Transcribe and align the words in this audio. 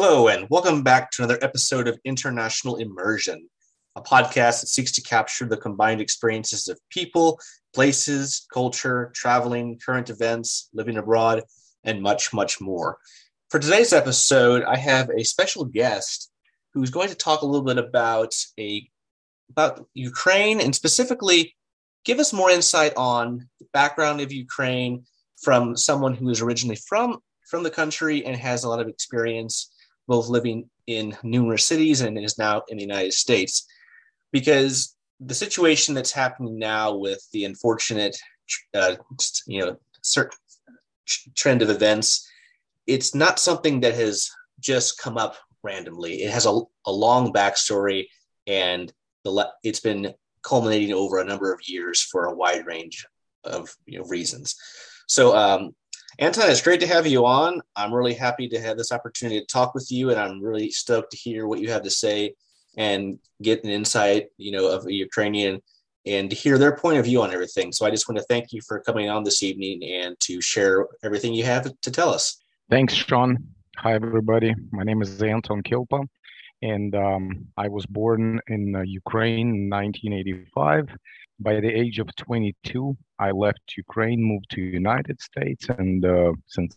Hello, 0.00 0.28
and 0.28 0.46
welcome 0.48 0.84
back 0.84 1.10
to 1.10 1.24
another 1.24 1.40
episode 1.42 1.88
of 1.88 1.98
International 2.04 2.76
Immersion, 2.76 3.48
a 3.96 4.00
podcast 4.00 4.60
that 4.60 4.68
seeks 4.68 4.92
to 4.92 5.02
capture 5.02 5.44
the 5.44 5.56
combined 5.56 6.00
experiences 6.00 6.68
of 6.68 6.78
people, 6.88 7.40
places, 7.74 8.46
culture, 8.54 9.10
traveling, 9.12 9.76
current 9.84 10.08
events, 10.08 10.70
living 10.72 10.98
abroad, 10.98 11.42
and 11.82 12.00
much, 12.00 12.32
much 12.32 12.60
more. 12.60 12.98
For 13.50 13.58
today's 13.58 13.92
episode, 13.92 14.62
I 14.62 14.76
have 14.76 15.10
a 15.10 15.24
special 15.24 15.64
guest 15.64 16.30
who's 16.74 16.90
going 16.90 17.08
to 17.08 17.16
talk 17.16 17.42
a 17.42 17.46
little 17.46 17.66
bit 17.66 17.78
about 17.78 18.36
a 18.56 18.88
about 19.50 19.84
Ukraine 19.94 20.60
and 20.60 20.76
specifically 20.76 21.56
give 22.04 22.20
us 22.20 22.32
more 22.32 22.50
insight 22.50 22.92
on 22.96 23.48
the 23.58 23.66
background 23.72 24.20
of 24.20 24.30
Ukraine 24.30 25.06
from 25.42 25.76
someone 25.76 26.14
who 26.14 26.28
is 26.28 26.40
originally 26.40 26.78
from 26.86 27.18
from 27.50 27.64
the 27.64 27.70
country 27.70 28.24
and 28.24 28.36
has 28.36 28.62
a 28.62 28.68
lot 28.68 28.78
of 28.78 28.86
experience 28.86 29.72
both 30.08 30.28
living 30.28 30.68
in 30.88 31.16
numerous 31.22 31.66
cities 31.66 32.00
and 32.00 32.18
is 32.18 32.38
now 32.38 32.62
in 32.68 32.78
the 32.78 32.82
United 32.82 33.12
States. 33.12 33.66
Because 34.32 34.96
the 35.20 35.34
situation 35.34 35.94
that's 35.94 36.12
happening 36.12 36.58
now 36.58 36.96
with 36.96 37.20
the 37.32 37.44
unfortunate, 37.44 38.16
uh, 38.74 38.96
you 39.46 39.60
know, 39.60 39.76
certain 40.02 40.38
trend 41.36 41.62
of 41.62 41.70
events, 41.70 42.28
it's 42.86 43.14
not 43.14 43.38
something 43.38 43.80
that 43.80 43.94
has 43.94 44.30
just 44.60 44.98
come 44.98 45.18
up 45.18 45.36
randomly. 45.62 46.22
It 46.22 46.30
has 46.30 46.46
a, 46.46 46.60
a 46.86 46.92
long 46.92 47.32
backstory, 47.32 48.06
and 48.46 48.92
the 49.24 49.50
it's 49.62 49.80
been 49.80 50.14
culminating 50.42 50.94
over 50.94 51.18
a 51.18 51.24
number 51.24 51.52
of 51.52 51.60
years 51.66 52.00
for 52.00 52.26
a 52.26 52.34
wide 52.34 52.66
range 52.66 53.06
of 53.44 53.74
you 53.86 53.98
know, 53.98 54.04
reasons. 54.06 54.56
So 55.06 55.36
um, 55.36 55.74
Anton, 56.20 56.50
it's 56.50 56.62
great 56.62 56.80
to 56.80 56.86
have 56.88 57.06
you 57.06 57.24
on. 57.24 57.62
I'm 57.76 57.94
really 57.94 58.14
happy 58.14 58.48
to 58.48 58.60
have 58.60 58.76
this 58.76 58.90
opportunity 58.90 59.38
to 59.38 59.46
talk 59.46 59.72
with 59.72 59.92
you, 59.92 60.10
and 60.10 60.18
I'm 60.18 60.42
really 60.42 60.68
stoked 60.68 61.12
to 61.12 61.16
hear 61.16 61.46
what 61.46 61.60
you 61.60 61.70
have 61.70 61.82
to 61.82 61.90
say 61.90 62.34
and 62.76 63.20
get 63.40 63.62
an 63.62 63.70
insight, 63.70 64.26
you 64.36 64.50
know, 64.50 64.68
of 64.68 64.84
a 64.86 64.92
Ukrainian 64.92 65.62
and 66.06 66.28
to 66.28 66.34
hear 66.34 66.58
their 66.58 66.74
point 66.74 66.98
of 66.98 67.04
view 67.04 67.22
on 67.22 67.32
everything. 67.32 67.70
So 67.70 67.86
I 67.86 67.90
just 67.90 68.08
want 68.08 68.18
to 68.18 68.24
thank 68.24 68.52
you 68.52 68.60
for 68.66 68.80
coming 68.80 69.08
on 69.08 69.22
this 69.22 69.44
evening 69.44 69.84
and 69.84 70.18
to 70.20 70.40
share 70.40 70.88
everything 71.04 71.34
you 71.34 71.44
have 71.44 71.70
to 71.80 71.90
tell 71.90 72.10
us. 72.10 72.42
Thanks, 72.68 72.94
Sean. 72.94 73.38
Hi, 73.76 73.94
everybody. 73.94 74.54
My 74.72 74.82
name 74.82 75.02
is 75.02 75.22
Anton 75.22 75.62
Kilpa, 75.62 76.04
and 76.62 76.96
um, 76.96 77.46
I 77.56 77.68
was 77.68 77.86
born 77.86 78.40
in 78.48 78.74
uh, 78.74 78.80
Ukraine 78.80 79.54
in 79.54 79.70
1985 79.70 80.88
by 81.40 81.60
the 81.60 81.68
age 81.68 81.98
of 81.98 82.14
22, 82.16 82.96
I 83.18 83.30
left 83.30 83.76
Ukraine, 83.76 84.22
moved 84.22 84.50
to 84.50 84.60
United 84.60 85.20
States, 85.20 85.66
and 85.78 86.04
uh, 86.04 86.32
since 86.46 86.76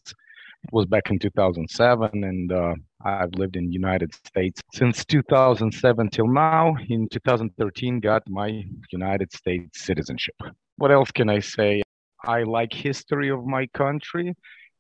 it 0.64 0.72
was 0.72 0.86
back 0.86 1.10
in 1.10 1.18
2007, 1.18 2.24
and 2.24 2.52
uh, 2.52 2.76
I've 3.04 3.34
lived 3.34 3.56
in 3.56 3.72
United 3.72 4.14
States 4.14 4.62
since 4.74 5.04
2007 5.06 6.10
till 6.10 6.28
now. 6.28 6.76
In 6.90 7.08
2013, 7.10 8.00
got 8.00 8.22
my 8.30 8.64
United 8.92 9.34
States 9.34 9.84
citizenship. 9.84 10.36
What 10.78 10.92
else 10.92 11.12
can 11.12 11.30
I 11.30 11.40
say? 11.40 11.82
I 12.24 12.44
like 12.44 12.74
history 12.74 13.30
of 13.32 13.46
my 13.46 13.66
country, 13.74 14.36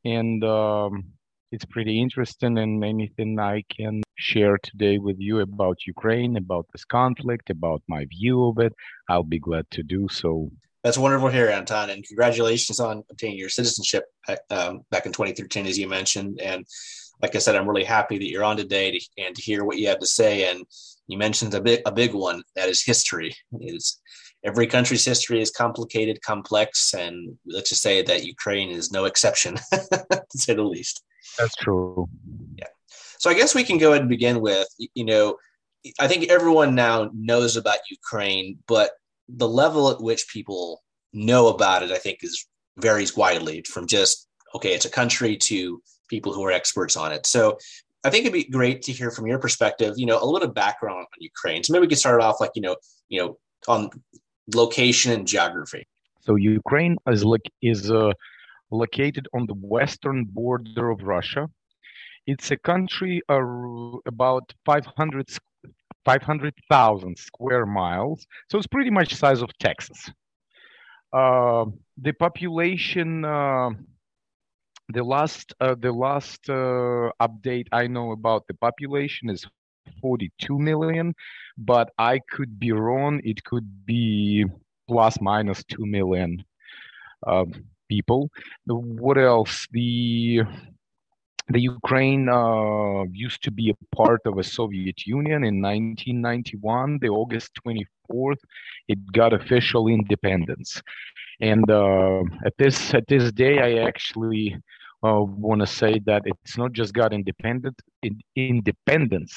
and 0.06 0.44
um, 0.44 1.06
it's 1.52 1.66
pretty 1.66 2.02
interesting. 2.02 2.58
And 2.58 2.84
anything 2.84 3.40
I 3.40 3.64
can 3.70 4.02
share 4.16 4.58
today 4.64 4.98
with 4.98 5.20
you 5.20 5.40
about 5.40 5.86
Ukraine, 5.86 6.38
about 6.38 6.66
this 6.72 6.86
conflict, 6.86 7.50
about 7.50 7.82
my 7.88 8.06
view 8.06 8.46
of 8.46 8.60
it, 8.60 8.74
I'll 9.10 9.24
be 9.24 9.40
glad 9.40 9.66
to 9.72 9.84
do 9.84 10.08
so. 10.10 10.50
That's 10.84 10.98
wonderful 10.98 11.30
hear, 11.30 11.50
Anton, 11.50 11.92
and 11.92 12.04
congratulations 12.04 12.80
on 12.80 13.04
obtaining 13.12 13.38
your 13.38 13.50
citizenship 13.50 14.06
um, 14.50 14.82
back 14.90 15.06
in 15.06 15.12
2013, 15.12 15.68
as 15.68 15.78
you 15.78 15.88
mentioned. 15.88 16.42
And 16.42 16.66
like 17.22 17.36
I 17.36 17.40
said, 17.40 17.56
I'm 17.56 17.70
really 17.70 17.84
happy 17.84 18.18
that 18.18 18.28
you're 18.28 18.44
on 18.44 18.58
today 18.58 18.98
to, 18.98 19.06
and 19.20 19.36
to 19.36 19.42
hear 19.42 19.64
what 19.64 19.78
you 19.78 19.88
have 19.90 20.00
to 20.00 20.08
say. 20.08 20.50
And 20.50 20.66
you 21.08 21.20
mentioned 21.20 21.54
a 21.54 21.62
big, 21.62 21.82
a 21.86 21.92
big 21.92 22.16
one 22.16 22.42
that 22.56 22.68
is 22.68 22.82
history. 22.82 23.36
Is 23.60 24.02
every 24.44 24.66
country's 24.66 25.06
history 25.06 25.40
is 25.40 25.52
complicated, 25.52 26.22
complex, 26.24 26.96
and 26.96 27.38
let's 27.46 27.70
just 27.70 27.84
say 27.84 28.02
that 28.02 28.26
Ukraine 28.26 28.72
is 28.72 28.92
no 28.92 29.06
exception, 29.06 29.56
to 29.72 30.38
say 30.38 30.56
the 30.56 30.64
least. 30.64 31.04
That's 31.38 31.56
true. 31.56 32.10
Yeah. 32.58 32.68
So 33.18 33.30
I 33.30 33.34
guess 33.34 33.54
we 33.54 33.64
can 33.64 33.78
go 33.78 33.92
ahead 33.92 34.02
and 34.02 34.10
begin 34.10 34.42
with, 34.42 34.68
you 34.78 35.06
know, 35.06 35.38
I 36.00 36.08
think 36.08 36.30
everyone 36.30 36.76
now 36.76 37.10
knows 37.14 37.58
about 37.58 37.80
Ukraine, 37.90 38.60
but 38.68 38.92
the 39.30 39.48
level 39.48 39.90
at 39.90 40.02
which 40.02 40.28
people 40.32 40.82
know 41.14 41.48
about 41.48 41.84
it, 41.84 41.92
I 41.92 41.98
think, 41.98 42.20
is 42.22 42.48
varies 42.78 43.16
widely 43.16 43.64
from 43.64 43.88
just 43.88 44.28
okay, 44.56 44.74
it's 44.74 44.86
a 44.86 44.90
country 44.90 45.38
to 45.38 45.82
people 46.10 46.34
who 46.34 46.44
are 46.44 46.52
experts 46.52 46.98
on 46.98 47.12
it. 47.12 47.26
So 47.26 47.58
I 48.04 48.10
think 48.10 48.26
it'd 48.26 48.34
be 48.34 48.44
great 48.44 48.82
to 48.84 48.92
hear 48.92 49.12
from 49.12 49.28
your 49.28 49.40
perspective, 49.40 49.94
you 49.98 50.06
know, 50.06 50.22
a 50.22 50.26
little 50.26 50.50
background 50.50 51.00
on 51.00 51.06
Ukraine. 51.20 51.64
So 51.64 51.72
maybe 51.72 51.82
we 51.82 51.88
could 51.88 52.00
start 52.00 52.22
off 52.22 52.42
like, 52.42 52.52
you 52.56 52.62
know, 52.62 52.76
you 53.10 53.22
know, 53.22 53.38
on 53.68 53.90
location 54.54 55.12
and 55.12 55.28
geography. 55.28 55.88
So 56.22 56.36
Ukraine 56.36 56.98
is 57.08 57.24
like 57.24 57.50
is 57.62 57.90
uh, 57.90 58.12
located 58.72 59.28
on 59.34 59.46
the 59.46 59.54
western 59.54 60.26
border 60.26 60.90
of 60.90 61.04
Russia. 61.04 61.50
It's 62.28 62.52
a 62.52 62.58
country 62.58 63.22
uh, 63.30 63.42
about 64.06 64.54
500 64.66 65.30
500,000 66.04 67.18
square 67.18 67.66
miles, 67.66 68.26
so 68.50 68.58
it's 68.58 68.68
pretty 68.68 68.90
much 68.90 69.14
size 69.14 69.42
of 69.42 69.56
Texas. 69.60 70.10
Uh, 71.14 71.66
the 71.98 72.14
population, 72.14 73.24
uh, 73.24 73.70
the 74.90 75.04
last 75.04 75.54
uh, 75.60 75.76
the 75.80 75.92
last 75.92 76.50
uh, 76.50 77.12
update 77.22 77.68
I 77.72 77.88
know 77.88 78.12
about 78.12 78.48
the 78.48 78.56
population 78.56 79.30
is 79.30 79.46
42 80.02 80.58
million, 80.58 81.14
but 81.58 81.92
I 81.98 82.20
could 82.20 82.60
be 82.60 82.72
wrong. 82.72 83.22
It 83.24 83.44
could 83.44 83.86
be 83.86 84.46
plus 84.88 85.22
minus 85.22 85.64
2 85.66 85.86
million 85.86 86.44
uh, 87.28 87.46
people. 87.96 88.30
What 88.66 89.18
else? 89.18 89.68
The 89.72 90.42
the 91.56 91.62
Ukraine 91.76 92.30
uh, 92.30 93.04
used 93.12 93.42
to 93.44 93.52
be 93.52 93.66
a 93.70 93.96
part 93.96 94.22
of 94.26 94.38
a 94.38 94.44
Soviet 94.44 95.06
Union 95.06 95.44
in 95.50 95.56
1991. 95.62 97.00
The 97.02 97.10
August 97.10 97.52
24th, 97.62 98.42
it 98.88 99.00
got 99.12 99.34
official 99.34 99.88
independence, 99.88 100.82
and 101.42 101.70
uh, 101.70 102.24
at 102.48 102.54
this 102.62 102.78
at 102.94 103.06
this 103.08 103.26
day, 103.44 103.56
I 103.70 103.72
actually 103.90 104.46
uh, 105.08 105.24
want 105.46 105.62
to 105.62 105.68
say 105.68 105.94
that 106.10 106.22
it's 106.26 106.58
not 106.58 106.72
just 106.80 106.94
got 106.94 107.14
independent 107.14 107.78
in, 108.04 108.14
independence. 108.36 109.34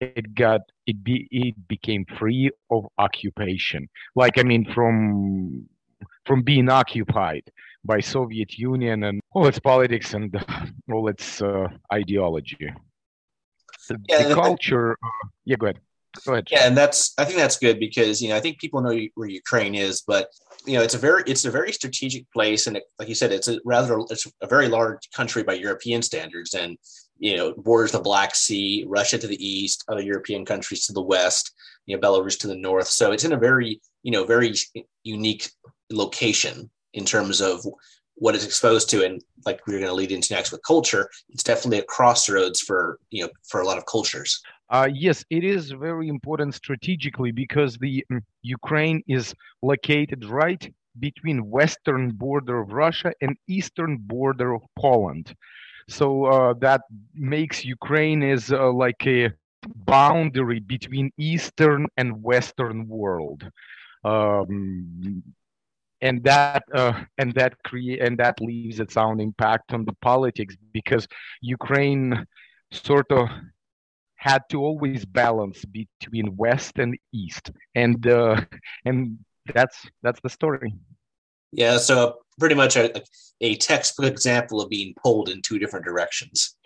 It 0.00 0.34
got 0.34 0.62
it 0.86 0.98
be 1.08 1.16
it 1.30 1.56
became 1.74 2.04
free 2.18 2.50
of 2.70 2.82
occupation. 3.06 3.88
Like 4.14 4.38
I 4.38 4.44
mean, 4.50 4.64
from 4.74 5.68
from 6.26 6.42
being 6.42 6.68
occupied 6.68 7.44
by 7.84 8.00
Soviet 8.00 8.58
Union 8.58 9.04
and 9.04 9.20
all 9.32 9.46
its 9.46 9.58
politics 9.58 10.14
and 10.14 10.34
all 10.92 11.08
its 11.08 11.42
uh, 11.42 11.68
ideology. 11.92 12.72
The, 13.88 13.98
yeah, 14.08 14.28
the 14.28 14.34
culture. 14.34 14.92
Uh, 14.92 15.28
yeah, 15.44 15.56
go 15.56 15.66
ahead. 15.66 15.80
Go 16.24 16.32
ahead. 16.32 16.48
Yeah, 16.50 16.66
and 16.66 16.76
that's 16.76 17.12
I 17.18 17.24
think 17.24 17.38
that's 17.38 17.58
good 17.58 17.78
because 17.78 18.22
you 18.22 18.28
know 18.28 18.36
I 18.36 18.40
think 18.40 18.58
people 18.58 18.80
know 18.80 18.96
where 19.14 19.28
Ukraine 19.28 19.74
is, 19.74 20.02
but 20.06 20.28
you 20.64 20.74
know 20.74 20.82
it's 20.82 20.94
a 20.94 20.98
very 20.98 21.22
it's 21.26 21.44
a 21.44 21.50
very 21.50 21.72
strategic 21.72 22.30
place, 22.32 22.66
and 22.66 22.76
it, 22.76 22.84
like 22.98 23.08
you 23.08 23.14
said, 23.14 23.32
it's 23.32 23.48
a 23.48 23.60
rather 23.64 23.98
it's 24.10 24.26
a 24.40 24.46
very 24.46 24.68
large 24.68 25.10
country 25.10 25.42
by 25.42 25.54
European 25.54 26.02
standards, 26.02 26.54
and 26.54 26.78
you 27.18 27.36
know 27.36 27.52
borders 27.54 27.92
the 27.92 27.98
Black 28.00 28.34
Sea, 28.34 28.84
Russia 28.88 29.18
to 29.18 29.26
the 29.26 29.46
east, 29.46 29.84
other 29.88 30.02
European 30.02 30.44
countries 30.44 30.86
to 30.86 30.92
the 30.92 31.02
west, 31.02 31.52
you 31.86 31.96
know 31.96 32.00
Belarus 32.00 32.38
to 32.38 32.46
the 32.46 32.56
north. 32.56 32.88
So 32.88 33.12
it's 33.12 33.24
in 33.24 33.32
a 33.32 33.38
very 33.38 33.80
you 34.02 34.12
know 34.12 34.24
very 34.24 34.54
unique 35.02 35.50
location 35.90 36.70
in 36.94 37.04
terms 37.04 37.40
of 37.40 37.64
what 38.16 38.34
it's 38.34 38.44
exposed 38.44 38.88
to 38.88 39.04
and 39.04 39.22
like 39.44 39.60
we're 39.66 39.74
going 39.78 39.86
to 39.86 39.92
lead 39.92 40.12
into 40.12 40.32
next 40.34 40.52
with 40.52 40.62
culture 40.62 41.10
it's 41.30 41.42
definitely 41.42 41.78
a 41.78 41.84
crossroads 41.84 42.60
for 42.60 42.98
you 43.10 43.24
know 43.24 43.30
for 43.48 43.60
a 43.60 43.66
lot 43.66 43.78
of 43.78 43.84
cultures. 43.86 44.40
Uh, 44.70 44.88
yes 44.92 45.24
it 45.30 45.44
is 45.44 45.70
very 45.72 46.08
important 46.08 46.54
strategically 46.54 47.32
because 47.32 47.76
the 47.78 48.04
um, 48.10 48.22
ukraine 48.42 49.02
is 49.08 49.34
located 49.62 50.24
right 50.24 50.72
between 51.00 51.50
western 51.50 52.10
border 52.10 52.60
of 52.60 52.72
russia 52.72 53.12
and 53.20 53.36
eastern 53.48 53.96
border 53.98 54.54
of 54.54 54.62
poland. 54.78 55.34
So 55.88 56.24
uh, 56.24 56.54
that 56.60 56.82
makes 57.14 57.64
ukraine 57.64 58.22
is 58.22 58.52
uh, 58.52 58.72
like 58.72 59.06
a 59.06 59.32
boundary 59.86 60.60
between 60.60 61.10
eastern 61.18 61.86
and 61.96 62.22
western 62.22 62.88
world. 62.88 63.50
Um, 64.04 65.22
and 66.04 66.22
that 66.22 66.62
uh, 66.74 66.92
and 67.18 67.32
that 67.32 67.54
create 67.64 68.00
and 68.00 68.18
that 68.18 68.40
leaves 68.40 68.78
its 68.78 68.96
own 68.96 69.18
impact 69.20 69.72
on 69.72 69.84
the 69.86 69.94
politics 70.02 70.54
because 70.72 71.08
Ukraine 71.40 72.26
sort 72.70 73.10
of 73.10 73.28
had 74.16 74.42
to 74.50 74.58
always 74.60 75.04
balance 75.04 75.64
between 75.64 76.36
West 76.36 76.78
and 76.78 76.96
East, 77.12 77.50
and 77.74 78.06
uh, 78.06 78.40
and 78.84 79.18
that's 79.54 79.78
that's 80.02 80.20
the 80.22 80.28
story. 80.28 80.72
Yeah, 81.52 81.78
so 81.78 82.18
pretty 82.38 82.54
much 82.54 82.76
a, 82.76 83.02
a 83.40 83.56
textbook 83.56 84.10
example 84.10 84.60
of 84.60 84.68
being 84.68 84.94
pulled 85.02 85.28
in 85.30 85.40
two 85.40 85.58
different 85.58 85.86
directions. 85.86 86.56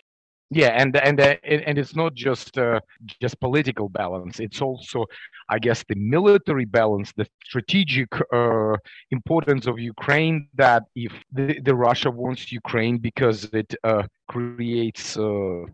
Yeah 0.49 0.69
and 0.69 0.95
and 0.97 1.19
uh, 1.19 1.35
and 1.43 1.77
it's 1.77 1.95
not 1.95 2.13
just 2.13 2.57
uh, 2.57 2.79
just 3.21 3.39
political 3.39 3.89
balance. 3.89 4.39
It's 4.39 4.61
also 4.61 5.05
i 5.49 5.57
guess 5.59 5.83
the 5.89 5.95
military 5.95 6.65
balance 6.65 7.11
the 7.13 7.27
strategic 7.43 8.09
uh, 8.31 8.75
importance 9.11 9.67
of 9.67 9.79
ukraine 9.79 10.47
that 10.55 10.83
if 10.95 11.11
the, 11.33 11.59
the 11.61 11.75
russia 11.75 12.09
wants 12.09 12.51
ukraine 12.51 12.97
because 12.97 13.45
it 13.45 13.73
uh, 13.83 14.03
creates 14.27 15.17
uh, 15.17 15.65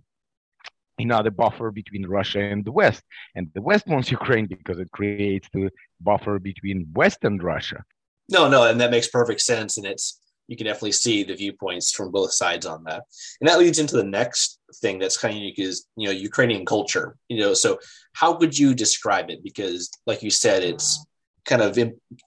another 0.98 1.32
buffer 1.32 1.72
between 1.72 2.08
russia 2.08 2.40
and 2.40 2.64
the 2.64 2.72
west. 2.72 3.04
And 3.36 3.50
the 3.54 3.62
west 3.62 3.86
wants 3.88 4.12
ukraine 4.12 4.48
because 4.48 4.80
it 4.80 4.90
creates 4.92 5.48
the 5.54 5.70
buffer 6.00 6.40
between 6.40 6.88
west 6.94 7.20
and 7.24 7.42
russia. 7.44 7.84
No 8.30 8.48
no 8.48 8.64
and 8.64 8.80
that 8.82 8.92
makes 8.92 9.08
perfect 9.08 9.42
sense 9.42 9.78
and 9.78 9.86
it's 9.86 10.20
you 10.48 10.56
can 10.56 10.66
definitely 10.66 10.92
see 10.92 11.24
the 11.24 11.36
viewpoints 11.36 11.92
from 11.92 12.12
both 12.12 12.32
sides 12.32 12.66
on 12.66 12.84
that. 12.84 13.04
And 13.40 13.50
that 13.50 13.60
leads 13.60 13.80
into 13.80 13.98
the 13.98 14.04
next 14.04 14.60
thing 14.76 15.00
that's 15.00 15.18
kind 15.18 15.34
of 15.34 15.40
unique 15.40 15.60
is, 15.60 15.88
you 15.96 16.08
know, 16.08 16.14
Ukrainian 16.14 16.66
culture, 16.66 17.18
you 17.30 17.40
know, 17.40 17.54
so 17.54 17.80
how 18.14 18.38
would 18.38 18.58
you 18.58 18.74
describe 18.74 19.30
it? 19.30 19.44
Because 19.44 19.90
like 20.06 20.22
you 20.22 20.30
said, 20.30 20.64
it's 20.64 21.04
kind 21.46 21.62
of, 21.62 21.78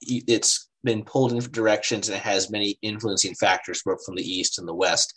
it's 0.01 0.69
been 0.83 1.03
pulled 1.03 1.31
in 1.31 1.37
different 1.37 1.55
directions 1.55 2.07
and 2.07 2.17
it 2.17 2.23
has 2.23 2.51
many 2.51 2.77
influencing 2.81 3.35
factors, 3.35 3.81
both 3.85 4.03
from 4.05 4.15
the 4.15 4.23
East 4.23 4.59
and 4.59 4.67
the 4.67 4.73
West, 4.73 5.13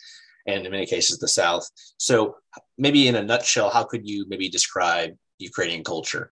and 0.47 0.65
in 0.65 0.73
many 0.73 0.87
cases 0.87 1.19
the 1.19 1.29
South. 1.29 1.69
So 1.99 2.37
maybe 2.79 3.09
in 3.09 3.17
a 3.17 3.23
nutshell, 3.23 3.71
how 3.71 3.85
could 3.85 4.09
you 4.09 4.27
maybe 4.29 4.49
describe 4.49 5.17
Ukrainian 5.39 5.85
culture? 5.85 6.33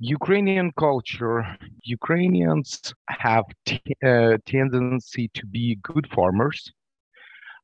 Ukrainian 0.00 0.72
culture, 0.78 1.44
Ukrainians 1.82 2.94
have 3.08 3.44
t- 3.64 3.80
uh, 4.04 4.38
tendency 4.46 5.28
to 5.34 5.46
be 5.46 5.76
good 5.82 6.06
farmers, 6.10 6.72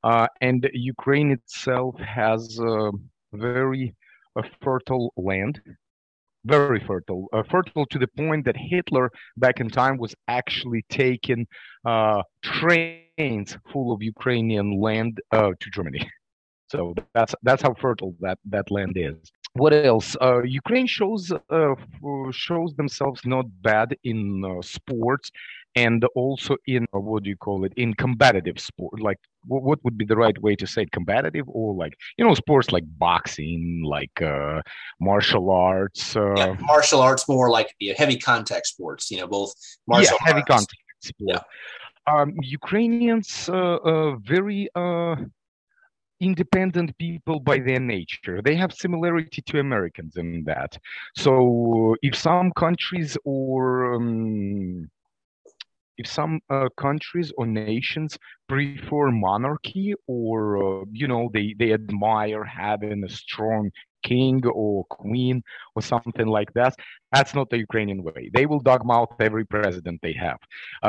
uh, 0.04 0.26
and 0.40 0.68
Ukraine 0.72 1.30
itself 1.32 1.98
has 1.98 2.58
very 3.32 3.94
fertile 4.62 5.12
land, 5.16 5.60
very 6.44 6.80
fertile, 6.80 7.28
uh, 7.32 7.42
fertile 7.42 7.86
to 7.86 7.98
the 7.98 8.08
point 8.16 8.44
that 8.46 8.56
Hitler 8.56 9.10
back 9.36 9.60
in 9.60 9.68
time 9.68 9.98
was 9.98 10.14
actually 10.28 10.84
taking 10.88 11.46
uh, 11.84 12.22
trains 12.42 13.56
full 13.72 13.92
of 13.92 14.02
Ukrainian 14.02 14.80
land 14.80 15.20
uh, 15.32 15.52
to 15.60 15.70
Germany. 15.70 16.10
So 16.72 16.94
that's 17.14 17.34
that's 17.42 17.62
how 17.62 17.74
fertile 17.74 18.14
that 18.20 18.38
that 18.54 18.70
land 18.70 18.94
is 18.96 19.32
what 19.54 19.72
else? 19.72 20.16
Uh, 20.20 20.42
Ukraine 20.42 20.86
shows 20.86 21.32
uh, 21.32 21.74
shows 22.30 22.74
themselves 22.74 23.20
not 23.24 23.46
bad 23.62 23.96
in 24.04 24.44
uh, 24.44 24.62
sports 24.62 25.30
and 25.76 26.04
also 26.14 26.56
in 26.66 26.86
uh, 26.94 26.98
what 26.98 27.22
do 27.22 27.30
you 27.30 27.36
call 27.36 27.64
it 27.64 27.72
in 27.76 27.94
combative 27.94 28.58
sport 28.58 29.00
like 29.00 29.18
what, 29.46 29.62
what 29.62 29.84
would 29.84 29.96
be 29.96 30.04
the 30.04 30.16
right 30.16 30.40
way 30.42 30.56
to 30.56 30.66
say 30.66 30.82
it 30.82 30.90
combative 30.90 31.44
or 31.48 31.74
like 31.74 31.94
you 32.18 32.24
know 32.24 32.34
sports 32.34 32.72
like 32.72 32.84
boxing 32.98 33.82
like 33.84 34.20
uh, 34.20 34.60
martial 35.00 35.50
arts 35.50 36.16
uh, 36.16 36.34
yeah, 36.36 36.56
martial 36.60 37.00
arts 37.00 37.28
more 37.28 37.50
like 37.50 37.74
heavy 37.96 38.16
contact 38.16 38.66
sports 38.66 39.10
you 39.10 39.18
know 39.18 39.26
both 39.26 39.54
martial 39.86 40.18
yeah, 40.20 40.26
heavy 40.26 40.42
contact 40.42 40.82
sport. 41.00 41.30
yeah 41.34 41.40
um, 42.06 42.34
Ukrainians 42.42 43.48
uh, 43.48 43.76
uh, 43.76 44.16
very 44.16 44.68
independent 46.20 46.96
people 46.98 47.40
by 47.40 47.58
their 47.58 47.80
nature. 47.80 48.40
They 48.42 48.54
have 48.56 48.72
similarity 48.72 49.42
to 49.42 49.60
Americans 49.60 50.16
in 50.16 50.44
that. 50.44 50.76
So 51.16 51.96
if 52.02 52.14
some 52.14 52.52
countries 52.52 53.16
or 53.24 53.94
um, 53.94 54.90
if 56.00 56.06
some 56.06 56.40
uh, 56.48 56.68
countries 56.76 57.30
or 57.36 57.46
nations 57.46 58.18
prefer 58.48 59.10
monarchy 59.10 59.94
or 60.06 60.80
uh, 60.80 60.84
you 60.92 61.06
know 61.06 61.28
they 61.34 61.54
they 61.58 61.72
admire 61.72 62.42
having 62.44 63.04
a 63.04 63.08
strong 63.08 63.70
king 64.02 64.42
or 64.46 64.84
queen 64.86 65.42
or 65.76 65.82
something 65.82 66.26
like 66.26 66.50
that 66.54 66.72
that's 67.12 67.34
not 67.34 67.50
the 67.50 67.58
ukrainian 67.58 68.02
way 68.02 68.30
they 68.32 68.46
will 68.46 68.62
dogmouth 68.62 69.12
every 69.20 69.44
president 69.44 70.00
they 70.02 70.14
have 70.14 70.38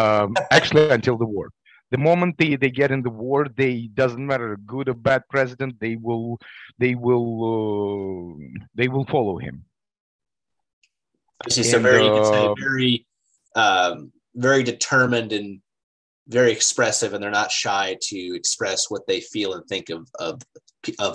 um, 0.01 0.33
actually 0.49 0.89
until 0.89 1.17
the 1.17 1.25
war 1.25 1.49
the 1.91 1.97
moment 1.97 2.38
they, 2.38 2.55
they 2.55 2.69
get 2.69 2.91
in 2.91 3.01
the 3.03 3.09
war 3.09 3.47
they 3.55 3.89
doesn't 3.93 4.25
matter 4.25 4.57
good 4.65 4.89
or 4.89 4.93
bad 4.93 5.23
president 5.29 5.79
they 5.79 5.95
will 5.95 6.39
they 6.79 6.95
will 6.95 7.29
uh, 7.51 8.59
they 8.75 8.88
will 8.88 9.05
follow 9.05 9.38
him. 9.38 9.65
So 11.49 11.79
very 11.79 12.01
uh, 12.01 12.03
you 12.03 12.11
could 12.11 12.25
say 12.25 12.53
very 12.63 13.07
um, 13.55 14.11
very 14.35 14.63
determined 14.63 15.33
and 15.33 15.61
very 16.27 16.51
expressive 16.51 17.13
and 17.13 17.21
they're 17.21 17.31
not 17.31 17.51
shy 17.51 17.97
to 18.01 18.35
express 18.35 18.89
what 18.89 19.05
they 19.07 19.19
feel 19.19 19.53
and 19.53 19.65
think 19.65 19.89
of, 19.89 20.07
of 20.19 20.41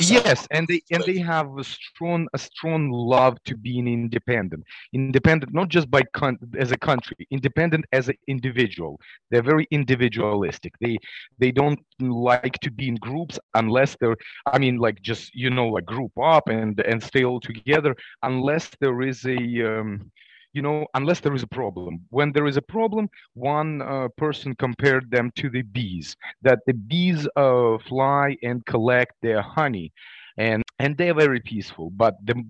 yes 0.01 0.47
and 0.51 0.67
they 0.69 0.81
and 0.91 1.03
they 1.05 1.19
have 1.19 1.59
a 1.59 1.65
strong 1.65 2.27
a 2.35 2.39
strong 2.39 2.91
love 2.91 3.37
to 3.45 3.57
being 3.57 3.87
independent. 3.89 4.65
Independent 4.93 5.53
not 5.53 5.69
just 5.69 5.91
by 5.91 6.03
con- 6.13 6.39
as 6.59 6.73
a 6.73 6.77
country 6.79 7.17
independent 7.31 7.85
as 7.93 8.09
an 8.09 8.17
individual. 8.29 9.01
They're 9.31 9.43
very 9.43 9.67
individualistic. 9.71 10.73
They 10.81 10.99
they 11.39 11.51
don't 11.51 11.81
like 12.01 12.59
to 12.61 12.71
be 12.71 12.89
in 12.89 12.97
groups 12.97 13.39
unless 13.55 13.97
they're 14.01 14.17
i 14.47 14.59
mean 14.59 14.77
like 14.77 15.01
just 15.01 15.35
you 15.35 15.51
know 15.51 15.69
like 15.69 15.87
group 15.87 16.13
up 16.23 16.49
and 16.49 16.79
and 16.81 17.03
stay 17.03 17.25
all 17.25 17.41
together 17.41 17.97
unless 18.23 18.71
there 18.81 19.03
is 19.03 19.25
a 19.25 19.39
um, 19.67 20.11
you 20.57 20.63
know, 20.63 20.87
unless 20.95 21.21
there 21.21 21.35
is 21.35 21.43
a 21.43 21.47
problem. 21.61 22.01
When 22.11 22.33
there 22.33 22.47
is 22.47 22.57
a 22.57 22.63
problem, 22.63 23.09
one 23.35 23.83
uh, 23.83 24.09
person 24.17 24.55
compared 24.57 25.11
them 25.11 25.31
to 25.37 25.51
the 25.51 25.63
bees, 25.63 26.17
that 26.43 26.61
the 26.67 26.73
bees 26.73 27.29
uh, 27.37 27.77
fly 27.87 28.37
and 28.43 28.65
collect 28.65 29.13
their 29.23 29.43
honey, 29.43 29.93
and 30.39 30.63
and 30.79 30.97
they're 30.97 31.15
very 31.15 31.41
peaceful. 31.41 31.91
But 31.91 32.15
the 32.25 32.43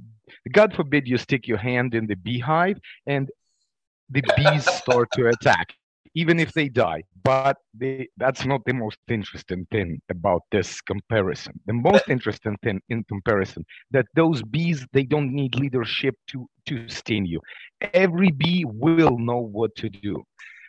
God 0.52 0.74
forbid 0.74 1.08
you 1.08 1.18
stick 1.18 1.46
your 1.46 1.58
hand 1.58 1.94
in 1.94 2.06
the 2.06 2.16
beehive 2.16 2.78
and 3.06 3.28
the 4.10 4.22
bees 4.36 4.64
start 4.64 5.10
to 5.12 5.28
attack 5.28 5.74
even 6.14 6.40
if 6.40 6.52
they 6.52 6.68
die. 6.68 7.02
But 7.26 7.56
they, 7.74 8.08
that's 8.16 8.44
not 8.44 8.60
the 8.66 8.74
most 8.74 8.98
interesting 9.08 9.66
thing 9.70 10.00
about 10.10 10.42
this 10.50 10.80
comparison. 10.80 11.54
The 11.66 11.72
most 11.72 12.08
interesting 12.08 12.56
thing 12.62 12.80
in 12.88 13.04
comparison 13.04 13.64
that 13.90 14.06
those 14.14 14.42
bees 14.42 14.86
they 14.92 15.04
don't 15.04 15.32
need 15.34 15.54
leadership 15.56 16.14
to 16.30 16.46
to 16.68 16.88
sting 16.88 17.26
you. 17.26 17.40
Every 17.92 18.30
bee 18.30 18.64
will 18.66 19.18
know 19.18 19.40
what 19.40 19.74
to 19.76 19.88
do, 19.90 20.22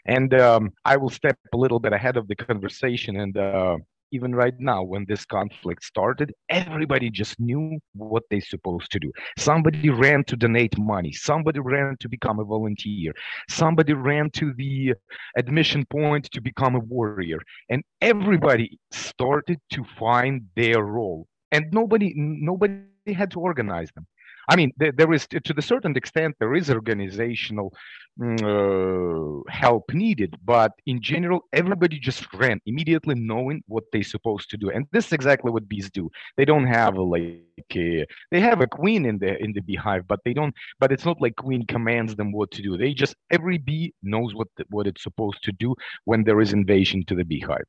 and 0.05 0.33
um, 0.33 0.71
I 0.85 0.97
will 0.97 1.09
step 1.09 1.37
a 1.53 1.57
little 1.57 1.79
bit 1.79 1.93
ahead 1.93 2.17
of 2.17 2.27
the 2.27 2.35
conversation 2.35 3.17
and. 3.17 3.37
Uh, 3.37 3.77
even 4.11 4.33
right 4.33 4.53
now 4.59 4.83
when 4.83 5.05
this 5.07 5.25
conflict 5.25 5.83
started 5.83 6.33
everybody 6.49 7.09
just 7.09 7.39
knew 7.39 7.79
what 7.93 8.23
they're 8.29 8.41
supposed 8.41 8.91
to 8.91 8.99
do. 8.99 9.11
Somebody 9.37 9.89
ran 9.89 10.23
to 10.25 10.35
donate 10.35 10.77
money. 10.77 11.11
Somebody 11.11 11.59
ran 11.59 11.97
to 11.99 12.09
become 12.09 12.39
a 12.39 12.43
volunteer. 12.43 13.13
Somebody 13.49 13.93
ran 13.93 14.29
to 14.31 14.53
the 14.53 14.93
admission 15.37 15.85
point 15.85 16.29
to 16.31 16.41
become 16.41 16.75
a 16.75 16.79
warrior. 16.79 17.39
And 17.69 17.83
everybody 18.01 18.79
started 18.91 19.59
to 19.73 19.83
find 19.97 20.43
their 20.55 20.83
role. 20.83 21.27
And 21.51 21.65
nobody 21.71 22.13
nobody 22.15 22.81
had 23.13 23.31
to 23.31 23.39
organize 23.39 23.89
them 23.95 24.05
I 24.47 24.55
mean, 24.55 24.71
there, 24.77 24.91
there 24.91 25.13
is 25.13 25.27
to 25.27 25.53
the 25.53 25.61
certain 25.61 25.95
extent 25.97 26.35
there 26.39 26.55
is 26.55 26.69
organizational 26.69 27.73
mm, 28.19 28.39
uh, 28.41 29.43
help 29.51 29.93
needed, 29.93 30.37
but 30.45 30.71
in 30.85 31.01
general, 31.01 31.41
everybody 31.51 31.99
just 31.99 32.33
ran 32.33 32.61
immediately, 32.65 33.15
knowing 33.15 33.61
what 33.67 33.83
they're 33.91 34.03
supposed 34.03 34.49
to 34.51 34.57
do, 34.57 34.69
and 34.69 34.87
this 34.91 35.07
is 35.07 35.13
exactly 35.13 35.51
what 35.51 35.67
bees 35.67 35.89
do. 35.91 36.09
They 36.37 36.45
don't 36.45 36.67
have 36.67 36.95
a, 36.95 37.01
like 37.01 37.75
a, 37.75 38.05
they 38.31 38.39
have 38.39 38.61
a 38.61 38.67
queen 38.67 39.05
in 39.05 39.17
the 39.17 39.37
in 39.43 39.51
the 39.51 39.61
beehive, 39.61 40.07
but 40.07 40.19
they 40.23 40.33
don't. 40.33 40.55
But 40.79 40.91
it's 40.91 41.05
not 41.05 41.21
like 41.21 41.35
queen 41.35 41.65
commands 41.65 42.15
them 42.15 42.31
what 42.31 42.51
to 42.51 42.61
do. 42.61 42.77
They 42.77 42.93
just 42.93 43.15
every 43.31 43.57
bee 43.57 43.93
knows 44.01 44.33
what 44.33 44.47
the, 44.55 44.65
what 44.69 44.87
it's 44.87 45.03
supposed 45.03 45.43
to 45.43 45.51
do 45.51 45.75
when 46.05 46.23
there 46.23 46.39
is 46.39 46.53
invasion 46.53 47.03
to 47.07 47.15
the 47.15 47.25
beehive. 47.25 47.67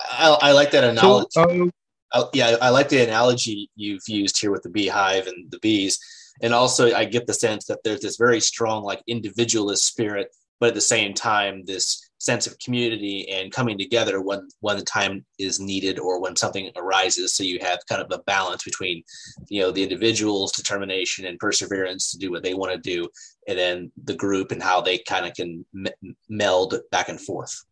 I, 0.00 0.36
I 0.42 0.52
like 0.52 0.70
that 0.72 0.84
analogy. 0.84 1.28
So, 1.30 1.42
uh, 1.42 1.70
I, 2.12 2.24
yeah, 2.32 2.56
I 2.60 2.70
like 2.70 2.88
the 2.88 3.02
analogy 3.02 3.70
you've 3.76 4.08
used 4.08 4.40
here 4.40 4.50
with 4.50 4.62
the 4.62 4.70
beehive 4.70 5.26
and 5.26 5.50
the 5.50 5.58
bees. 5.60 5.98
And 6.42 6.54
also, 6.54 6.94
I 6.94 7.04
get 7.04 7.26
the 7.26 7.34
sense 7.34 7.66
that 7.66 7.80
there's 7.84 8.00
this 8.00 8.16
very 8.16 8.40
strong, 8.40 8.82
like, 8.82 9.02
individualist 9.06 9.84
spirit, 9.84 10.28
but 10.58 10.70
at 10.70 10.74
the 10.74 10.80
same 10.80 11.12
time, 11.14 11.64
this 11.66 12.10
sense 12.18 12.46
of 12.46 12.58
community 12.58 13.28
and 13.30 13.50
coming 13.50 13.78
together 13.78 14.20
when 14.20 14.46
when 14.60 14.76
the 14.76 14.84
time 14.84 15.24
is 15.38 15.58
needed 15.58 15.98
or 15.98 16.20
when 16.20 16.36
something 16.36 16.70
arises. 16.76 17.32
So 17.32 17.42
you 17.42 17.58
have 17.62 17.78
kind 17.88 18.02
of 18.02 18.10
a 18.12 18.22
balance 18.24 18.62
between, 18.62 19.02
you 19.48 19.62
know, 19.62 19.70
the 19.70 19.82
individual's 19.82 20.52
determination 20.52 21.24
and 21.24 21.38
perseverance 21.38 22.10
to 22.10 22.18
do 22.18 22.30
what 22.30 22.42
they 22.42 22.54
want 22.54 22.72
to 22.72 22.78
do, 22.78 23.08
and 23.48 23.58
then 23.58 23.92
the 24.04 24.14
group 24.14 24.52
and 24.52 24.62
how 24.62 24.82
they 24.82 24.98
kind 24.98 25.26
of 25.26 25.34
can 25.34 25.64
me- 25.72 26.16
meld 26.28 26.74
back 26.90 27.08
and 27.08 27.20
forth. 27.20 27.64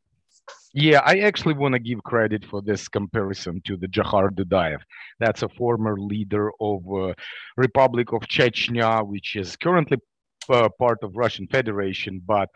Yeah, 0.75 1.01
I 1.05 1.21
actually 1.21 1.55
want 1.55 1.73
to 1.73 1.79
give 1.79 2.03
credit 2.03 2.45
for 2.45 2.61
this 2.61 2.89
comparison 2.89 3.63
to 3.67 3.77
the 3.77 3.87
Dzhokhar 3.87 4.31
Dudayev. 4.31 4.81
That's 5.19 5.43
a 5.43 5.49
former 5.49 5.97
leader 5.99 6.51
of 6.61 6.83
uh, 6.93 7.15
Republic 7.57 8.13
of 8.13 8.21
Chechnya, 8.23 9.07
which 9.07 9.35
is 9.35 9.57
currently 9.57 9.99
uh, 10.51 10.69
part 10.79 10.99
of 11.03 11.17
Russian 11.17 11.47
Federation, 11.49 12.21
but 12.25 12.49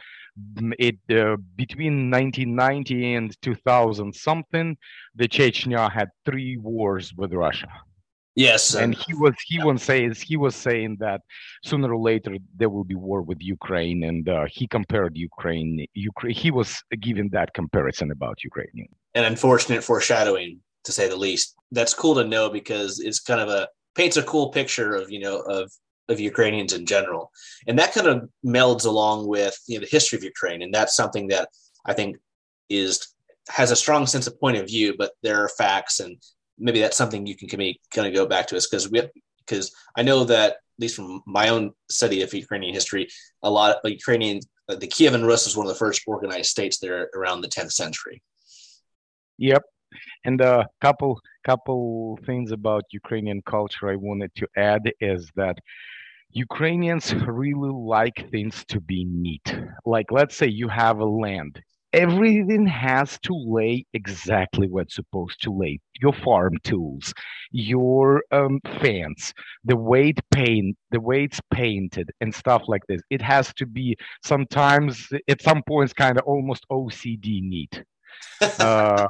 it 0.79 0.97
uh, 1.11 1.37
between 1.57 2.11
1990 2.11 3.15
and 3.15 3.43
2000 3.43 4.15
something, 4.15 4.77
the 5.15 5.29
Chechnya 5.29 5.91
had 5.91 6.09
three 6.25 6.57
wars 6.57 7.13
with 7.17 7.33
Russia. 7.33 7.69
Yes, 8.35 8.75
and 8.75 8.95
he 8.95 9.13
was 9.13 9.35
he 9.47 9.63
was 9.63 9.83
saying 9.83 10.15
he 10.15 10.39
was 10.39 10.57
saying 10.57 10.97
that 11.01 11.21
sooner 11.65 11.93
or 11.93 12.01
later 12.01 12.37
there 12.57 12.71
will 12.71 12.85
be 12.85 12.95
war 12.95 13.21
with 13.21 13.43
Ukraine, 13.43 14.05
and 14.05 14.27
uh, 14.27 14.47
he 14.51 14.67
compared 14.67 15.19
Ukraine. 15.19 15.87
Ukraine. 15.93 16.35
He 16.35 16.51
was 16.51 16.83
giving 16.99 17.29
that 17.31 17.53
comparison 17.53 18.11
about 18.11 18.43
Ukraine. 18.43 18.89
An 19.15 19.25
unfortunate 19.25 19.85
foreshadowing, 19.85 20.61
to 20.85 20.93
say 20.93 21.09
the 21.11 21.17
least. 21.17 21.55
That's 21.73 21.93
cool 21.93 22.15
to 22.15 22.25
know 22.25 22.49
because 22.49 23.01
it's 23.01 23.21
kind 23.21 23.41
of 23.41 23.51
a 23.51 23.69
paints 23.95 24.17
a 24.17 24.23
cool 24.23 24.49
picture 24.49 24.95
of 24.95 25.11
you 25.11 25.21
know 25.21 25.41
of 25.41 25.71
of 26.09 26.19
Ukrainians 26.19 26.73
in 26.73 26.87
general, 26.87 27.31
and 27.67 27.79
that 27.79 27.93
kind 27.93 28.07
of 28.07 28.31
melds 28.45 28.87
along 28.87 29.29
with 29.29 29.59
you 29.67 29.77
know 29.77 29.85
the 29.85 29.91
history 29.91 30.17
of 30.17 30.25
Ukraine, 30.25 30.63
and 30.63 30.73
that's 30.73 30.95
something 30.95 31.29
that 31.29 31.51
I 31.85 31.93
think 31.93 32.17
is 32.71 33.09
has 33.49 33.71
a 33.71 33.77
strong 33.77 34.07
sense 34.07 34.27
of 34.27 34.41
point 34.41 34.57
of 34.57 34.67
view, 34.67 34.95
but 34.97 35.13
there 35.23 35.43
are 35.45 35.49
facts 35.49 36.01
and 36.01 36.17
maybe 36.63 36.81
that's 36.81 36.97
something 36.97 37.27
you 37.27 37.37
can 37.37 37.49
kind 37.49 38.09
of 38.09 38.15
go 38.15 38.27
back 38.27 38.47
to 38.47 38.57
us 38.57 38.69
because 38.69 38.91
we 38.91 39.03
because 39.45 39.73
I 39.97 40.03
know 40.03 40.25
that 40.25 40.51
at 40.53 40.57
least 40.79 40.97
from 40.97 41.23
my 41.27 41.49
own 41.49 41.73
study 41.91 42.23
of 42.23 42.33
Ukrainian 42.33 42.73
history, 42.73 43.09
a 43.43 43.51
lot 43.51 43.77
of 43.77 43.91
Ukrainian 43.91 44.41
uh, 44.69 44.77
the 44.77 44.87
Kievan 44.87 45.27
Rus 45.27 45.45
was 45.47 45.57
one 45.57 45.67
of 45.67 45.73
the 45.73 45.79
first 45.79 46.03
organized 46.07 46.51
states 46.51 46.79
there 46.79 47.11
around 47.17 47.41
the 47.41 47.49
10th 47.49 47.73
century. 47.73 48.23
Yep, 49.39 49.63
and 50.25 50.41
a 50.41 50.69
couple 50.81 51.21
couple 51.45 52.19
things 52.25 52.53
about 52.53 52.85
Ukrainian 52.93 53.43
culture 53.43 53.91
I 53.91 53.97
wanted 53.97 54.33
to 54.37 54.47
add 54.57 54.83
is 55.01 55.29
that 55.35 55.57
Ukrainians 56.31 57.13
really 57.15 57.75
like 57.97 58.31
things 58.31 58.65
to 58.69 58.81
be 58.81 59.05
neat. 59.05 59.47
Like 59.85 60.13
let's 60.13 60.37
say 60.37 60.47
you 60.47 60.69
have 60.69 61.01
a 61.01 61.13
land 61.25 61.61
everything 61.93 62.67
has 62.67 63.19
to 63.21 63.35
lay 63.35 63.85
exactly 63.93 64.69
what's 64.69 64.95
supposed 64.95 65.43
to 65.43 65.51
lay. 65.51 65.81
Your 66.01 66.13
farm 66.13 66.55
tools 66.65 67.13
your 67.53 68.25
um, 68.33 68.61
fence 68.81 69.33
the 69.65 69.77
way 69.77 70.09
it 70.09 70.21
paint 70.31 70.77
the 70.91 71.01
way 71.01 71.25
it's 71.25 71.41
painted 71.53 72.11
and 72.21 72.35
stuff 72.35 72.63
like 72.67 72.83
this. 72.89 73.03
It 73.11 73.23
has 73.23 73.53
to 73.55 73.67
be 73.67 73.97
sometimes 74.25 75.09
at 75.29 75.43
some 75.43 75.63
points 75.63 75.93
kind 75.93 76.19
of 76.19 76.25
almost 76.25 76.67
ocd 76.71 77.25
neat. 77.25 77.85
Uh, 78.59 79.09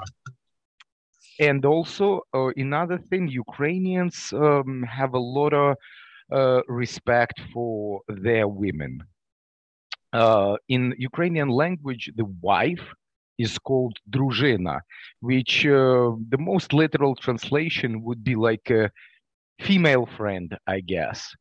and 1.41 1.65
also 1.65 2.21
uh, 2.35 2.49
another 2.57 2.99
thing 2.99 3.27
ukrainians 3.29 4.33
um, 4.35 4.83
have 4.83 5.15
a 5.15 5.19
lot 5.19 5.53
of 5.53 5.77
uh, 6.31 6.61
respect 6.69 7.41
for 7.53 8.01
their 8.09 8.47
women 8.47 9.03
uh, 10.13 10.57
in 10.69 10.95
Ukrainian 10.99 11.49
language, 11.49 12.11
the 12.17 12.27
wife 12.41 12.87
is 13.39 13.59
called 13.59 13.97
druzhina, 14.11 14.81
which 15.21 15.67
uh, 15.67 16.13
the 16.29 16.39
most 16.39 16.73
literal 16.73 17.15
translation 17.17 18.03
would 18.03 18.23
be 18.23 18.35
like 18.35 18.71
a 18.71 18.91
female 19.61 20.07
friend, 20.17 20.57
I 20.67 20.81
guess. 20.81 21.35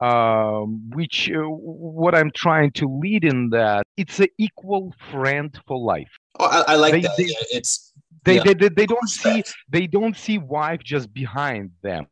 Um, 0.00 0.90
which 0.90 1.30
uh, 1.30 1.40
what 1.40 2.14
I'm 2.14 2.30
trying 2.30 2.70
to 2.72 2.86
lead 2.86 3.24
in 3.24 3.48
that 3.50 3.86
it's 3.96 4.20
an 4.20 4.28
equal 4.36 4.92
friend 5.10 5.58
for 5.66 5.78
life. 5.78 6.10
Oh, 6.38 6.44
I, 6.44 6.72
I 6.72 6.76
like 6.76 6.92
they, 6.92 7.00
that. 7.00 7.16
They, 7.16 7.24
yeah, 7.24 7.58
it's 7.58 7.94
they, 8.24 8.36
yeah. 8.36 8.42
they, 8.44 8.54
they, 8.54 8.68
they 8.68 8.86
don't 8.86 9.08
see 9.08 9.42
they 9.70 9.86
don't 9.86 10.14
see 10.14 10.36
wife 10.36 10.82
just 10.84 11.14
behind 11.14 11.70
them. 11.82 12.06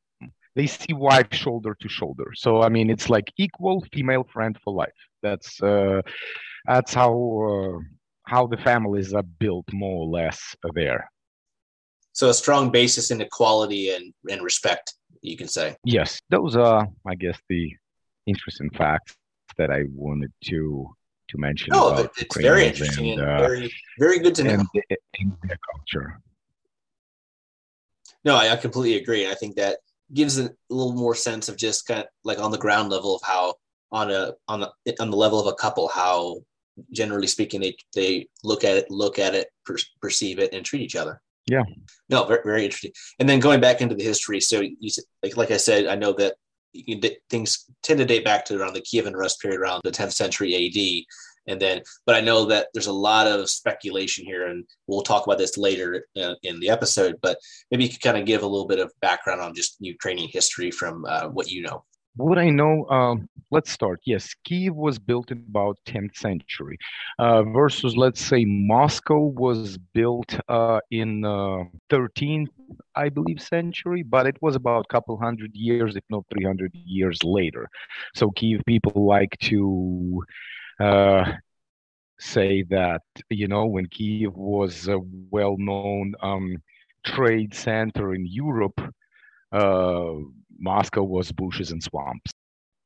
They 0.57 0.67
see 0.67 0.95
wife 0.95 1.29
shoulder 1.33 1.77
to 1.79 1.89
shoulder. 1.89 2.29
So 2.35 2.63
I 2.63 2.71
mean, 2.71 2.89
it's 2.89 3.11
like 3.11 3.31
equal 3.37 3.85
female 3.93 4.25
friend 4.33 4.57
for 4.65 4.73
life. 4.73 4.93
That's 5.25 5.50
uh, 5.62 6.02
that's 6.66 6.93
how 6.95 7.12
uh, 7.50 7.78
how 8.33 8.47
the 8.47 8.59
families 8.59 9.12
are 9.12 9.28
built 9.45 9.66
more 9.73 9.99
or 10.04 10.11
less 10.21 10.38
there. 10.75 11.11
So 12.12 12.28
a 12.28 12.35
strong 12.35 12.71
basis 12.71 13.11
in 13.11 13.21
equality 13.21 13.90
and, 13.90 14.14
and 14.31 14.40
respect, 14.43 14.95
you 15.21 15.37
can 15.37 15.49
say. 15.49 15.76
Yes, 15.85 16.21
those 16.31 16.54
are, 16.54 16.87
I 17.04 17.14
guess, 17.16 17.37
the 17.49 17.75
interesting 18.26 18.71
facts 18.71 19.16
that 19.59 19.71
I 19.71 19.85
wanted 19.93 20.33
to 20.45 20.88
to 21.31 21.38
mention. 21.38 21.71
Oh, 21.73 21.97
it's 21.97 22.21
Ukrainians 22.21 22.50
very 22.50 22.66
interesting 22.66 23.11
and, 23.12 23.21
and 23.21 23.31
uh, 23.31 23.38
very 23.38 23.73
very 23.99 24.19
good 24.21 24.35
to 24.37 24.45
know. 24.45 24.50
And, 24.50 25.33
their 25.49 25.59
culture. 25.73 26.21
No, 28.25 28.37
I, 28.37 28.52
I 28.52 28.57
completely 28.57 29.00
agree. 29.00 29.31
I 29.31 29.35
think 29.35 29.57
that 29.57 29.78
gives 30.12 30.38
a 30.38 30.50
little 30.71 30.95
more 30.95 31.14
sense 31.14 31.49
of 31.49 31.57
just 31.57 31.87
kind 31.87 32.00
of 32.00 32.07
like 32.25 32.38
on 32.38 32.50
the 32.50 32.59
ground 32.59 32.90
level 32.90 33.16
of 33.16 33.23
how 33.25 33.54
on 33.95 34.11
a 34.11 34.33
on 34.49 34.61
the 34.61 34.71
on 35.01 35.11
the 35.11 35.17
level 35.17 35.41
of 35.41 35.47
a 35.47 35.55
couple 35.55 35.89
how 35.89 36.37
generally 36.91 37.29
speaking 37.29 37.61
they 37.61 37.77
they 37.95 38.29
look 38.43 38.65
at 38.65 38.77
it 38.77 38.91
look 38.91 39.19
at 39.19 39.35
it 39.35 39.49
per, 39.65 39.77
perceive 40.03 40.39
it 40.39 40.53
and 40.53 40.67
treat 40.67 40.83
each 40.83 40.97
other. 40.97 41.23
Yeah. 41.47 41.63
No 42.09 42.25
very, 42.25 42.41
very 42.45 42.65
interesting. 42.65 42.93
And 43.21 43.29
then 43.29 43.39
going 43.39 43.61
back 43.61 43.81
into 43.81 43.95
the 43.95 44.03
history 44.03 44.41
so 44.41 44.61
you 44.61 44.91
like 45.23 45.37
like 45.37 45.51
i 45.53 45.57
said 45.57 45.87
i 45.87 45.95
know 45.95 46.13
that 46.13 46.35
you, 46.73 47.01
things 47.31 47.67
tend 47.85 48.01
to 48.01 48.05
date 48.05 48.25
back 48.25 48.45
to 48.45 48.61
around 48.61 48.75
the 48.75 48.81
kievan 48.81 49.15
rus 49.15 49.37
period 49.37 49.61
around 49.61 49.81
the 49.85 49.93
10th 49.93 50.13
century 50.13 50.55
ad 50.57 51.05
and 51.47 51.61
then 51.61 51.81
but 52.05 52.17
i 52.17 52.21
know 52.21 52.45
that 52.47 52.69
there's 52.75 52.89
a 52.89 52.93
lot 52.93 53.29
of 53.29 53.49
speculation 53.49 54.25
here 54.25 54.49
and 54.49 54.65
we'll 54.89 55.03
talk 55.03 55.25
about 55.25 55.39
this 55.39 55.57
later 55.57 56.05
uh, 56.21 56.35
in 56.43 56.59
the 56.59 56.69
episode 56.69 57.15
but 57.23 57.39
maybe 57.71 57.85
you 57.85 57.91
could 57.91 58.03
kind 58.03 58.19
of 58.19 58.25
give 58.25 58.43
a 58.43 58.47
little 58.47 58.67
bit 58.67 58.81
of 58.81 58.91
background 59.01 59.41
on 59.41 59.55
just 59.55 59.77
ukrainian 59.79 60.29
history 60.33 60.73
from 60.73 61.05
uh, 61.05 61.29
what 61.29 61.49
you 61.49 61.63
know 61.63 61.85
what 62.16 62.38
I 62.38 62.50
know, 62.50 62.87
um, 62.88 63.28
let's 63.50 63.71
start. 63.71 64.00
Yes, 64.04 64.35
Kiev 64.44 64.75
was 64.75 64.99
built 64.99 65.30
in 65.30 65.38
about 65.49 65.78
10th 65.87 66.16
century, 66.16 66.78
uh, 67.18 67.42
versus 67.42 67.97
let's 67.97 68.21
say 68.21 68.44
Moscow 68.44 69.18
was 69.37 69.78
built 69.92 70.38
uh, 70.49 70.80
in 70.90 71.25
uh, 71.25 71.64
13th, 71.90 72.50
I 72.94 73.09
believe, 73.09 73.40
century, 73.40 74.02
but 74.02 74.26
it 74.26 74.37
was 74.40 74.54
about 74.56 74.87
a 74.88 74.92
couple 74.92 75.16
hundred 75.18 75.54
years, 75.54 75.97
if 75.97 76.04
not 76.11 76.25
300 76.33 76.73
years 76.75 77.23
later. 77.25 77.68
So 78.14 78.30
Kiev 78.30 78.62
people 78.66 79.06
like 79.06 79.37
to 79.42 80.25
uh, 80.80 81.33
say 82.18 82.62
that 82.71 83.02
you 83.30 83.49
know 83.49 83.66
when 83.66 83.87
Kiev 83.87 84.35
was 84.35 84.88
a 84.88 85.00
well-known 85.30 86.14
um, 86.23 86.56
trade 87.04 87.54
center 87.54 88.14
in 88.14 88.26
Europe. 88.26 88.80
Moscow 90.59 91.03
was 91.03 91.33
bushes 91.33 91.71
and 91.71 91.83
swamps. 91.83 92.31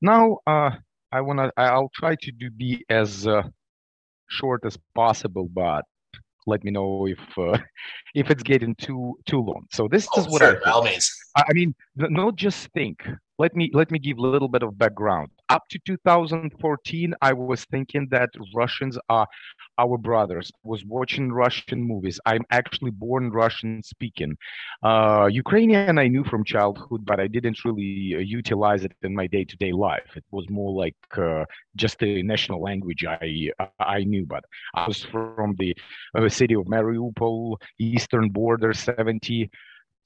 Now, 0.01 0.39
uh, 0.47 0.71
I 1.13 1.21
wanna, 1.21 1.51
I'll 1.57 1.91
try 1.95 2.17
to 2.21 2.33
do 2.33 2.51
be 2.51 2.85
as 2.89 3.27
uh, 3.27 3.43
short 4.29 4.65
as 4.65 4.79
possible, 4.95 5.49
but 5.53 5.85
let 6.47 6.65
me 6.65 6.71
know 6.71 7.07
if 7.07 7.19
uh, 7.39 7.59
if 8.15 8.31
it's 8.31 8.43
getting 8.43 8.75
too 8.75 9.15
too 9.27 9.41
long. 9.41 9.67
So 9.73 9.89
this 9.89 10.09
oh, 10.15 10.21
is 10.21 10.29
what 10.29 10.41
sure, 10.43 10.61
I, 11.37 11.45
I 11.49 11.53
mean, 11.53 11.75
not 11.99 12.37
just 12.37 12.69
think. 12.73 13.07
Let 13.41 13.55
me 13.55 13.71
let 13.73 13.93
me 13.93 14.01
give 14.01 14.19
a 14.19 14.21
little 14.21 14.49
bit 14.49 14.65
of 14.65 14.77
background. 14.77 15.29
Up 15.49 15.63
to 15.71 15.79
2014 15.87 17.15
i 17.23 17.33
was 17.33 17.65
thinking 17.67 18.07
that 18.11 18.31
russians 18.55 18.99
are 19.09 19.27
our 19.79 19.97
brothers. 19.97 20.51
Was 20.65 20.85
watching 20.85 21.33
russian 21.33 21.81
movies. 21.83 22.19
I'm 22.27 22.43
actually 22.51 22.91
born 22.91 23.31
russian 23.31 23.83
speaking. 23.85 24.37
Uh, 24.83 25.29
ukrainian 25.31 25.99
i 25.99 26.09
knew 26.09 26.25
from 26.25 26.43
childhood 26.45 27.07
but 27.07 27.21
i 27.21 27.29
didn't 27.29 27.65
really 27.65 28.15
uh, 28.17 28.19
utilize 28.19 28.85
it 28.85 28.93
in 29.03 29.15
my 29.15 29.29
day-to-day 29.29 29.73
life. 29.73 30.11
It 30.17 30.25
was 30.33 30.47
more 30.51 30.73
like 30.73 30.97
uh, 31.17 31.45
just 31.77 32.03
a 32.03 32.23
national 32.23 32.61
language 32.61 33.05
i 33.05 33.51
i 33.79 34.03
knew 34.03 34.27
but 34.27 34.45
i 34.75 34.87
was 34.89 35.05
from 35.05 35.55
the 35.59 35.77
uh, 36.17 36.29
city 36.29 36.55
of 36.55 36.67
mariupol 36.67 37.57
eastern 37.79 38.31
border 38.31 38.73
70 38.73 39.49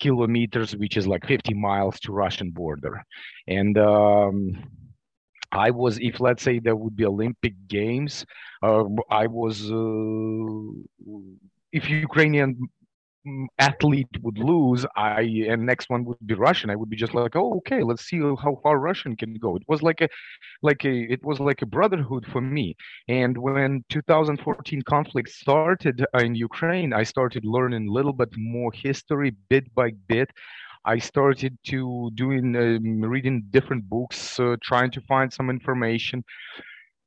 kilometers, 0.02 0.76
which 0.76 0.97
is 0.97 1.06
like 1.06 1.25
50 1.26 1.54
miles 1.54 2.00
to 2.00 2.12
Russian 2.12 2.50
border. 2.50 3.04
And 3.47 3.78
um, 3.78 4.37
I 5.52 5.71
was, 5.71 5.99
if 6.00 6.21
let's 6.21 6.42
say 6.42 6.59
there 6.59 6.76
would 6.76 6.97
be 6.97 7.06
Olympic 7.06 7.54
Games, 7.68 8.26
uh, 8.62 8.85
I 9.23 9.26
was, 9.28 9.56
uh, 9.71 10.73
if 11.73 11.88
Ukrainian 11.88 12.49
athlete 13.58 14.08
would 14.22 14.38
lose 14.38 14.84
i 14.96 15.20
and 15.48 15.64
next 15.64 15.88
one 15.88 16.04
would 16.04 16.26
be 16.26 16.34
russian. 16.34 16.70
I 16.70 16.76
would 16.76 16.90
be 16.90 16.96
just 16.96 17.14
like 17.14 17.36
oh 17.36 17.54
okay 17.58 17.82
let's 17.82 18.04
see 18.04 18.18
how 18.18 18.58
far 18.62 18.78
russian 18.78 19.16
can 19.16 19.34
go. 19.34 19.56
It 19.56 19.62
was 19.68 19.82
like 19.82 20.00
a 20.00 20.08
like 20.62 20.84
a 20.84 20.94
it 21.14 21.24
was 21.24 21.38
like 21.40 21.62
a 21.62 21.66
brotherhood 21.66 22.26
for 22.32 22.40
me. 22.40 22.76
And 23.08 23.38
when 23.38 23.84
2014 23.90 24.82
conflict 24.82 25.28
started 25.30 26.04
in 26.18 26.34
ukraine 26.34 26.92
i 26.92 27.04
started 27.04 27.44
learning 27.44 27.88
a 27.88 27.92
little 27.92 28.12
bit 28.12 28.30
more 28.36 28.72
history 28.72 29.30
bit 29.48 29.72
by 29.74 29.90
bit. 30.08 30.30
I 30.84 30.98
started 30.98 31.56
to 31.68 32.10
doing 32.14 32.56
um, 32.56 33.02
reading 33.02 33.44
different 33.50 33.88
books, 33.88 34.40
uh, 34.40 34.56
trying 34.62 34.90
to 34.92 35.00
find 35.02 35.32
some 35.32 35.48
information, 35.48 36.24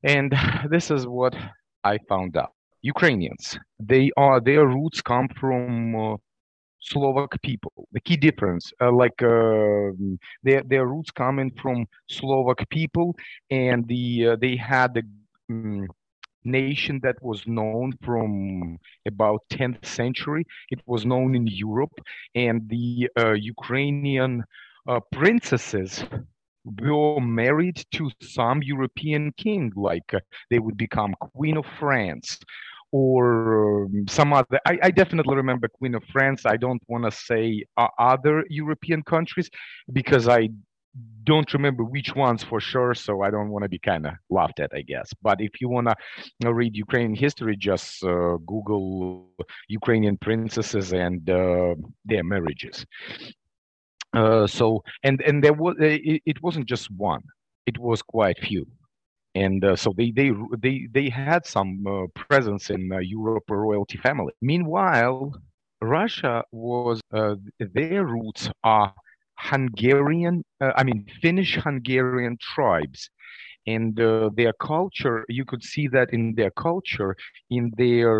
and 0.03 0.34
this 0.69 0.91
is 0.91 1.05
what 1.05 1.36
I 1.84 1.98
found 2.07 2.38
out. 2.38 2.55
Ukrainians. 2.94 3.58
They 3.80 4.12
are 4.15 4.39
their 4.39 4.65
roots 4.68 5.01
come 5.01 5.27
from 5.39 5.96
uh, 5.96 6.18
Slovak 6.80 7.42
people. 7.42 7.88
The 7.92 8.00
key 8.00 8.15
difference, 8.15 8.72
uh, 8.80 8.92
like 8.92 9.20
uh, 9.24 9.89
their 10.44 10.62
their 10.63 10.86
roots 10.86 11.10
coming 11.10 11.51
from 11.62 11.88
Slovak 12.08 12.70
people, 12.70 13.15
and 13.50 13.88
the 13.88 14.06
uh, 14.27 14.36
they 14.36 14.56
had 14.56 14.92
a 14.98 15.04
um, 15.50 15.88
nation 16.44 17.00
that 17.01 17.18
was 17.24 17.48
known 17.48 17.98
from 18.06 18.77
about 19.08 19.42
10th 19.50 19.84
century. 19.84 20.46
It 20.70 20.82
was 20.86 21.06
known 21.06 21.34
in 21.34 21.48
Europe, 21.48 21.98
and 22.36 22.70
the 22.70 23.10
uh, 23.18 23.34
Ukrainian 23.34 24.44
uh, 24.88 25.00
princesses 25.12 26.06
were 26.82 27.20
married 27.20 27.84
to 27.98 28.12
some 28.22 28.62
European 28.62 29.32
king, 29.38 29.74
like 29.75 30.13
uh, 30.13 30.20
they 30.51 30.60
would 30.60 30.77
become 30.77 31.15
Queen 31.34 31.58
of 31.58 31.65
France 31.80 32.39
or 32.92 33.86
um, 33.86 34.06
some 34.08 34.34
other. 34.34 34.60
I, 34.65 34.77
I, 34.84 34.92
definitely 34.92 35.36
remember 35.36 35.68
Queen 35.68 35.96
of 35.96 36.04
France. 36.12 36.46
I 36.46 36.58
don't 36.58 36.82
want 36.88 37.04
to 37.04 37.12
say 37.12 37.65
uh, 37.77 37.88
other 38.00 38.46
European 38.50 39.04
countries 39.04 39.50
because 39.92 40.27
I 40.27 40.50
don't 41.24 41.51
remember 41.54 41.84
which 41.84 42.15
ones 42.15 42.44
for 42.44 42.60
sure, 42.60 42.94
so 42.94 43.22
I 43.22 43.30
don't 43.30 43.50
want 43.50 43.63
to 43.63 43.70
be 43.70 43.80
kind 43.80 44.06
of 44.06 44.13
laughed 44.30 44.60
at, 44.60 44.72
I 44.74 44.82
guess. 44.82 45.12
But 45.22 45.42
if 45.42 45.60
you 45.60 45.68
want 45.68 45.89
to 46.42 46.54
read 46.54 46.75
Ukrainian 46.75 47.15
history, 47.15 47.58
just 47.58 48.04
uh, 48.04 48.38
Google 48.46 49.30
Ukrainian 49.68 50.18
princesses 50.18 50.94
and 50.94 51.30
uh, 51.30 51.75
their 52.06 52.24
marriages. 52.24 52.86
Uh, 54.13 54.48
so 54.48 54.84
and 55.04 55.22
and 55.22 55.44
there 55.44 55.54
was 55.54 55.75
it, 55.80 56.22
it, 56.25 56.42
wasn't 56.42 56.65
just 56.65 56.89
one; 56.92 57.24
it 57.65 57.77
was 57.77 58.01
quite 58.01 58.39
few, 58.39 58.65
and 59.36 59.63
uh, 59.65 59.75
so 59.75 59.94
they 59.98 60.12
they 60.12 60.32
they 60.60 60.88
they 60.94 61.10
had 61.10 61.46
some 61.46 61.86
uh, 61.88 62.08
presence 62.15 62.70
in 62.70 62.92
uh, 62.92 63.00
Europe 63.00 63.46
royalty 63.50 63.98
family. 63.98 64.34
Meanwhile, 64.42 65.34
Russia 65.82 66.44
was 66.51 67.01
their 67.60 68.06
roots 68.06 68.50
are 68.63 68.94
Hungarian, 69.38 70.44
uh, 70.62 70.72
I 70.75 70.84
mean, 70.84 71.06
Finnish 71.22 71.56
Hungarian 71.58 72.38
tribes. 72.42 73.10
And 73.68 74.00
uh, 74.00 74.30
their 74.36 74.54
culture, 74.54 75.25
you 75.30 75.46
could 75.46 75.63
see 75.63 75.88
that 75.89 76.13
in 76.13 76.36
their 76.36 76.51
culture, 76.51 77.15
in 77.50 77.72
their 77.77 78.13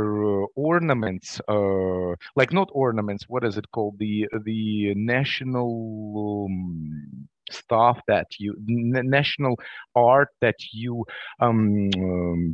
uh, 0.43 0.45
ornaments, 0.55 1.39
uh, 1.48 2.15
like 2.36 2.51
not 2.53 2.69
ornaments, 2.74 3.25
what 3.27 3.43
is 3.43 3.57
it 3.57 3.65
called? 3.72 3.98
The 4.00 4.27
the 4.45 4.93
national 4.95 6.48
um, 6.50 7.27
stuff 7.51 7.99
that 8.07 8.27
you 8.39 8.55
national 8.67 9.57
art 9.95 10.29
that 10.41 10.55
you 10.71 11.05
um, 11.39 11.89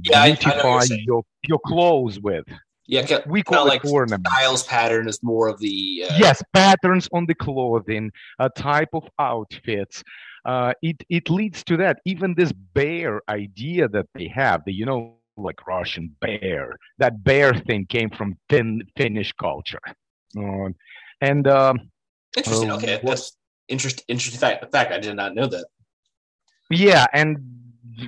yeah, 0.03 0.25
beautify 0.25 0.83
your 1.05 1.23
your 1.47 1.59
clothes 1.65 2.19
with 2.19 2.45
yeah, 2.91 3.19
we 3.25 3.41
call 3.41 3.67
it 3.67 3.69
like 3.69 3.85
ornament. 3.85 4.27
Styles 4.27 4.63
pattern 4.63 5.07
is 5.07 5.23
more 5.23 5.47
of 5.47 5.59
the 5.59 6.05
uh... 6.09 6.17
yes 6.19 6.43
patterns 6.53 7.07
on 7.13 7.25
the 7.25 7.35
clothing, 7.35 8.11
a 8.39 8.49
type 8.49 8.89
of 8.93 9.07
outfits. 9.17 10.03
Uh, 10.43 10.73
it 10.81 10.97
it 11.09 11.29
leads 11.29 11.63
to 11.65 11.77
that. 11.77 11.99
Even 12.05 12.33
this 12.35 12.51
bear 12.51 13.21
idea 13.29 13.87
that 13.87 14.07
they 14.13 14.27
have, 14.27 14.63
the 14.65 14.73
you 14.73 14.85
know 14.85 15.15
like 15.37 15.65
Russian 15.65 16.13
bear, 16.19 16.75
that 16.97 17.23
bear 17.23 17.53
thing 17.53 17.85
came 17.85 18.09
from 18.09 18.37
fin- 18.49 18.83
Finnish 18.97 19.31
culture, 19.33 19.79
uh, 20.37 20.69
and 21.21 21.47
um, 21.47 21.79
interesting. 22.35 22.71
okay, 22.71 22.99
that's 23.01 23.37
interesting. 23.71 24.05
Interesting 24.07 24.39
fact. 24.39 24.71
Fact 24.71 24.91
I 24.91 24.99
did 24.99 25.15
not 25.15 25.33
know 25.33 25.47
that. 25.47 25.65
Yeah, 26.69 27.05
and 27.13 27.37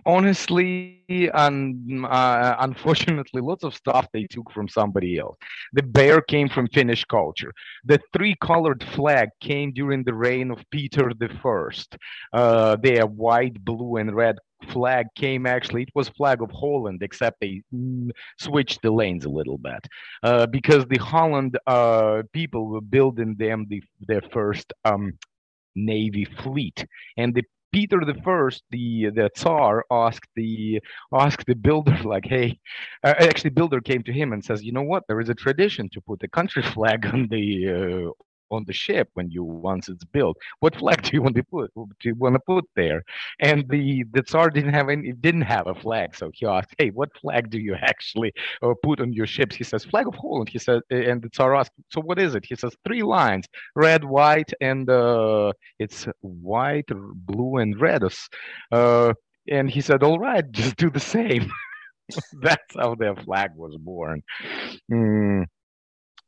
honestly 0.05 1.03
and 1.33 2.05
uh, 2.05 2.55
unfortunately 2.59 3.41
lots 3.41 3.63
of 3.63 3.75
stuff 3.75 4.07
they 4.13 4.25
took 4.25 4.51
from 4.51 4.67
somebody 4.67 5.17
else 5.17 5.37
the 5.73 5.83
bear 5.83 6.21
came 6.21 6.47
from 6.47 6.67
finnish 6.69 7.03
culture 7.05 7.53
the 7.85 7.99
three 8.13 8.35
colored 8.41 8.83
flag 8.95 9.29
came 9.41 9.71
during 9.71 10.03
the 10.03 10.13
reign 10.13 10.51
of 10.51 10.59
peter 10.71 11.11
the 11.19 11.29
first 11.41 11.97
uh, 12.33 12.75
their 12.77 13.05
white 13.05 13.63
blue 13.65 13.97
and 13.97 14.15
red 14.15 14.37
flag 14.69 15.07
came 15.15 15.45
actually 15.45 15.83
it 15.83 15.89
was 15.93 16.07
flag 16.09 16.41
of 16.41 16.49
holland 16.51 17.03
except 17.03 17.39
they 17.41 17.61
mm, 17.73 18.09
switched 18.39 18.81
the 18.81 18.91
lanes 18.91 19.25
a 19.25 19.29
little 19.29 19.57
bit 19.57 19.85
uh, 20.23 20.45
because 20.47 20.85
the 20.85 20.99
holland 20.99 21.57
uh, 21.67 22.23
people 22.31 22.67
were 22.67 22.81
building 22.81 23.35
them 23.37 23.65
the, 23.69 23.83
their 24.07 24.21
first 24.31 24.71
um, 24.85 25.11
navy 25.75 26.25
fleet 26.25 26.85
and 27.17 27.33
the 27.33 27.43
Peter 27.73 27.99
the 28.05 28.21
First, 28.23 28.63
the 28.69 29.09
the 29.09 29.31
Tsar, 29.35 29.83
asked 29.89 30.29
the 30.35 30.79
asked 31.11 31.47
the 31.47 31.55
builder 31.55 31.97
like, 32.03 32.23
"Hey," 32.25 32.59
uh, 33.03 33.15
actually, 33.17 33.49
builder 33.49 33.81
came 33.81 34.03
to 34.03 34.13
him 34.13 34.31
and 34.31 34.45
says, 34.45 34.63
"You 34.63 34.71
know 34.71 34.83
what? 34.83 35.03
There 35.07 35.19
is 35.19 35.29
a 35.29 35.33
tradition 35.33 35.89
to 35.89 36.01
put 36.01 36.19
the 36.19 36.27
country 36.27 36.61
flag 36.75 37.07
on 37.07 37.27
the 37.29 37.45
uh, 38.09 38.11
on 38.53 38.63
the 38.65 38.73
ship 38.73 39.09
when 39.13 39.29
you 39.29 39.43
once 39.43 39.89
it's 39.89 40.03
built. 40.05 40.37
What 40.59 40.75
flag 40.75 41.01
do 41.03 41.11
you 41.13 41.21
want 41.21 41.35
to 41.35 41.43
put? 41.43 41.71
Do 41.75 42.09
you 42.09 42.15
want 42.15 42.35
to 42.35 42.41
put 42.45 42.65
there?" 42.75 43.03
And 43.39 43.67
the 43.69 44.03
the 44.13 44.23
Tsar 44.23 44.49
didn't 44.49 44.73
have 44.73 44.89
any, 44.89 45.13
didn't 45.13 45.41
have 45.41 45.67
a 45.67 45.75
flag, 45.75 46.15
so 46.15 46.31
he 46.33 46.45
asked, 46.45 46.73
"Hey, 46.77 46.89
what 46.89 47.09
flag 47.21 47.49
do 47.49 47.59
you 47.59 47.75
actually 47.81 48.31
uh, 48.61 48.73
put 48.83 48.99
on 49.01 49.13
your 49.13 49.27
ships?" 49.27 49.55
He 49.55 49.63
says, 49.63 49.85
"Flag 49.85 50.07
of 50.07 50.15
Holland." 50.15 50.49
He 50.49 50.59
said, 50.59 50.81
and 50.89 51.21
the 51.21 51.29
Tsar 51.29 51.55
asked, 51.55 51.71
"So 51.89 52.01
what 52.01 52.19
is 52.19 52.35
it?" 52.35 52.45
He 52.45 52.55
says, 52.55 52.75
three 52.85 53.03
lines: 53.03 53.45
red, 53.75 54.03
white, 54.03 54.51
and 54.61 54.89
uh, 54.89 55.53
it's 55.79 56.07
white, 56.21 56.89
blue, 56.89 57.57
and 57.57 57.79
red." 57.79 58.03
Uh, 58.71 59.13
and 59.49 59.69
he 59.69 59.81
said, 59.81 60.03
"All 60.03 60.19
right, 60.19 60.45
just 60.51 60.75
do 60.77 60.89
the 60.89 60.99
same." 60.99 61.51
That's 62.41 62.75
how 62.75 62.95
their 62.95 63.15
flag 63.15 63.51
was 63.55 63.77
born. 63.77 64.23
Mm 64.91 65.45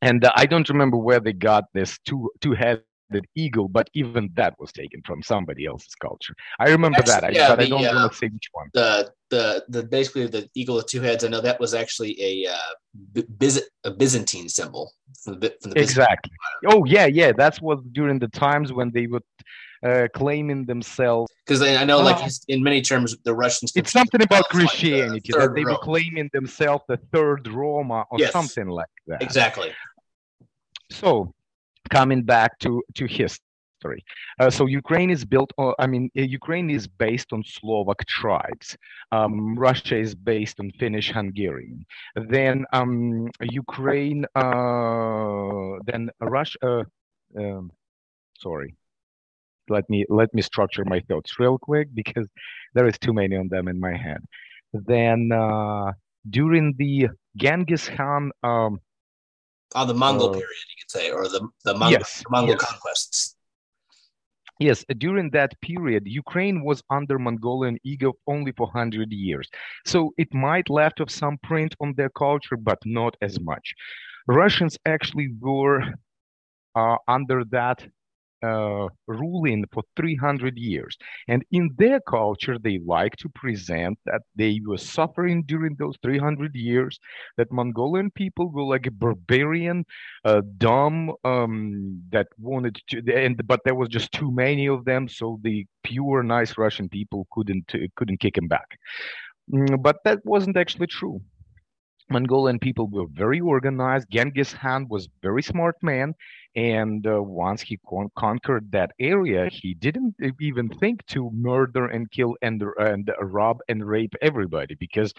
and 0.02 0.24
uh, 0.24 0.32
I 0.36 0.46
don't 0.46 0.68
remember 0.68 0.96
where 0.96 1.20
they 1.20 1.32
got 1.32 1.64
this 1.72 1.98
two 2.04 2.30
two 2.40 2.52
headed 2.52 2.82
eagle, 3.34 3.68
but 3.68 3.88
even 3.94 4.30
that 4.34 4.54
was 4.58 4.72
taken 4.72 5.00
from 5.04 5.22
somebody 5.22 5.66
else's 5.66 5.94
culture. 5.94 6.34
I 6.58 6.70
remember 6.70 6.98
actually, 6.98 7.12
that, 7.20 7.34
yeah, 7.34 7.46
I, 7.46 7.48
but 7.48 7.58
the, 7.58 7.64
I 7.64 7.68
don't 7.68 7.86
uh, 7.86 7.94
want 7.94 8.12
to 8.12 8.18
say 8.18 8.28
which 8.28 8.48
one. 8.52 8.70
The 8.74 9.12
the 9.30 9.64
the 9.68 9.82
basically 9.84 10.26
the 10.26 10.48
eagle 10.54 10.76
with 10.76 10.86
two 10.86 11.00
heads. 11.00 11.24
I 11.24 11.28
know 11.28 11.40
that 11.40 11.60
was 11.60 11.74
actually 11.74 12.20
a 12.20 12.50
uh, 12.50 13.22
Biz- 13.38 13.68
a 13.84 13.90
Byzantine 13.90 14.48
symbol 14.48 14.92
from 15.22 15.40
the, 15.40 15.54
from 15.60 15.72
the 15.72 15.80
exactly. 15.80 16.32
Oh 16.66 16.84
yeah, 16.84 17.06
yeah. 17.06 17.32
That's 17.36 17.60
what 17.60 17.92
during 17.92 18.18
the 18.18 18.28
times 18.28 18.72
when 18.72 18.90
they 18.92 19.06
would 19.06 19.22
uh, 19.84 20.08
claiming 20.14 20.64
themselves. 20.66 21.30
Because 21.46 21.62
I 21.62 21.84
know, 21.84 21.98
like 22.00 22.22
uh, 22.22 22.28
in 22.48 22.62
many 22.62 22.82
terms, 22.82 23.16
the 23.24 23.34
Russians. 23.34 23.72
It's 23.74 23.92
something 23.92 24.22
about 24.22 24.44
Christianity 24.48 25.32
like 25.32 25.40
that 25.40 25.54
they 25.54 25.64
were 25.64 25.78
claiming 25.78 26.30
themselves 26.32 26.84
the 26.88 26.98
third 27.12 27.48
Roma 27.48 28.04
or 28.10 28.18
yes, 28.18 28.32
something 28.32 28.68
like 28.68 28.86
that. 29.06 29.22
Exactly. 29.22 29.72
So, 30.90 31.32
coming 31.90 32.22
back 32.22 32.58
to 32.60 32.82
to 32.94 33.06
history. 33.06 33.40
Uh, 34.40 34.50
so 34.50 34.66
Ukraine 34.66 35.10
is 35.10 35.24
built 35.24 35.52
on, 35.58 35.74
I 35.78 35.86
mean, 35.86 36.10
uh, 36.18 36.22
Ukraine 36.22 36.70
is 36.70 36.88
based 36.88 37.32
on 37.32 37.44
Slovak 37.44 38.04
tribes. 38.06 38.76
Um, 39.12 39.56
Russia 39.56 39.96
is 39.96 40.14
based 40.14 40.58
on 40.60 40.70
Finnish 40.72 41.12
Hungarian. 41.12 41.84
Then 42.28 42.64
um, 42.72 43.30
Ukraine, 43.40 44.24
uh, 44.34 45.78
then 45.84 46.10
Russia, 46.20 46.58
uh, 46.62 46.84
um, 47.38 47.70
sorry, 48.38 48.74
let 49.68 49.88
me 49.88 50.04
let 50.08 50.32
me 50.34 50.42
structure 50.42 50.84
my 50.84 51.00
thoughts 51.00 51.38
real 51.38 51.58
quick 51.58 51.88
because 51.94 52.26
there 52.74 52.86
is 52.86 52.98
too 52.98 53.12
many 53.12 53.36
on 53.36 53.48
them 53.48 53.68
in 53.68 53.78
my 53.80 53.96
head. 53.96 54.24
Then 54.72 55.30
uh, 55.32 55.92
during 56.28 56.74
the 56.76 57.08
Genghis 57.36 57.88
Khan, 57.88 58.30
um, 58.42 58.80
on 59.74 59.88
the 59.88 59.94
Mongol 59.94 60.30
uh, 60.30 60.32
period, 60.32 60.66
you 60.70 60.76
could 60.82 60.90
say, 60.90 61.10
or 61.10 61.28
the 61.28 61.48
the 61.64 61.74
Mongol, 61.74 61.92
yes, 61.92 62.22
Mongol 62.30 62.54
yes. 62.54 62.64
conquests. 62.64 63.36
Yes, 64.58 64.84
during 64.96 65.30
that 65.30 65.60
period, 65.60 66.04
Ukraine 66.06 66.64
was 66.64 66.82
under 66.88 67.18
Mongolian 67.18 67.78
ego 67.84 68.14
only 68.26 68.52
for 68.52 68.66
100 68.68 69.12
years. 69.12 69.50
So 69.84 70.14
it 70.16 70.32
might 70.32 70.70
left 70.70 71.00
of 71.00 71.10
some 71.10 71.36
print 71.42 71.74
on 71.78 71.92
their 71.94 72.08
culture, 72.08 72.56
but 72.56 72.78
not 72.86 73.16
as 73.20 73.38
much. 73.38 73.74
Russians 74.26 74.78
actually 74.86 75.34
were 75.40 75.82
uh, 76.74 76.96
under 77.06 77.44
that 77.50 77.86
uh, 78.42 78.88
ruling 79.06 79.64
for 79.72 79.82
300 79.96 80.56
years. 80.56 80.96
And 81.28 81.44
in 81.50 81.70
their 81.78 82.00
culture, 82.00 82.58
they 82.58 82.78
like 82.84 83.16
to 83.16 83.28
present 83.30 83.98
that 84.04 84.22
they 84.34 84.60
were 84.64 84.78
suffering 84.78 85.42
during 85.44 85.76
those 85.76 85.96
300 86.02 86.54
years, 86.54 86.98
that 87.36 87.52
Mongolian 87.52 88.10
people 88.10 88.50
were 88.50 88.64
like 88.64 88.86
a 88.86 88.90
barbarian, 88.90 89.84
uh, 90.24 90.42
dumb, 90.58 91.12
um, 91.24 92.02
that 92.10 92.28
wanted 92.38 92.78
to, 92.88 93.02
and 93.14 93.46
but 93.46 93.60
there 93.64 93.74
was 93.74 93.88
just 93.88 94.12
too 94.12 94.30
many 94.30 94.66
of 94.68 94.84
them, 94.84 95.08
so 95.08 95.38
the 95.42 95.66
pure, 95.82 96.22
nice 96.22 96.58
Russian 96.58 96.88
people 96.88 97.26
couldn't 97.32 97.72
couldn't 97.96 98.20
kick 98.20 98.36
him 98.36 98.48
back. 98.48 98.78
Mm, 99.52 99.82
but 99.82 99.98
that 100.04 100.24
wasn't 100.24 100.56
actually 100.56 100.88
true. 100.88 101.20
Mongolian 102.10 102.58
people 102.58 102.88
were 102.88 103.06
very 103.12 103.40
organized. 103.40 104.08
Genghis 104.10 104.54
Khan 104.54 104.86
was 104.88 105.08
very 105.22 105.42
smart 105.42 105.76
man, 105.82 106.14
and 106.54 107.06
uh, 107.06 107.22
once 107.22 107.62
he 107.62 107.78
con- 107.88 108.10
conquered 108.16 108.70
that 108.72 108.92
area, 109.00 109.48
he 109.50 109.74
didn't 109.74 110.14
even 110.40 110.68
think 110.68 111.04
to 111.06 111.30
murder 111.32 111.86
and 111.86 112.10
kill 112.10 112.36
and 112.42 112.62
and 112.78 113.10
rob 113.20 113.58
and 113.68 113.86
rape 113.86 114.14
everybody 114.22 114.74
because 114.74 115.12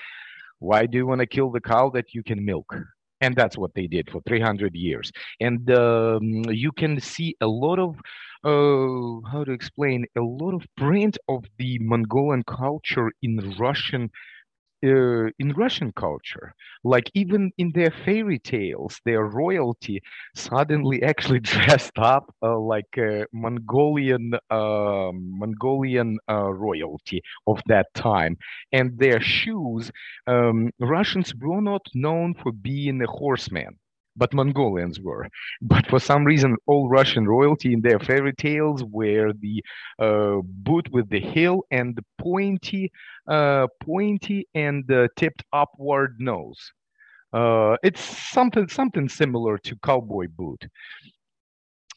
why 0.59 0.85
do 0.85 0.97
you 0.97 1.05
want 1.05 1.21
to 1.21 1.27
kill 1.27 1.51
the 1.51 1.61
cow 1.61 1.89
that 1.91 2.13
you 2.13 2.23
can 2.23 2.43
milk? 2.45 2.73
And 3.21 3.35
that's 3.35 3.57
what 3.57 3.73
they 3.73 3.87
did 3.87 4.09
for 4.11 4.21
300 4.27 4.75
years. 4.75 5.11
And 5.39 5.69
um, 5.71 6.43
you 6.49 6.71
can 6.71 6.99
see 6.99 7.35
a 7.41 7.47
lot 7.47 7.79
of 7.79 7.95
uh, 8.43 9.27
how 9.31 9.43
to 9.43 9.51
explain 9.51 10.05
a 10.15 10.21
lot 10.21 10.53
of 10.53 10.65
print 10.77 11.17
of 11.27 11.43
the 11.57 11.79
Mongolian 11.79 12.43
culture 12.43 13.11
in 13.21 13.55
Russian 13.59 14.09
uh, 14.85 15.27
in 15.39 15.53
Russian 15.55 15.91
culture, 15.93 16.53
like 16.83 17.09
even 17.13 17.51
in 17.57 17.71
their 17.73 17.91
fairy 18.05 18.39
tales, 18.39 18.99
their 19.05 19.23
royalty 19.23 20.01
suddenly 20.35 21.01
actually 21.11 21.39
dressed 21.39 21.97
up 21.97 22.33
uh, 22.41 22.57
like 22.59 22.97
a 22.97 23.25
Mongolian 23.33 24.33
uh, 24.49 25.11
Mongolian 25.13 26.17
uh, 26.29 26.51
royalty 26.53 27.21
of 27.47 27.61
that 27.67 27.87
time, 27.93 28.37
and 28.71 28.97
their 28.99 29.19
shoes. 29.19 29.91
Um, 30.27 30.71
Russians 30.79 31.33
were 31.35 31.61
not 31.61 31.85
known 31.93 32.33
for 32.35 32.51
being 32.51 33.01
a 33.01 33.07
horseman 33.07 33.77
but 34.17 34.33
Mongolians 34.33 34.99
were. 34.99 35.27
But 35.61 35.87
for 35.87 35.99
some 35.99 36.25
reason, 36.25 36.57
all 36.65 36.89
Russian 36.89 37.27
royalty 37.27 37.73
in 37.73 37.81
their 37.81 37.99
fairy 37.99 38.33
tales 38.33 38.83
were 38.83 39.31
the 39.33 39.63
uh, 39.99 40.37
boot 40.43 40.89
with 40.91 41.09
the 41.09 41.19
heel 41.19 41.63
and 41.71 41.95
the 41.95 42.03
pointy, 42.17 42.91
uh, 43.27 43.67
pointy 43.81 44.47
and 44.55 44.89
uh, 44.91 45.07
tipped 45.15 45.43
upward 45.53 46.17
nose. 46.19 46.71
Uh, 47.33 47.75
it's 47.83 48.01
something 48.01 48.67
something 48.69 49.09
similar 49.09 49.57
to 49.57 49.75
cowboy 49.83 50.27
boot 50.29 50.65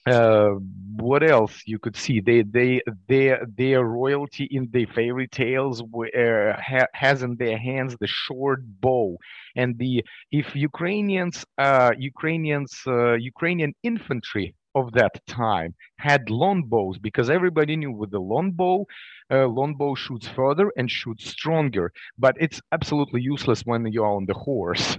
uh, 0.07 0.51
what 0.97 1.23
else 1.23 1.63
you 1.67 1.79
could 1.79 1.97
see? 1.97 2.21
They 2.21 2.43
they 2.43 2.81
their 3.09 3.47
their 3.57 3.85
royalty 3.85 4.45
in 4.51 4.69
the 4.73 4.87
fairy 4.87 5.29
tales 5.29 5.83
were, 5.83 6.57
ha, 6.59 6.87
has 6.95 7.23
in 7.23 7.37
their 7.37 7.59
hands 7.59 7.97
the 8.01 8.07
short 8.07 8.61
bow. 8.81 9.17
And 9.57 9.79
the 9.79 10.05
if 10.31 10.55
ukrainians 10.55 11.45
uh 11.59 11.93
ukrainians 11.99 12.73
uh, 12.87 13.15
ukrainian 13.15 13.73
infantry 13.83 14.55
of 14.75 14.93
that 14.93 15.15
time 15.27 15.75
had 15.99 16.31
long 16.31 16.63
bows 16.63 16.99
because 16.99 17.29
everybody 17.29 17.77
knew 17.77 17.93
with 17.93 18.11
the 18.11 18.21
long 18.21 18.53
bow 18.53 18.87
uh, 19.33 19.47
long 19.47 19.75
bow 19.75 19.95
shoots 19.95 20.29
further 20.29 20.73
and 20.77 20.91
shoots 20.91 21.29
stronger. 21.29 21.93
But 22.19 22.37
it's 22.41 22.61
absolutely 22.73 23.21
useless 23.23 23.63
when 23.63 23.87
you're 23.87 24.07
on 24.07 24.27
the 24.27 24.35
horse 24.35 24.97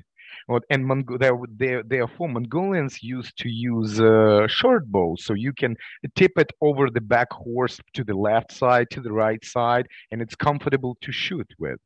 and 0.70 0.86
Mong- 0.86 1.20
there, 1.58 1.84
therefore 1.84 2.30
Mongolians 2.30 3.04
used 3.04 3.38
to 3.38 3.50
use 3.50 4.00
uh, 4.00 4.48
short 4.48 4.88
bows, 4.88 5.24
so 5.26 5.34
you 5.34 5.54
can 5.54 5.76
tip 6.16 6.32
it 6.38 6.52
over 6.62 6.90
the 6.90 7.02
back 7.02 7.32
horse 7.32 7.80
to 7.94 8.04
the 8.04 8.16
left 8.16 8.52
side, 8.52 8.88
to 8.92 9.02
the 9.02 9.12
right 9.12 9.44
side, 9.44 9.88
and 10.12 10.22
it's 10.22 10.36
comfortable 10.36 10.98
to 11.02 11.12
shoot 11.12 11.48
with. 11.60 11.80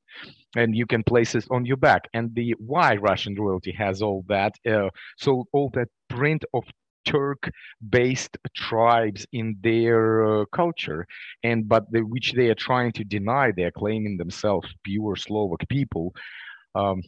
And 0.55 0.75
you 0.75 0.85
can 0.85 1.03
place 1.03 1.35
it 1.35 1.45
on 1.51 1.65
your 1.65 1.77
back. 1.77 2.03
And 2.13 2.33
the 2.33 2.55
why 2.59 2.95
Russian 2.95 3.35
royalty 3.35 3.73
has 3.73 4.01
all 4.01 4.23
that, 4.27 4.53
uh, 4.65 4.89
so 5.17 5.45
all 5.51 5.69
that 5.73 5.89
print 6.09 6.45
of 6.53 6.63
Turk-based 7.05 8.35
tribes 8.55 9.27
in 9.31 9.57
their 9.61 10.25
uh, 10.25 10.45
culture, 10.51 11.05
and 11.43 11.69
but 11.69 11.83
the, 11.91 12.01
which 12.01 12.33
they 12.33 12.49
are 12.49 12.55
trying 12.55 12.91
to 12.93 13.03
deny. 13.03 13.51
They 13.51 13.61
are 13.61 13.69
claiming 13.69 14.17
themselves 14.17 14.73
pure 14.83 15.15
Slovak 15.15 15.69
people. 15.69 16.15
Um, 16.73 17.03